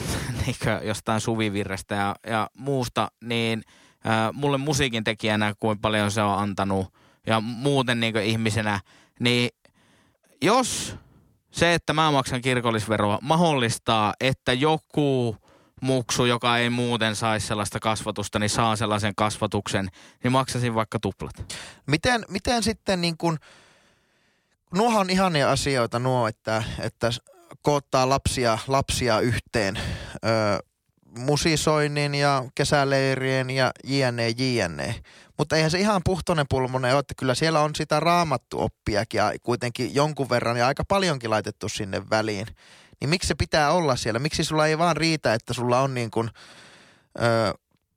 [0.47, 3.62] niinku jostain suvivirrestä ja, ja muusta, niin
[4.05, 6.95] ää, mulle musiikin tekijänä, kuin paljon se on antanut
[7.26, 8.80] ja muuten niinku ihmisenä,
[9.20, 9.51] niin
[10.43, 10.97] jos
[11.51, 15.36] se, että mä maksan kirkollisveroa, mahdollistaa, että joku
[15.82, 19.88] muksu, joka ei muuten saisi sellaista kasvatusta, niin saa sellaisen kasvatuksen,
[20.24, 21.54] niin maksasin vaikka tuplat.
[21.86, 23.38] Miten, miten sitten niin kuin,
[24.74, 27.10] nuohan on ihania asioita nuo, että, että
[27.62, 30.18] koottaa lapsia, lapsia yhteen ö,
[31.18, 34.94] musisoinnin ja kesäleirien ja jne, jne.
[35.38, 39.32] Mutta eihän se ihan puhtoinen pulmonen ole, että kyllä siellä on sitä raamattu oppiakin ja
[39.42, 42.46] kuitenkin jonkun verran ja aika paljonkin laitettu sinne väliin.
[43.03, 44.18] Niin miksi se pitää olla siellä?
[44.18, 46.30] Miksi sulla ei vaan riitä, että sulla on niin kuin,
[47.18, 47.55] ö,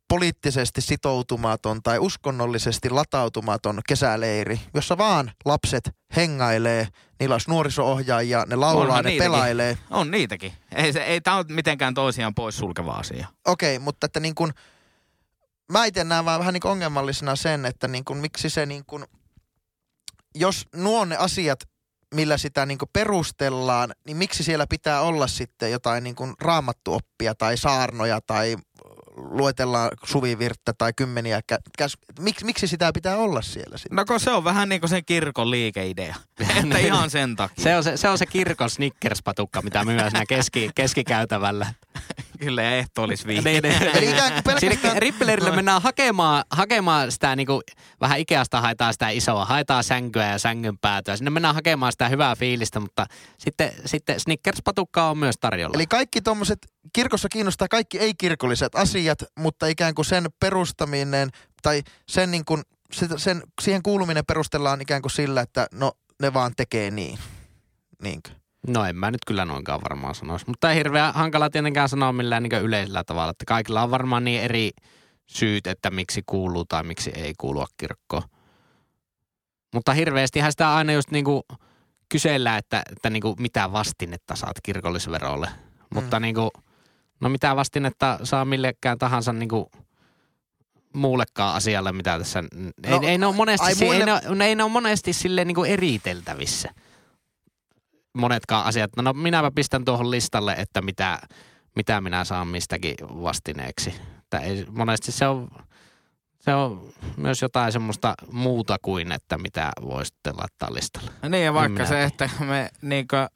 [0.08, 6.88] poliittisesti sitoutumaton tai uskonnollisesti latautumaton kesäleiri, jossa vaan lapset hengailee,
[7.20, 9.32] niillä olisi nuoriso-ohjaajia, ne laulaa, Onhan ne niitäkin.
[9.32, 9.78] pelailee.
[9.90, 10.54] On niitäkin.
[10.76, 13.28] Ei, se, ei tämä ole mitenkään toisiaan pois sulkeva asia.
[13.48, 14.52] Okei, mutta että niin kuin,
[15.72, 19.06] mä itse näen vaan vähän niin ongelmallisena sen, että niin kuin, miksi se niin kuin,
[20.36, 21.60] jos nuo ne asiat,
[22.16, 27.36] millä sitä niin kuin perustellaan, niin miksi siellä pitää olla sitten jotain niin kuin raamattuoppia
[27.36, 28.56] tai saarnoja tai
[29.16, 33.96] luetellaan suvivirttä tai kymmeniä kä- käs- miksi, miksi sitä pitää olla siellä sitten?
[33.96, 36.16] No kun se on vähän niin kuin sen kirkon liikeidea.
[36.64, 37.64] että ihan sen takia.
[37.64, 41.68] Se on se, se, on se kirkon Snickers-patukka, mitä myydään siinä keski, keskikäytävällä.
[42.40, 43.50] Kyllä ja ehto olisi viime.
[43.52, 45.40] Niin, niin.
[45.40, 47.62] Kuin mennään hakemaan, hakemaan sitä niinku,
[48.02, 51.18] vähän Ikeasta haetaan sitä isoa, haetaan sänkyä ja sängyn päätöä.
[51.18, 53.06] Sinne mennään hakemaan sitä hyvää fiilistä, mutta
[53.38, 55.76] sitten, sitten Snickers-patukkaa on myös tarjolla.
[55.76, 56.60] eli kaikki tuommoiset,
[56.94, 61.30] kirkossa kiinnostaa kaikki ei-kirkolliset asiat, mutta ikään kuin sen perustaminen
[61.64, 62.62] tai sen, niin kuin,
[63.18, 67.20] sen siihen kuuluminen perustellaan ikään kuin sillä, että no ne vaan tekee niin.
[68.02, 68.30] Niinkö?
[68.68, 70.46] No en mä nyt kyllä noinkaan varmaan sanoisi.
[70.48, 73.32] Mutta ei hirveän hankala tietenkään sanoa millään niin yleisellä tavalla.
[73.32, 74.72] Että kaikilla on varmaan niin eri
[75.28, 78.24] syyt, että miksi kuuluu tai miksi ei kuulua kirkkoon.
[79.74, 81.42] Mutta hirveästihän sitä aina just niinku
[82.10, 85.50] kysellään, että, että niinku mitä vastinetta saat kirkollisverolle.
[85.94, 86.50] Mutta niinku,
[87.20, 89.72] no mitä vastinetta saa millekään tahansa niinku
[90.94, 92.44] muullekaan asialle, mitä tässä...
[92.84, 95.14] Ei, No, ei, ne ole monesti, ai si- muille- ei, ne, ei ne ole monesti
[95.14, 96.70] silleen niinku eriteltävissä
[98.16, 98.92] monetkaan asiat.
[98.96, 101.20] No minäpä pistän tuohon listalle, että mitä,
[101.76, 103.94] mitä minä saan mistäkin vastineeksi.
[104.18, 105.48] Että ei, monesti se on,
[106.40, 111.12] se on myös jotain semmoista muuta kuin, että mitä voisitte laittaa listalle.
[111.30, 113.28] Niin ja vaikka se, että me niinkö,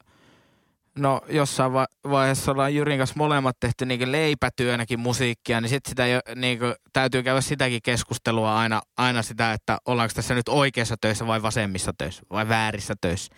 [0.98, 6.06] no jossain va- vaiheessa ollaan Jyrin kanssa molemmat tehty niinkö leipätyönäkin musiikkia, niin sitten sitä
[6.06, 11.26] jo, niinkö, täytyy käydä sitäkin keskustelua aina, aina sitä, että ollaanko tässä nyt oikeassa töissä
[11.26, 13.34] vai vasemmissa töissä vai väärissä töissä.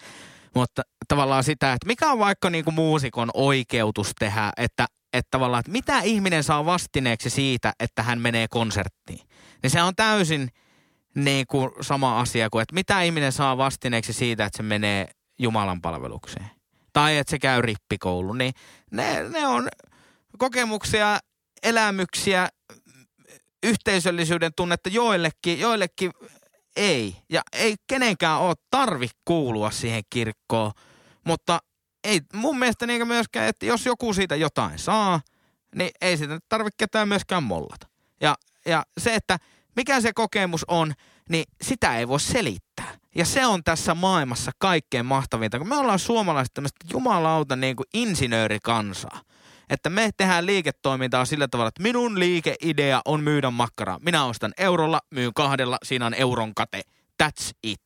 [0.54, 5.72] Mutta tavallaan sitä, että mikä on vaikka niinku muusikon oikeutus tehdä, että, että tavallaan, että
[5.72, 9.28] mitä ihminen saa vastineeksi siitä, että hän menee konserttiin.
[9.62, 10.48] Niin se on täysin
[11.14, 15.80] niin kuin sama asia kuin, että mitä ihminen saa vastineeksi siitä, että se menee Jumalan
[15.80, 16.50] palvelukseen.
[16.92, 18.32] Tai että se käy rippikoulu.
[18.32, 18.52] Niin
[18.90, 19.68] ne, ne on
[20.38, 21.18] kokemuksia,
[21.62, 22.48] elämyksiä,
[23.62, 26.12] yhteisöllisyyden tunnetta joillekin, joillekin
[26.76, 27.16] ei.
[27.28, 30.72] Ja ei kenenkään ole tarvi kuulua siihen kirkkoon.
[31.24, 31.58] Mutta
[32.04, 35.20] ei mun mielestä niin myöskään, että jos joku siitä jotain saa,
[35.74, 37.88] niin ei sitä tarvitse ketään myöskään mollata.
[38.20, 38.34] Ja,
[38.66, 39.38] ja se, että
[39.76, 40.94] mikä se kokemus on,
[41.28, 42.98] niin sitä ei voi selittää.
[43.14, 47.86] Ja se on tässä maailmassa kaikkein mahtavinta, kun me ollaan suomalaiset tämmöistä jumalauta niin kuin
[47.94, 49.20] insinöörikansaa.
[49.72, 53.98] Että me tehdään liiketoimintaa sillä tavalla, että minun liikeidea on myydä makkaraa.
[54.02, 56.82] Minä ostan eurolla, myyn kahdella, siinä on euron kate.
[57.22, 57.82] That's it.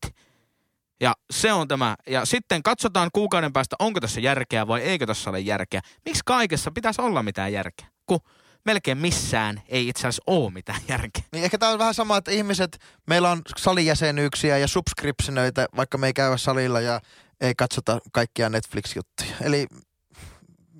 [1.00, 1.96] Ja se on tämä.
[2.06, 5.80] Ja sitten katsotaan kuukauden päästä, onko tässä järkeä vai eikö tässä ole järkeä.
[6.04, 7.86] Miksi kaikessa pitäisi olla mitään järkeä?
[8.06, 8.20] Kun
[8.64, 11.22] melkein missään ei itse asiassa ole mitään järkeä.
[11.32, 16.06] Niin ehkä tämä on vähän sama, että ihmiset, meillä on salijäsenyyksiä ja subscriptionöitä, vaikka me
[16.06, 17.00] ei käydä salilla ja
[17.40, 19.36] ei katsota kaikkia Netflix-juttuja.
[19.40, 19.66] Eli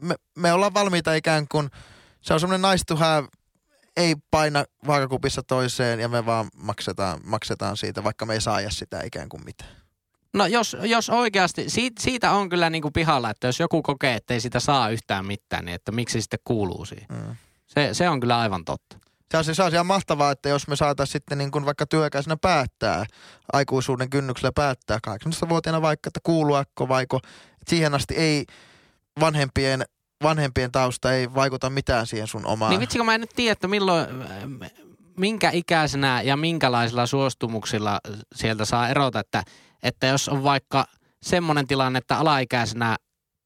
[0.01, 1.71] me, me ollaan valmiita ikään kuin,
[2.21, 3.29] se on semmoinen nice to have,
[3.97, 9.03] ei paina vaakakupissa toiseen ja me vaan maksetaan, maksetaan siitä, vaikka me ei saa sitä
[9.05, 9.71] ikään kuin mitään.
[10.35, 14.15] No jos, jos oikeasti, siitä, siitä on kyllä niin kuin pihalla, että jos joku kokee,
[14.15, 17.07] että ei sitä saa yhtään mitään, niin että miksi se sitten kuuluu siihen.
[17.09, 17.37] Mm.
[17.67, 18.99] Se, se on kyllä aivan totta.
[19.31, 22.37] Se on, se on ihan mahtavaa, että jos me saataisiin sitten niin kuin vaikka työikäisenä
[22.37, 23.05] päättää,
[23.53, 28.45] aikuisuuden kynnyksellä päättää 18-vuotiaana vaikka, että kuuluako vaiko, että siihen asti ei
[29.21, 29.83] vanhempien,
[30.23, 32.71] vanhempien tausta ei vaikuta mitään siihen sun omaan.
[32.71, 34.07] Niin vitsi, kun mä en nyt tiedä, että milloin,
[35.17, 38.01] minkä ikäisenä ja minkälaisilla suostumuksilla
[38.35, 39.43] sieltä saa erota, että,
[39.83, 40.85] että jos on vaikka
[41.23, 42.97] semmoinen tilanne, että alaikäisenä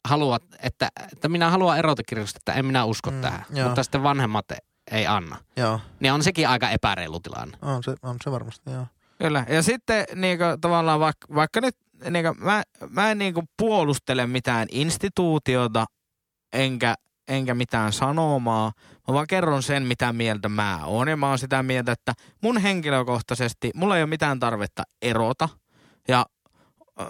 [0.09, 3.68] haluat, että, että minä haluan erota kirjoista, että en minä usko Mm, tähän, joo.
[3.68, 4.45] mutta sitten vanhemmat
[4.91, 5.37] ei anna.
[5.57, 7.59] Joo, Niin on sekin aika epäreilu tilanne.
[7.62, 8.87] on se, on se varmasti, joo.
[9.18, 9.45] Kyllä.
[9.49, 11.77] Ja sitten niinku, tavallaan vaikka, vaikka nyt,
[12.11, 15.86] niinku, mä, mä en niinku, puolustele mitään instituutiota,
[16.53, 16.94] enkä,
[17.28, 18.72] enkä mitään sanomaa.
[19.09, 21.09] Mä vaan kerron sen, mitä mieltä mä oon.
[21.09, 25.48] Ja mä oon sitä mieltä, että mun henkilökohtaisesti, mulla ei ole mitään tarvetta erota.
[26.09, 26.26] Ja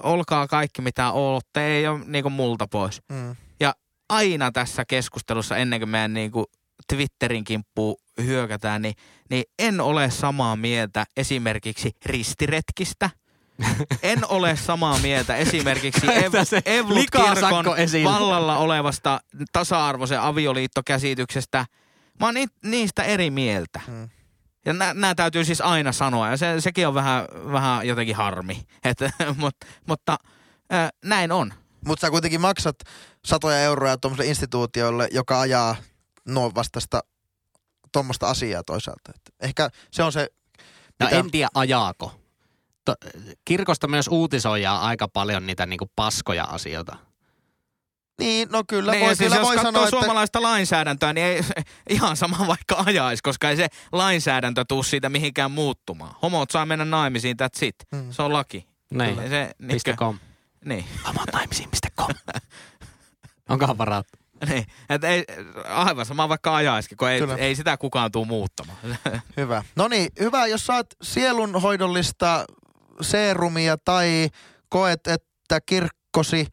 [0.02, 3.02] olkaa kaikki mitä ootte, ei ole niinku multa pois.
[3.12, 3.36] Mm.
[3.60, 3.74] Ja
[4.08, 6.44] aina tässä keskustelussa, ennen kuin meidän niinku
[6.92, 8.94] Twitterin kimppuun hyökätään, niin,
[9.30, 13.10] niin en ole samaa mieltä esimerkiksi ristiretkistä.
[14.02, 17.64] En ole samaa mieltä esimerkiksi Ev- Evlut-kirkon
[18.04, 19.20] vallalla olevasta
[19.52, 21.66] tasa-arvoisen avioliittokäsityksestä.
[22.20, 23.80] Mä oon ni- niistä eri mieltä.
[23.86, 24.08] Mm.
[24.64, 28.62] Ja nämä täytyy siis aina sanoa, ja se, sekin on vähän, vähän jotenkin harmi.
[28.84, 28.98] Et,
[29.36, 29.56] mut,
[29.86, 30.16] mutta
[30.72, 31.52] äh, näin on.
[31.86, 32.76] Mutta sä kuitenkin maksat
[33.24, 35.76] satoja euroja tuommoiselle instituutiolle, joka ajaa
[36.28, 37.00] nuo vastasta
[37.92, 39.12] tuommoista asiaa toisaalta.
[39.14, 40.28] Et ehkä se on se,
[41.00, 42.19] No mitä- en tiedä ajaako.
[42.90, 43.08] To,
[43.44, 46.96] kirkosta myös uutisoidaan aika paljon niitä niinku paskoja asioita.
[48.20, 51.42] niin no kyllä, Niin, voi, siis kyllä jos voi sanoa, että suomalaista lainsäädäntöä, niin ei
[51.96, 56.14] ihan sama vaikka ajaisi, koska ei se lainsäädäntö tuu siitä mihinkään muuttumaan.
[56.22, 57.76] Homot saa mennä naimisiin, that's it.
[57.92, 58.12] Mm.
[58.12, 58.66] Se on laki.
[58.90, 59.16] Niin.
[59.28, 60.18] Se, Piste com.
[60.64, 60.84] Niin.
[61.06, 62.14] Homonaimisiin.com.
[63.48, 64.06] Onkohan varat?
[64.48, 64.66] niin.
[64.88, 65.24] Et ei,
[65.68, 67.36] aivan sama vaikka ajaisikin, kun ei, Kyllä.
[67.36, 68.78] ei sitä kukaan tuu muuttamaan.
[69.36, 69.62] Hyvä.
[69.76, 72.44] No niin, hyvä, jos saat sielunhoidollista
[73.00, 74.28] seerumia tai
[74.68, 76.46] koet, että kirkkosi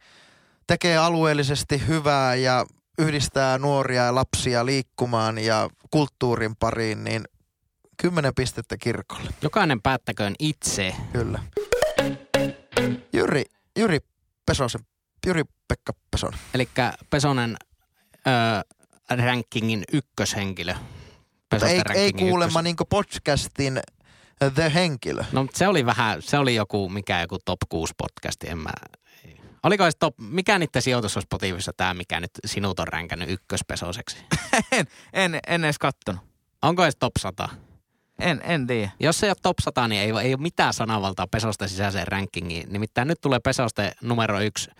[0.66, 2.66] tekee alueellisesti hyvää ja
[2.98, 7.24] yhdistää nuoria ja lapsia liikkumaan ja kulttuurin pariin, niin
[7.96, 9.30] kymmenen pistettä kirkolle.
[9.42, 10.94] Jokainen päättäköön itse.
[11.12, 11.42] Kyllä.
[13.12, 13.44] Jyri,
[13.78, 13.98] Jyri
[14.46, 14.80] Pesosen,
[15.26, 16.40] Jyri Pekka Pesonen.
[16.54, 16.68] Eli
[17.10, 17.56] Pesonen
[18.26, 18.30] ö,
[19.24, 20.74] rankingin ykköshenkilö.
[21.48, 23.80] Pesosten ei, ei kuulemma niin podcastin
[24.54, 25.24] The Henkilö.
[25.32, 28.70] No mutta se oli vähän, se oli joku, mikä joku top 6 podcasti, en mä...
[29.62, 34.16] Oliko se top, mikä niiden sijoitus on Spotifyssa tämä, mikä nyt sinut on ränkännyt ykköspesoseksi?
[34.72, 36.20] en, en, en edes kattonut.
[36.62, 37.48] Onko edes top 100?
[38.18, 38.90] En, en tiedä.
[39.00, 42.72] Jos se ei ole top 100, niin ei, ei ole mitään sanavaltaa Pesosten sisäiseen rankingiin.
[42.72, 44.70] Nimittäin nyt tulee Pesosten numero yksi.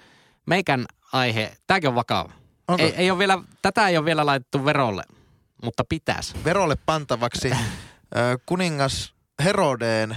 [0.47, 2.33] Meikän aihe, tämäkin on vakava.
[2.69, 5.03] Onko Ei, ei ole vielä, tätä ei ole vielä laitettu verolle,
[5.63, 6.35] mutta pitäisi.
[6.45, 7.51] verolle pantavaksi
[8.47, 9.15] kuningas
[9.45, 10.17] Herodeen,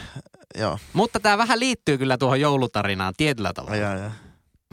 [0.57, 3.87] joo, Mutta tämä vähän liittyy kyllä tuohon joulutarinaan tietyllä tavalla.
[3.89, 4.09] ai, ai.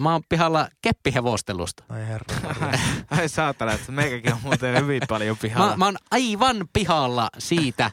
[0.01, 1.85] Mä oon pihalla keppihevostelusta.
[1.89, 2.37] ai herra.
[3.11, 5.71] Ai saatana, että meikäkin on muuten hyvin paljon pihalla.
[5.71, 7.91] Mä, mä oon aivan pihalla siitä,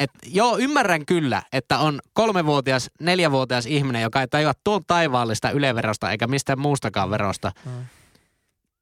[0.00, 6.10] että joo, ymmärrän kyllä, että on kolmevuotias, neljävuotias ihminen, joka ei tajua tuon taivaallista yleverosta
[6.10, 7.72] eikä mistään muustakaan verosta, Mm.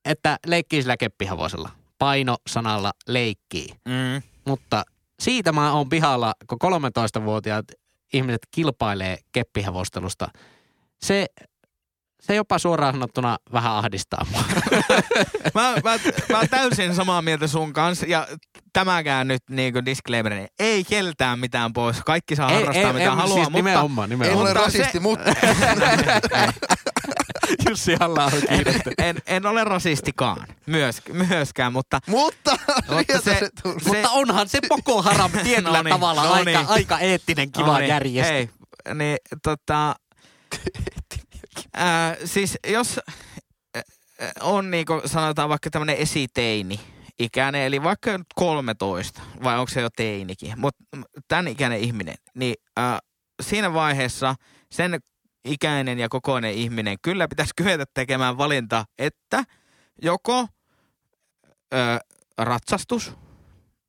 [0.05, 1.69] että leikkii sillä keppihevosella.
[1.99, 3.69] Paino sanalla leikkii.
[3.85, 4.23] Mm.
[4.47, 4.85] Mutta
[5.21, 7.65] siitä mä oon pihalla, kun 13-vuotiaat
[8.13, 10.29] ihmiset kilpailee keppihevostelusta.
[11.03, 11.27] Se,
[12.27, 14.43] se jopa suoraan sanottuna vähän ahdistaa mua.
[15.55, 15.99] mä, mä,
[16.31, 18.27] mä oon täysin samaa mieltä sun kanssa ja
[18.73, 21.97] tämäkään nyt niinku disclaimer, ei keltään mitään pois.
[22.07, 24.41] Kaikki saa harrastaa mitä haluaa, siis mutta nimenomaan, Ei nimenomaan.
[24.43, 25.31] ole Mutta rasisti, se- mutta
[27.69, 28.33] Jussi halla on
[28.99, 32.57] en, en ole rasistikaan myös, myöskään, mutta mutta,
[32.91, 33.81] Mutta se- se, tuli.
[33.81, 36.69] se- Mutta onhan se Boko Haram tietyllä No niin, tavalla no aika, niin.
[36.69, 38.33] aika eettinen, kiva No niin, järjestö.
[38.33, 38.51] Hei,
[38.95, 39.95] niin tota,
[41.75, 43.01] ää, siis jos
[44.41, 46.81] on niinku sanotaan vaikka tämmöinen esiteini
[47.19, 50.85] ikäinen, eli vaikka nyt 13, vai onko se jo teinikin, mutta
[51.29, 52.99] tämän ikäinen ihminen, niin ää,
[53.43, 54.35] siinä vaiheessa
[54.71, 55.01] sen
[55.45, 59.45] ikäinen ja kokoinen ihminen, kyllä pitäisi kyetä tekemään valinta, että
[60.03, 60.47] joko
[61.75, 61.99] ö,
[62.39, 63.13] ratsastus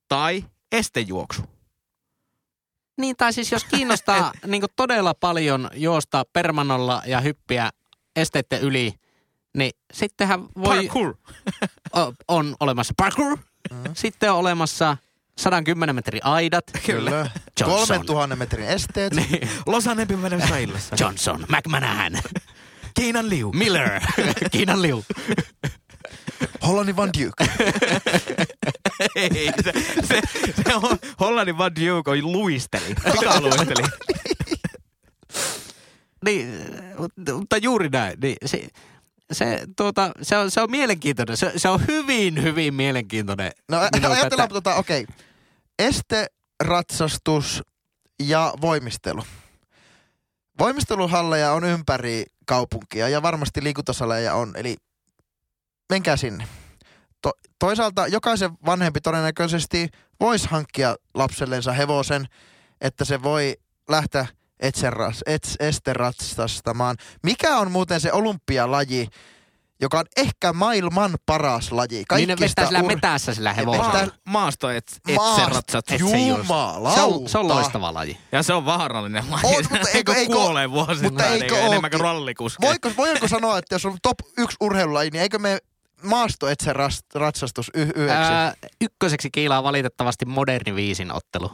[0.08, 1.57] tai estejuoksu.
[2.98, 7.70] Niin, tai siis jos kiinnostaa niin todella paljon juosta permanolla ja hyppiä
[8.16, 8.94] esteiden yli,
[9.58, 10.78] niin sittenhän voi...
[10.78, 11.18] Parkour.
[11.98, 13.38] O, on olemassa parkour,
[13.94, 14.98] sitten on olemassa
[15.38, 16.64] 110 metrin aidat.
[16.86, 17.30] Kyllä.
[17.60, 17.88] Johnson.
[17.88, 19.14] 3000 metrin esteet.
[19.14, 19.50] Niin.
[19.66, 20.96] Losanempi menee illassa.
[21.00, 22.14] Johnson, McManahan,
[22.94, 23.52] Kiinan liu.
[23.52, 24.02] Miller,
[24.52, 25.06] Kiinan liu.
[26.68, 27.52] Hollannin Van Duke.
[29.16, 29.72] Ei, se,
[30.08, 30.22] se,
[30.64, 32.96] se on, Hollannin Van Duke on luisteli.
[33.12, 33.88] Pikaluisteli.
[36.26, 36.54] Niin,
[37.34, 38.20] mutta- juuri näin.
[38.22, 38.68] Niin se,
[39.32, 41.38] se, tuota, se, on, se on mielenkiintoinen.
[41.38, 43.52] Se, se on hyvin, hyvin mielenkiintoinen.
[43.70, 45.04] No ä- minun ajatellaan tätä- tota, okei.
[45.04, 45.16] Okay.
[45.80, 46.28] Este,
[46.64, 47.64] ratsastus
[48.24, 49.24] ja voimistelu.
[50.60, 54.76] Voimisteluhalleja on ympäri kaupunkia ja varmasti liikuntasaleja on, eli
[55.90, 56.48] menkää sinne.
[57.22, 59.88] To, toisaalta jokaisen vanhempi todennäköisesti
[60.20, 62.26] voisi hankkia lapsellensa hevosen,
[62.82, 63.58] että se voi
[63.90, 64.26] lähteä
[64.60, 66.96] etseras, ets, esteratsastamaan.
[67.24, 69.08] Mikä on muuten se olympialaji,
[69.82, 72.04] joka on ehkä maailman paras laji?
[72.16, 73.88] Niin ne vetää sillä ur- metässä sillä hevosella.
[73.94, 75.92] Maa, maasto et, et Maast- se ratsat.
[75.92, 76.38] et se just.
[76.38, 76.96] Jumalauta.
[76.96, 78.18] Se on, se on loistava laji.
[78.32, 79.56] Ja se on vaarallinen laji.
[79.58, 82.68] On, mutta eikö- eikö- kuolee vuosittain, mutta eikö eikö enemmän kuin rallikuski.
[82.68, 85.58] Voiko, voiko sanoa, että jos on top yksi urheilulaji, niin eikö me
[86.04, 86.74] maasto etse
[87.16, 88.12] ratsastus y- yhdeksi?
[88.12, 91.52] Ää, ykköseksi kiilaa valitettavasti moderni viisin ottelu.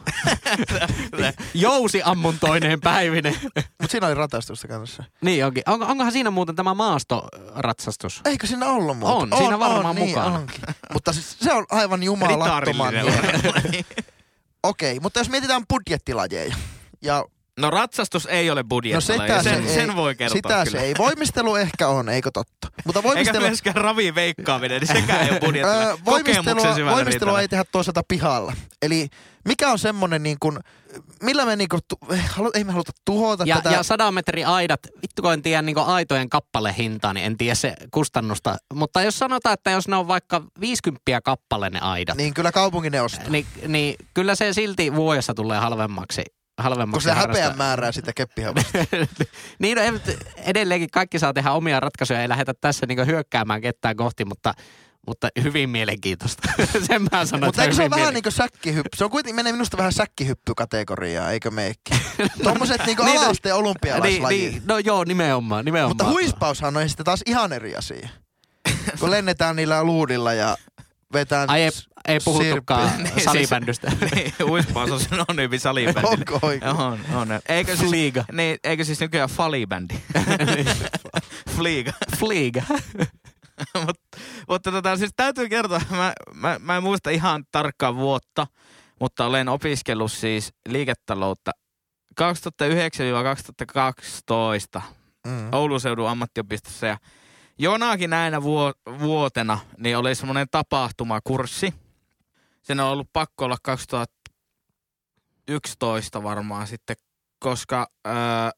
[1.53, 3.35] Jousi ammuntoineen päivinen.
[3.55, 5.03] Mutta siinä oli ratastusta kanssa.
[5.21, 5.63] niin onkin.
[5.67, 8.21] On, onkohan siinä muuten tämä maastoratsastus?
[8.25, 9.13] Eikö siinä ollut muuta?
[9.15, 10.35] On, siinä varmaan niin, mukana.
[10.35, 10.61] onkin.
[10.93, 12.93] Mutta siis se on aivan jumalattoman.
[14.63, 16.55] Okei, mutta jos mietitään budjettilajeja.
[17.01, 17.25] Ja
[17.59, 19.01] No ratsastus ei ole no budjettila.
[19.27, 20.65] sitä sen, se ei, sen voi kertoa Sitä kyllä.
[20.79, 20.93] se ei.
[20.97, 22.67] Voimistelu ehkä on, eikö totta?
[22.85, 25.83] Mutta Eikä voimistelu, myöskään raviin veikkaaminen, niin sekään ei ole budjettila.
[25.83, 28.53] Öö, voimistelua, voimistelua ei tehdä toisaalta pihalla.
[28.81, 29.07] Eli
[29.45, 30.59] mikä on semmonen niin kuin,
[31.23, 31.95] millä me niinku, tu,
[32.29, 33.69] halu, ei me haluta tuhota Ja, tätä.
[33.75, 37.73] ja sadan metrin aidat, vittu kun en tiedä niin aitojen kappalehintaa, niin en tiedä se
[37.91, 38.57] kustannusta.
[38.73, 42.91] Mutta jos sanotaan, että jos ne on vaikka 50 kappale ne aidat, Niin kyllä kaupungin
[42.91, 43.29] ne ostaa.
[43.29, 46.21] niin, niin kyllä se silti vuodessa tulee halvemmaksi.
[46.55, 47.43] Kun halvemmaksi se harrastaa.
[47.43, 48.71] häpeän määrää sitä keppihavasta.
[49.59, 49.83] niin, no,
[50.37, 54.53] edelleenkin kaikki saa tehdä omia ratkaisuja, ei lähdetä tässä niin hyökkäämään ketään kohti, mutta,
[55.07, 56.49] mutta hyvin mielenkiintoista.
[56.87, 58.89] Sen mä sanon, Mutta eikö se ole hyvin vähän niin kuin säkkihyppy?
[58.97, 61.93] Se on kuitenkin, menee minusta vähän säkkihyppykategoriaa, eikö meikki?
[62.43, 64.41] Tuommoiset niin Niin, no- alasteen olympialaislajit.
[64.41, 65.91] niin, niin, no joo, nimenomaan, nimenomaan.
[65.91, 68.09] Mutta huispaushan on sitten taas ihan eri asia.
[68.99, 70.57] Kun lennetään niillä luudilla ja
[71.13, 71.49] vetään...
[71.49, 71.69] Ai ei,
[72.07, 73.11] ei puhuttukaan sirppiä.
[73.15, 73.91] Niin, salibändystä.
[74.15, 76.07] Niin, uispaus on synonyymi salibändille.
[76.07, 76.71] Onko oikein?
[76.71, 77.27] On, on.
[77.49, 78.25] Eikö siis, Fliga.
[78.31, 79.95] niin, eikö siis nykyään falibändi?
[81.55, 81.91] Fliga.
[82.17, 82.63] Fliga.
[83.85, 83.97] Mut,
[84.49, 88.47] mutta tota, siis täytyy kertoa, mä, mä, mä en muista ihan tarkkaa vuotta,
[88.99, 91.51] mutta olen opiskellut siis liiketaloutta
[92.21, 94.81] 2009-2012
[95.27, 95.53] Mm.
[95.53, 96.97] Oulun seudun ammattiopistossa ja
[97.57, 101.73] jonakin näinä vuo, vuotena niin oli semmoinen tapahtumakurssi.
[102.61, 106.95] Sen on ollut pakko olla 2011 varmaan sitten,
[107.39, 108.51] koska ää,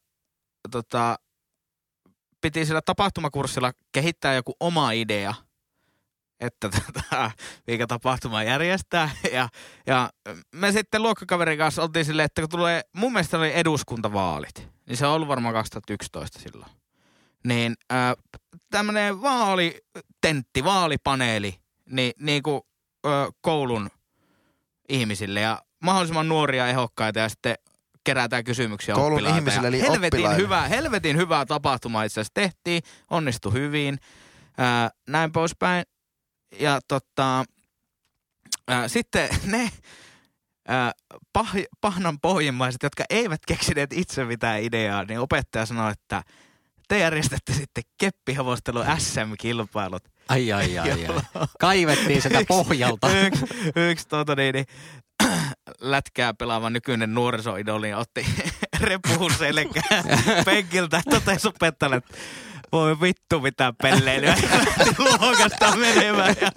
[0.72, 1.20] tota,
[2.42, 5.34] piti sillä tapahtumakurssilla kehittää joku oma idea,
[6.40, 7.32] että tätä
[7.68, 9.10] mikä tapahtuma järjestää.
[9.32, 9.50] Ja,
[9.88, 10.10] ja
[10.56, 15.08] me sitten luokkakaverin kanssa oltiin silleen, että kun tulee, mun mielestä oli eduskuntavaalit, niin se
[15.08, 16.72] on ollut varmaan 2011 silloin.
[17.46, 18.14] Niin äh,
[18.72, 21.56] tämmöinen vaalitentti, vaalipaneeli,
[21.90, 22.62] niin, niin kuin
[23.06, 23.10] ö,
[23.42, 23.90] koulun
[24.90, 27.56] ihmisille ja mahdollisimman nuoria ehokkaita ja sitten
[28.04, 29.38] kerätään kysymyksiä Koulun oppilailta.
[29.38, 30.44] ihmisille, eli helvetin oppilaille.
[30.44, 32.82] hyvää, helvetin hyvää tapahtumaa itse asiassa tehtiin,
[33.12, 33.98] onnistui hyvin,
[34.58, 35.84] ää, näin poispäin.
[36.60, 37.46] Ja tota,
[38.68, 39.72] ää, sitten ne
[40.68, 40.92] ää,
[41.34, 46.24] pah, pahnan pohjimmaiset, jotka eivät keksineet itse mitään ideaa, niin opettaja sanoi, että
[46.88, 50.04] te järjestätte sitten keppihevostelun SM-kilpailut.
[50.30, 51.46] Ai, ai, ai, ai.
[51.60, 53.10] Kaivettiin sitä pohjalta.
[53.20, 53.46] yksi,
[53.76, 54.66] yksi tuota niin, niin,
[55.80, 58.26] lätkää pelaava nykyinen nuorisoidoli otti
[58.80, 60.04] repuun selkään
[60.46, 62.18] penkiltä ja totesi opettajalle, että
[62.72, 64.36] voi vittu mitä pelleilyä.
[64.98, 66.36] Luokasta menemään.
[66.42, 66.52] Ja...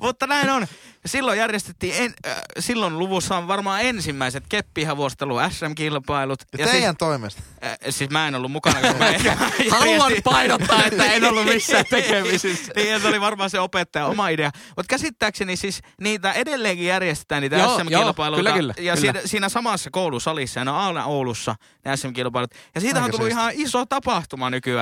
[0.00, 0.66] Mutta näin on.
[1.06, 6.42] Silloin järjestettiin, en, äh, silloin luvussa on varmaan ensimmäiset keppihevostelu SM-kilpailut.
[6.58, 7.42] Ja teidän toimesta.
[7.64, 8.80] Äh, siis mä en ollut mukana.
[8.80, 9.12] Kun mä
[9.78, 12.72] Haluan painottaa, että en ollut missään tekemisissä.
[12.76, 14.50] niin, se oli varmaan se opettaja oma idea.
[14.68, 18.48] Mutta käsittääkseni siis niitä edelleenkin järjestetään niitä Joo, SM-kilpailuita.
[18.48, 19.12] joo, kyllä, kyllä, ja kyllä.
[19.12, 21.54] Siinä, siinä samassa koulusalissa, ja ne on aina Oulussa
[21.84, 22.50] ne SM-kilpailut.
[22.74, 24.73] Ja siitä on tullut ihan iso tapahtuma nykyään.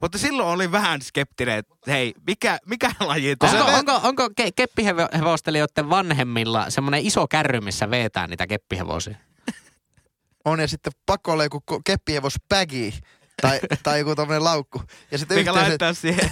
[0.00, 3.74] Mutta silloin oli vähän skeptinen, että hei, mikä, mikä laji Onko, tämä on?
[3.74, 9.16] onko, onko ke- keppihevostelijoiden vanhemmilla semmoinen iso kärry, missä vetää niitä keppihevosia?
[10.44, 12.94] On ja sitten pakko olla joku ko- keppihevos pägi
[13.42, 14.82] tai, tai joku tommonen laukku.
[15.10, 16.30] Ja sitten Mikä yhteiset, laittaa siihen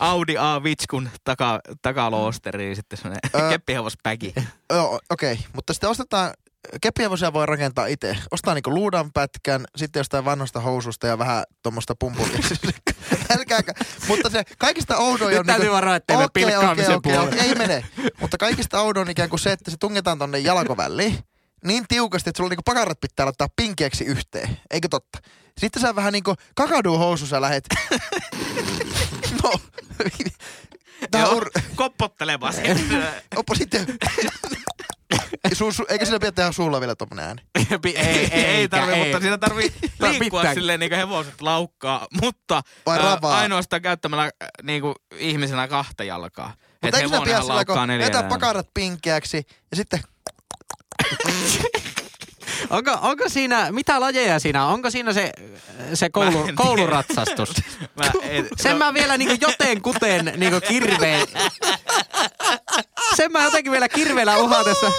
[0.00, 3.50] Audi A-vitskun taka, takaloosteriin sitten semmoinen Ö.
[3.50, 4.34] keppihevospäki.
[4.70, 5.32] Joo, okei.
[5.32, 5.44] Okay.
[5.52, 6.34] Mutta sitten ostetaan,
[6.80, 8.16] keppihevosia voi rakentaa itse.
[8.30, 12.38] Ostaa niinku luudanpätkän, sitten jostain vanhasta housusta ja vähän tuommoista pumpulia.
[13.38, 13.72] Älkääkä.
[14.08, 15.46] Mutta se kaikista oudoin Nyt on...
[15.46, 17.36] täytyy varoa, ettei okei, pilkkaamisen okei, puolelle.
[17.36, 17.84] okei, ei mene.
[18.20, 21.18] Mutta kaikista oudoin ikään kuin se, että se tungetaan tonne jalkoväliin
[21.64, 24.60] niin tiukasti, että sulla niinku pakarat pitää laittaa pinkeäksi yhteen.
[24.70, 25.18] Eikö totta?
[25.58, 27.64] Sitten sä vähän niinku kakaduu housussa lähet.
[29.42, 29.52] no.
[31.10, 31.42] Tää on
[31.74, 32.54] koppottelemaan.
[33.36, 33.86] Oppo sitten.
[35.52, 37.42] Su, su, eikö sillä pidä tehdä suulla vielä tommonen ääni?
[37.84, 39.04] ei, ei, ei tarvi, ei.
[39.04, 44.30] mutta siinä tarvii liikkua silleen niin kuin hevoset laukkaa, mutta Vai ainoastaan käyttämällä
[44.62, 46.54] niin kuin ihmisenä kahta jalkaa.
[46.82, 50.00] Mutta eikö sillä pidä sillä, laukkaa kun pakarat pinkeäksi ja sitten
[52.70, 54.72] Onko, onko siinä, mitä lajeja siinä on?
[54.74, 55.32] Onko siinä se,
[55.94, 56.52] se Mä koulu, tiedä.
[56.56, 57.52] kouluratsastus?
[57.98, 61.26] Mä en, Sen mä vielä niinku joten kuten niinku kirveen.
[63.16, 64.92] Sen mä jotenkin vielä kirveellä uhatessa.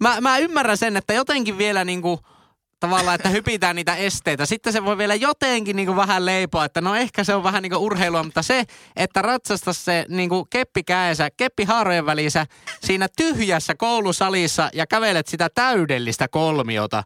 [0.00, 2.20] Mä, mä ymmärrän sen, että jotenkin vielä niinku
[2.80, 4.46] tavallaan, että hypitään niitä esteitä.
[4.46, 7.78] Sitten se voi vielä jotenkin niinku vähän leipoa, että no ehkä se on vähän niinku
[7.78, 8.64] urheilua, mutta se,
[8.96, 12.46] että ratsasta se niinku keppi käensä, keppi haarojen välissä
[12.84, 17.02] siinä tyhjässä koulusalissa ja kävelet sitä täydellistä kolmiota,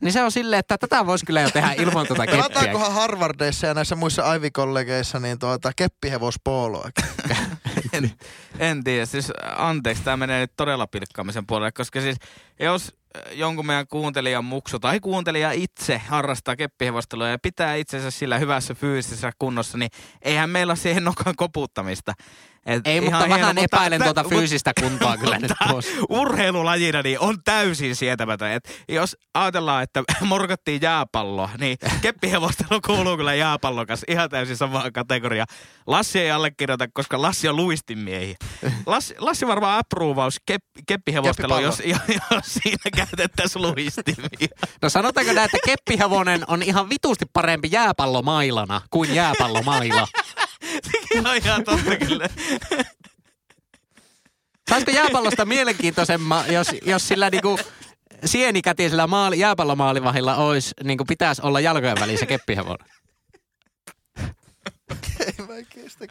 [0.00, 2.42] niin se on silleen, että tätä voisi kyllä jo tehdä ilman tuota keppiä.
[2.42, 6.90] pelataankohan Harvardeissa ja näissä muissa Ivy-kollegeissa niin tuota keppihevospooloa.
[7.92, 8.10] en,
[8.58, 12.16] en tiedä, siis anteeksi, tämä menee nyt todella pilkkaamisen puolelle, koska siis
[12.60, 18.38] jos äh, jonkun meidän kuuntelijan muksu tai kuuntelija itse harrastaa keppihevostelua ja pitää itsensä sillä
[18.38, 19.90] hyvässä fyysisessä kunnossa, niin
[20.22, 22.14] eihän meillä ole siihen nokan koputtamista.
[22.68, 25.90] Et Ei, ihan mutta vähän hieno, epäilen tuota mut- fyysistä kuntoa kyllä nyt mutta tuossa.
[26.08, 28.52] urheilulajina niin on täysin sietämätön.
[28.52, 34.92] Et jos ajatellaan, että morkattiin jääpalloa, niin keppihevostelu kuuluu kyllä jääpallon kanssa ihan täysin samaan
[34.92, 35.44] kategoria.
[35.86, 38.36] Lassi ei allekirjoita, koska Lassi on luistimiehiä.
[38.86, 44.48] Lassi, Lassi varmaan approvaus kep, keppihevostelu, jos, jos siinä käytettäisiin luistimia.
[44.82, 50.08] No sanotaanko näin, että keppihevonen on ihan vitusti parempi jääpallomailana kuin jääpallomaila.
[51.08, 52.28] Sekin on ihan totta kyllä.
[54.70, 57.58] Saisiko jääpallosta mielenkiintoisemman, jos, jos sillä niinku
[58.24, 62.88] sienikätisellä maali, jääpallomaalivahilla olisi, niinku pitäisi olla jalkojen välissä keppihevonen.
[65.20, 66.06] Ei mä kestä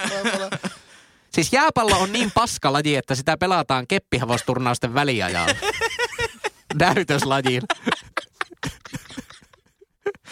[1.33, 5.55] Siis jääpallo on niin paska laji, että sitä pelataan keppihevosturnausten väliajalla.
[6.79, 7.61] Näytöslajin.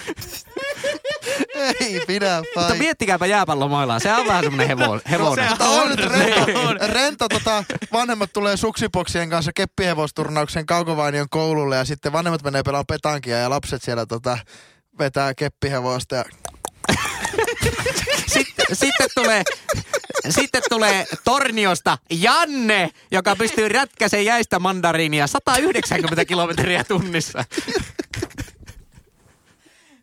[1.56, 2.78] Ei pidä Mutta vai.
[2.78, 4.00] miettikääpä jääpallomailaa.
[4.00, 5.50] Se on vähän semmoinen hevo, hevonen.
[5.50, 6.78] Se Tää on On, rento, on.
[6.90, 7.64] rento tota,
[7.94, 13.84] vanhemmat tulee suksipoksien kanssa keppihevosturnauksen Kaukovainion koululle ja sitten vanhemmat menee pelaamaan petankia ja lapset
[13.84, 14.38] siellä tota,
[15.00, 16.26] vetää keppihevosta ja
[18.28, 19.44] Sitten, sitten tulee...
[20.30, 27.46] Sitten tulee Torniosta Janne, joka pystyy rätkäseen jäistä mandariinia 190 kilometriä tunnissa.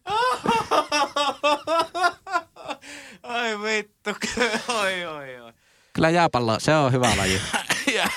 [3.23, 4.11] Ai vittu,
[4.81, 5.53] oi oi oi.
[5.93, 7.41] Kyllä jääpallo, se on hyvä laji.
[7.95, 8.11] Jää,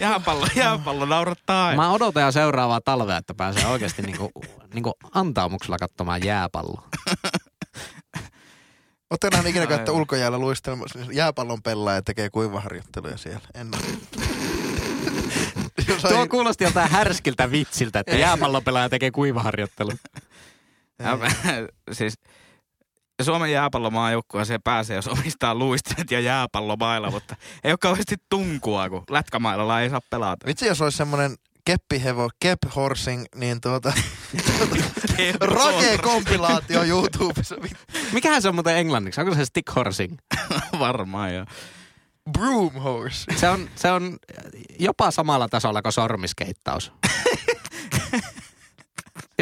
[0.00, 1.82] jääpallo, jääpallo naurattaa aina.
[1.82, 4.30] Mä odotan jo seuraavaa talvea, että pääsee oikeasti niinku,
[4.74, 6.88] niinku antaumuksella katsomaan jääpalloa.
[9.10, 13.48] Ootte nähnyt ikinä käyttää ulkojäällä luistelemassa, niin jääpallon pelaaja tekee kuivaharjoitteluja siellä.
[13.54, 13.70] En
[16.08, 19.92] Tuo kuulosti joltain härskiltä vitsiltä, että jääpallopelaaja tekee kuivaharjoittelua.
[20.98, 21.18] Ja,
[21.98, 22.14] siis
[23.22, 29.04] Suomen jääpallomaajoukkue se pääsee, jos omistaa luistimet ja jääpallomailla, mutta ei ole kauheasti tunkua, kun
[29.10, 30.46] lätkämailalla ei saa pelata.
[30.46, 31.34] Vitsi, jos olisi semmonen
[31.64, 33.92] keppihevo, kep horsing, niin tuota,
[35.40, 37.56] rake-kompilaatio YouTubessa.
[38.12, 39.20] Mikähän se on muuten englanniksi?
[39.20, 40.16] Onko se stick horsing?
[40.78, 41.44] Varmaan joo.
[42.32, 43.36] Broom horse.
[43.36, 44.16] Se on, se on
[44.78, 46.92] jopa samalla tasolla kuin sormiskeittaus.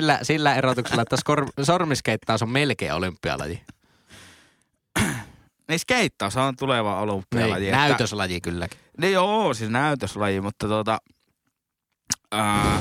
[0.01, 3.63] Sillä, sillä erotuksella, että skor, sormiskeittaus on melkein olympialaji.
[5.69, 7.61] Niin skeittaus on tuleva olympialaji.
[7.65, 8.79] Niin, että- näytöslaji kylläkin.
[9.01, 10.99] Niin joo, siis näytöslaji, mutta tuota...
[12.33, 12.81] Ää,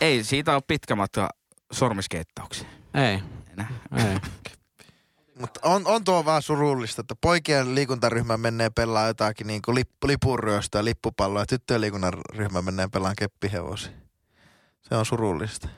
[0.00, 1.28] ei siitä ole pitkä matka
[1.72, 3.22] sormiskeittaukseen Ei,
[3.52, 3.68] enää.
[3.96, 4.16] ei.
[5.40, 9.90] Mutta on, on tuo vaan surullista, että poikien liikuntaryhmä menee pelaa jotakin niin kuin lip,
[10.06, 13.92] lipuryöstöä, lippupalloa ja tyttöjen liikuntaryhmä menee pelaamaan keppihevosia.
[14.88, 15.68] Se on surullista.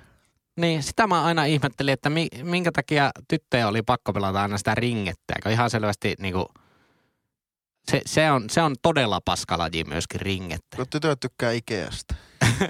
[0.60, 4.74] Niin, sitä mä aina ihmettelin, että mi, minkä takia tyttöjä oli pakko pelata aina sitä
[4.74, 5.34] ringettä.
[5.42, 6.46] Kun ihan selvästi niinku,
[7.90, 10.76] se, se, on, se on todella paskalaji myöskin ringettä.
[10.76, 12.14] Kun tytöt tykkää Ikeasta.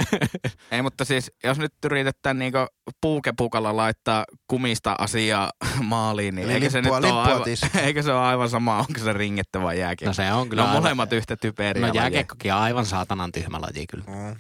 [0.73, 2.59] Ei, mutta siis jos nyt yritetään niinku
[3.01, 5.51] puukepukalla laittaa kumista asiaa
[5.83, 8.79] maaliin, niin Eli eikö se, nyt lippua- ole lippua aivan, eikö se ole aivan sama,
[8.79, 10.11] onko se ringettä vai jääkiekko?
[10.11, 11.87] No se on ne kyllä on aivan- molemmat yhtä typeriä.
[11.87, 14.05] No jääkiekkokin on aivan saatanan tyhmä laji kyllä.
[14.07, 14.37] Mm.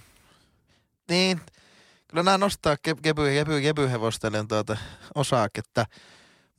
[1.10, 1.40] Niin,
[2.11, 4.77] kyllä nämä nostaa ke, kepy, kepy, kevyhevostelijan tuota
[5.15, 5.85] osaketta.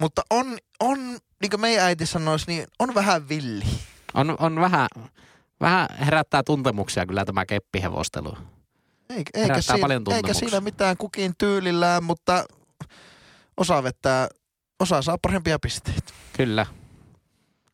[0.01, 0.99] Mutta on, on,
[1.41, 3.65] niin kuin meidän äiti sanoisi, niin on vähän villi.
[4.13, 4.87] On, on vähän,
[5.61, 8.37] vähän herättää tuntemuksia kyllä tämä keppihevostelu.
[9.09, 12.45] Eikä, Herättää eikä, siinä, paljon eikä siinä mitään kukin tyylillään, mutta
[13.57, 14.27] osa vettää,
[14.79, 16.13] osa saa parempia pisteitä.
[16.37, 16.65] Kyllä.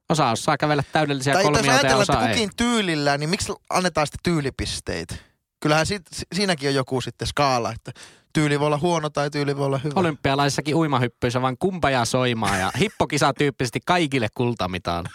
[0.10, 2.28] Osa osaa kävellä täydellisiä tai kolmioita ja osa ei.
[2.28, 5.16] kukin tyylillään, niin miksi annetaan sitten tyylipisteitä?
[5.60, 7.92] Kyllähän sit, si- siinäkin on joku sitten skaala, että
[8.34, 9.94] tyyli voi olla huono tai tyyli voi olla hyvä.
[10.00, 15.06] Olympialaissakin uimahyppyissä vaan kumpajaa soimaa ja hippokisa tyyppisesti kaikille kultamitaan.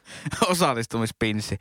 [0.50, 1.58] Osallistumispinssi.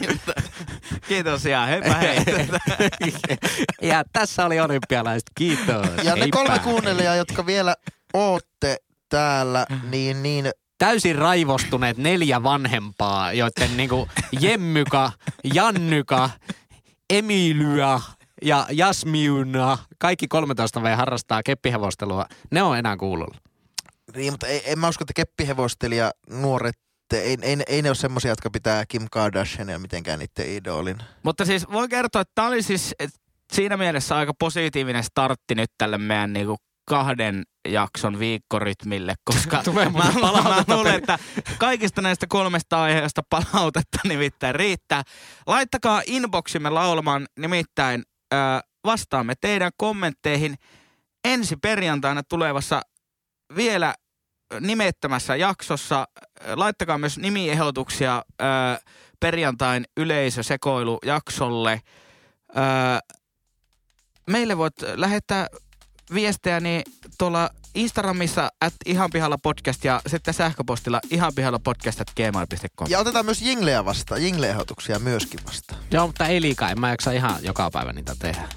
[1.08, 2.18] Kiitos ja heipä hei.
[3.90, 5.30] ja tässä oli olympialaiset.
[5.34, 5.86] Kiitos.
[6.04, 7.76] Ja ne kolme kuunnelijaa, jotka vielä
[8.14, 8.76] ootte
[9.08, 10.50] täällä, niin, niin
[10.80, 14.08] Täysin raivostuneet neljä vanhempaa, joiden niinku
[14.40, 15.12] Jemmyka,
[15.54, 16.30] Jannyka,
[17.10, 18.00] Emilyä
[18.42, 22.26] ja Jasmiuna, kaikki 13 V harrastaa keppihevostelua.
[22.50, 23.38] Ne on enää kuulolla.
[24.16, 26.78] Niin, mutta ei, en mä usko, että keppihevostelija nuoret,
[27.14, 30.98] ei, ei, ei ne ole semmoisia, jotka pitää Kim Kardashiania mitenkään niiden idolin.
[31.22, 32.94] Mutta siis voi kertoa, että tämä oli siis
[33.52, 39.98] siinä mielessä aika positiivinen startti nyt tälle meidän niinku kahden jakson viikkorytmille, koska Tulee mä,
[39.98, 41.18] mä, luulen, että
[41.58, 45.02] kaikista näistä kolmesta aiheesta palautetta nimittäin riittää.
[45.46, 48.02] Laittakaa inboximme laulamaan, nimittäin
[48.32, 48.36] ö,
[48.84, 50.54] vastaamme teidän kommentteihin
[51.24, 52.82] ensi perjantaina tulevassa
[53.56, 53.94] vielä
[54.60, 56.08] nimettömässä jaksossa.
[56.54, 58.44] Laittakaa myös nimiehdotuksia ö,
[59.20, 61.80] perjantain yleisösekoilujaksolle.
[62.56, 62.60] Ö,
[64.26, 65.46] meille voit lähettää
[66.14, 66.82] viestejä niin
[67.18, 72.88] tuolla Instagramissa at ihan pihalla podcast ja sitten sähköpostilla ihan pihalla podcast at gmail.com.
[72.90, 75.80] Ja otetaan myös jingleä vastaan, jingle-ehdotuksia myöskin vastaan.
[75.90, 76.70] Joo, mutta ei liikaa.
[76.70, 78.48] En mä jaksa ihan joka päivä niitä tehdä.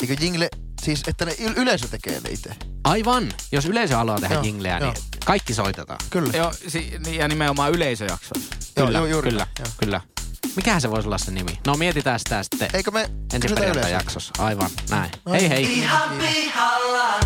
[0.00, 0.48] Eikö jingle,
[0.82, 2.50] siis että ne yl- yleisö tekee ne itse?
[2.84, 3.32] Aivan.
[3.52, 4.92] Jos yleisö haluaa tehdä Joo, jingleä, joo.
[4.92, 5.98] niin kaikki soitetaan.
[6.10, 6.32] Kyllä.
[6.36, 8.54] Joo, si- niin, ja nimenomaan yleisöjaksoissa.
[8.76, 9.68] Joo, kyllä, joo, juuri kyllä, joo.
[9.78, 10.00] kyllä.
[10.56, 11.58] Mikä se voisi olla se nimi?
[11.66, 12.70] No mietitään sitä sitten.
[12.74, 14.32] Eikö me ensi perjantai jaksossa?
[14.38, 15.10] Aivan, näin.
[15.24, 15.32] No.
[15.32, 15.50] Hei niin.
[15.52, 15.78] hei.
[15.78, 17.20] Ihan pihalla.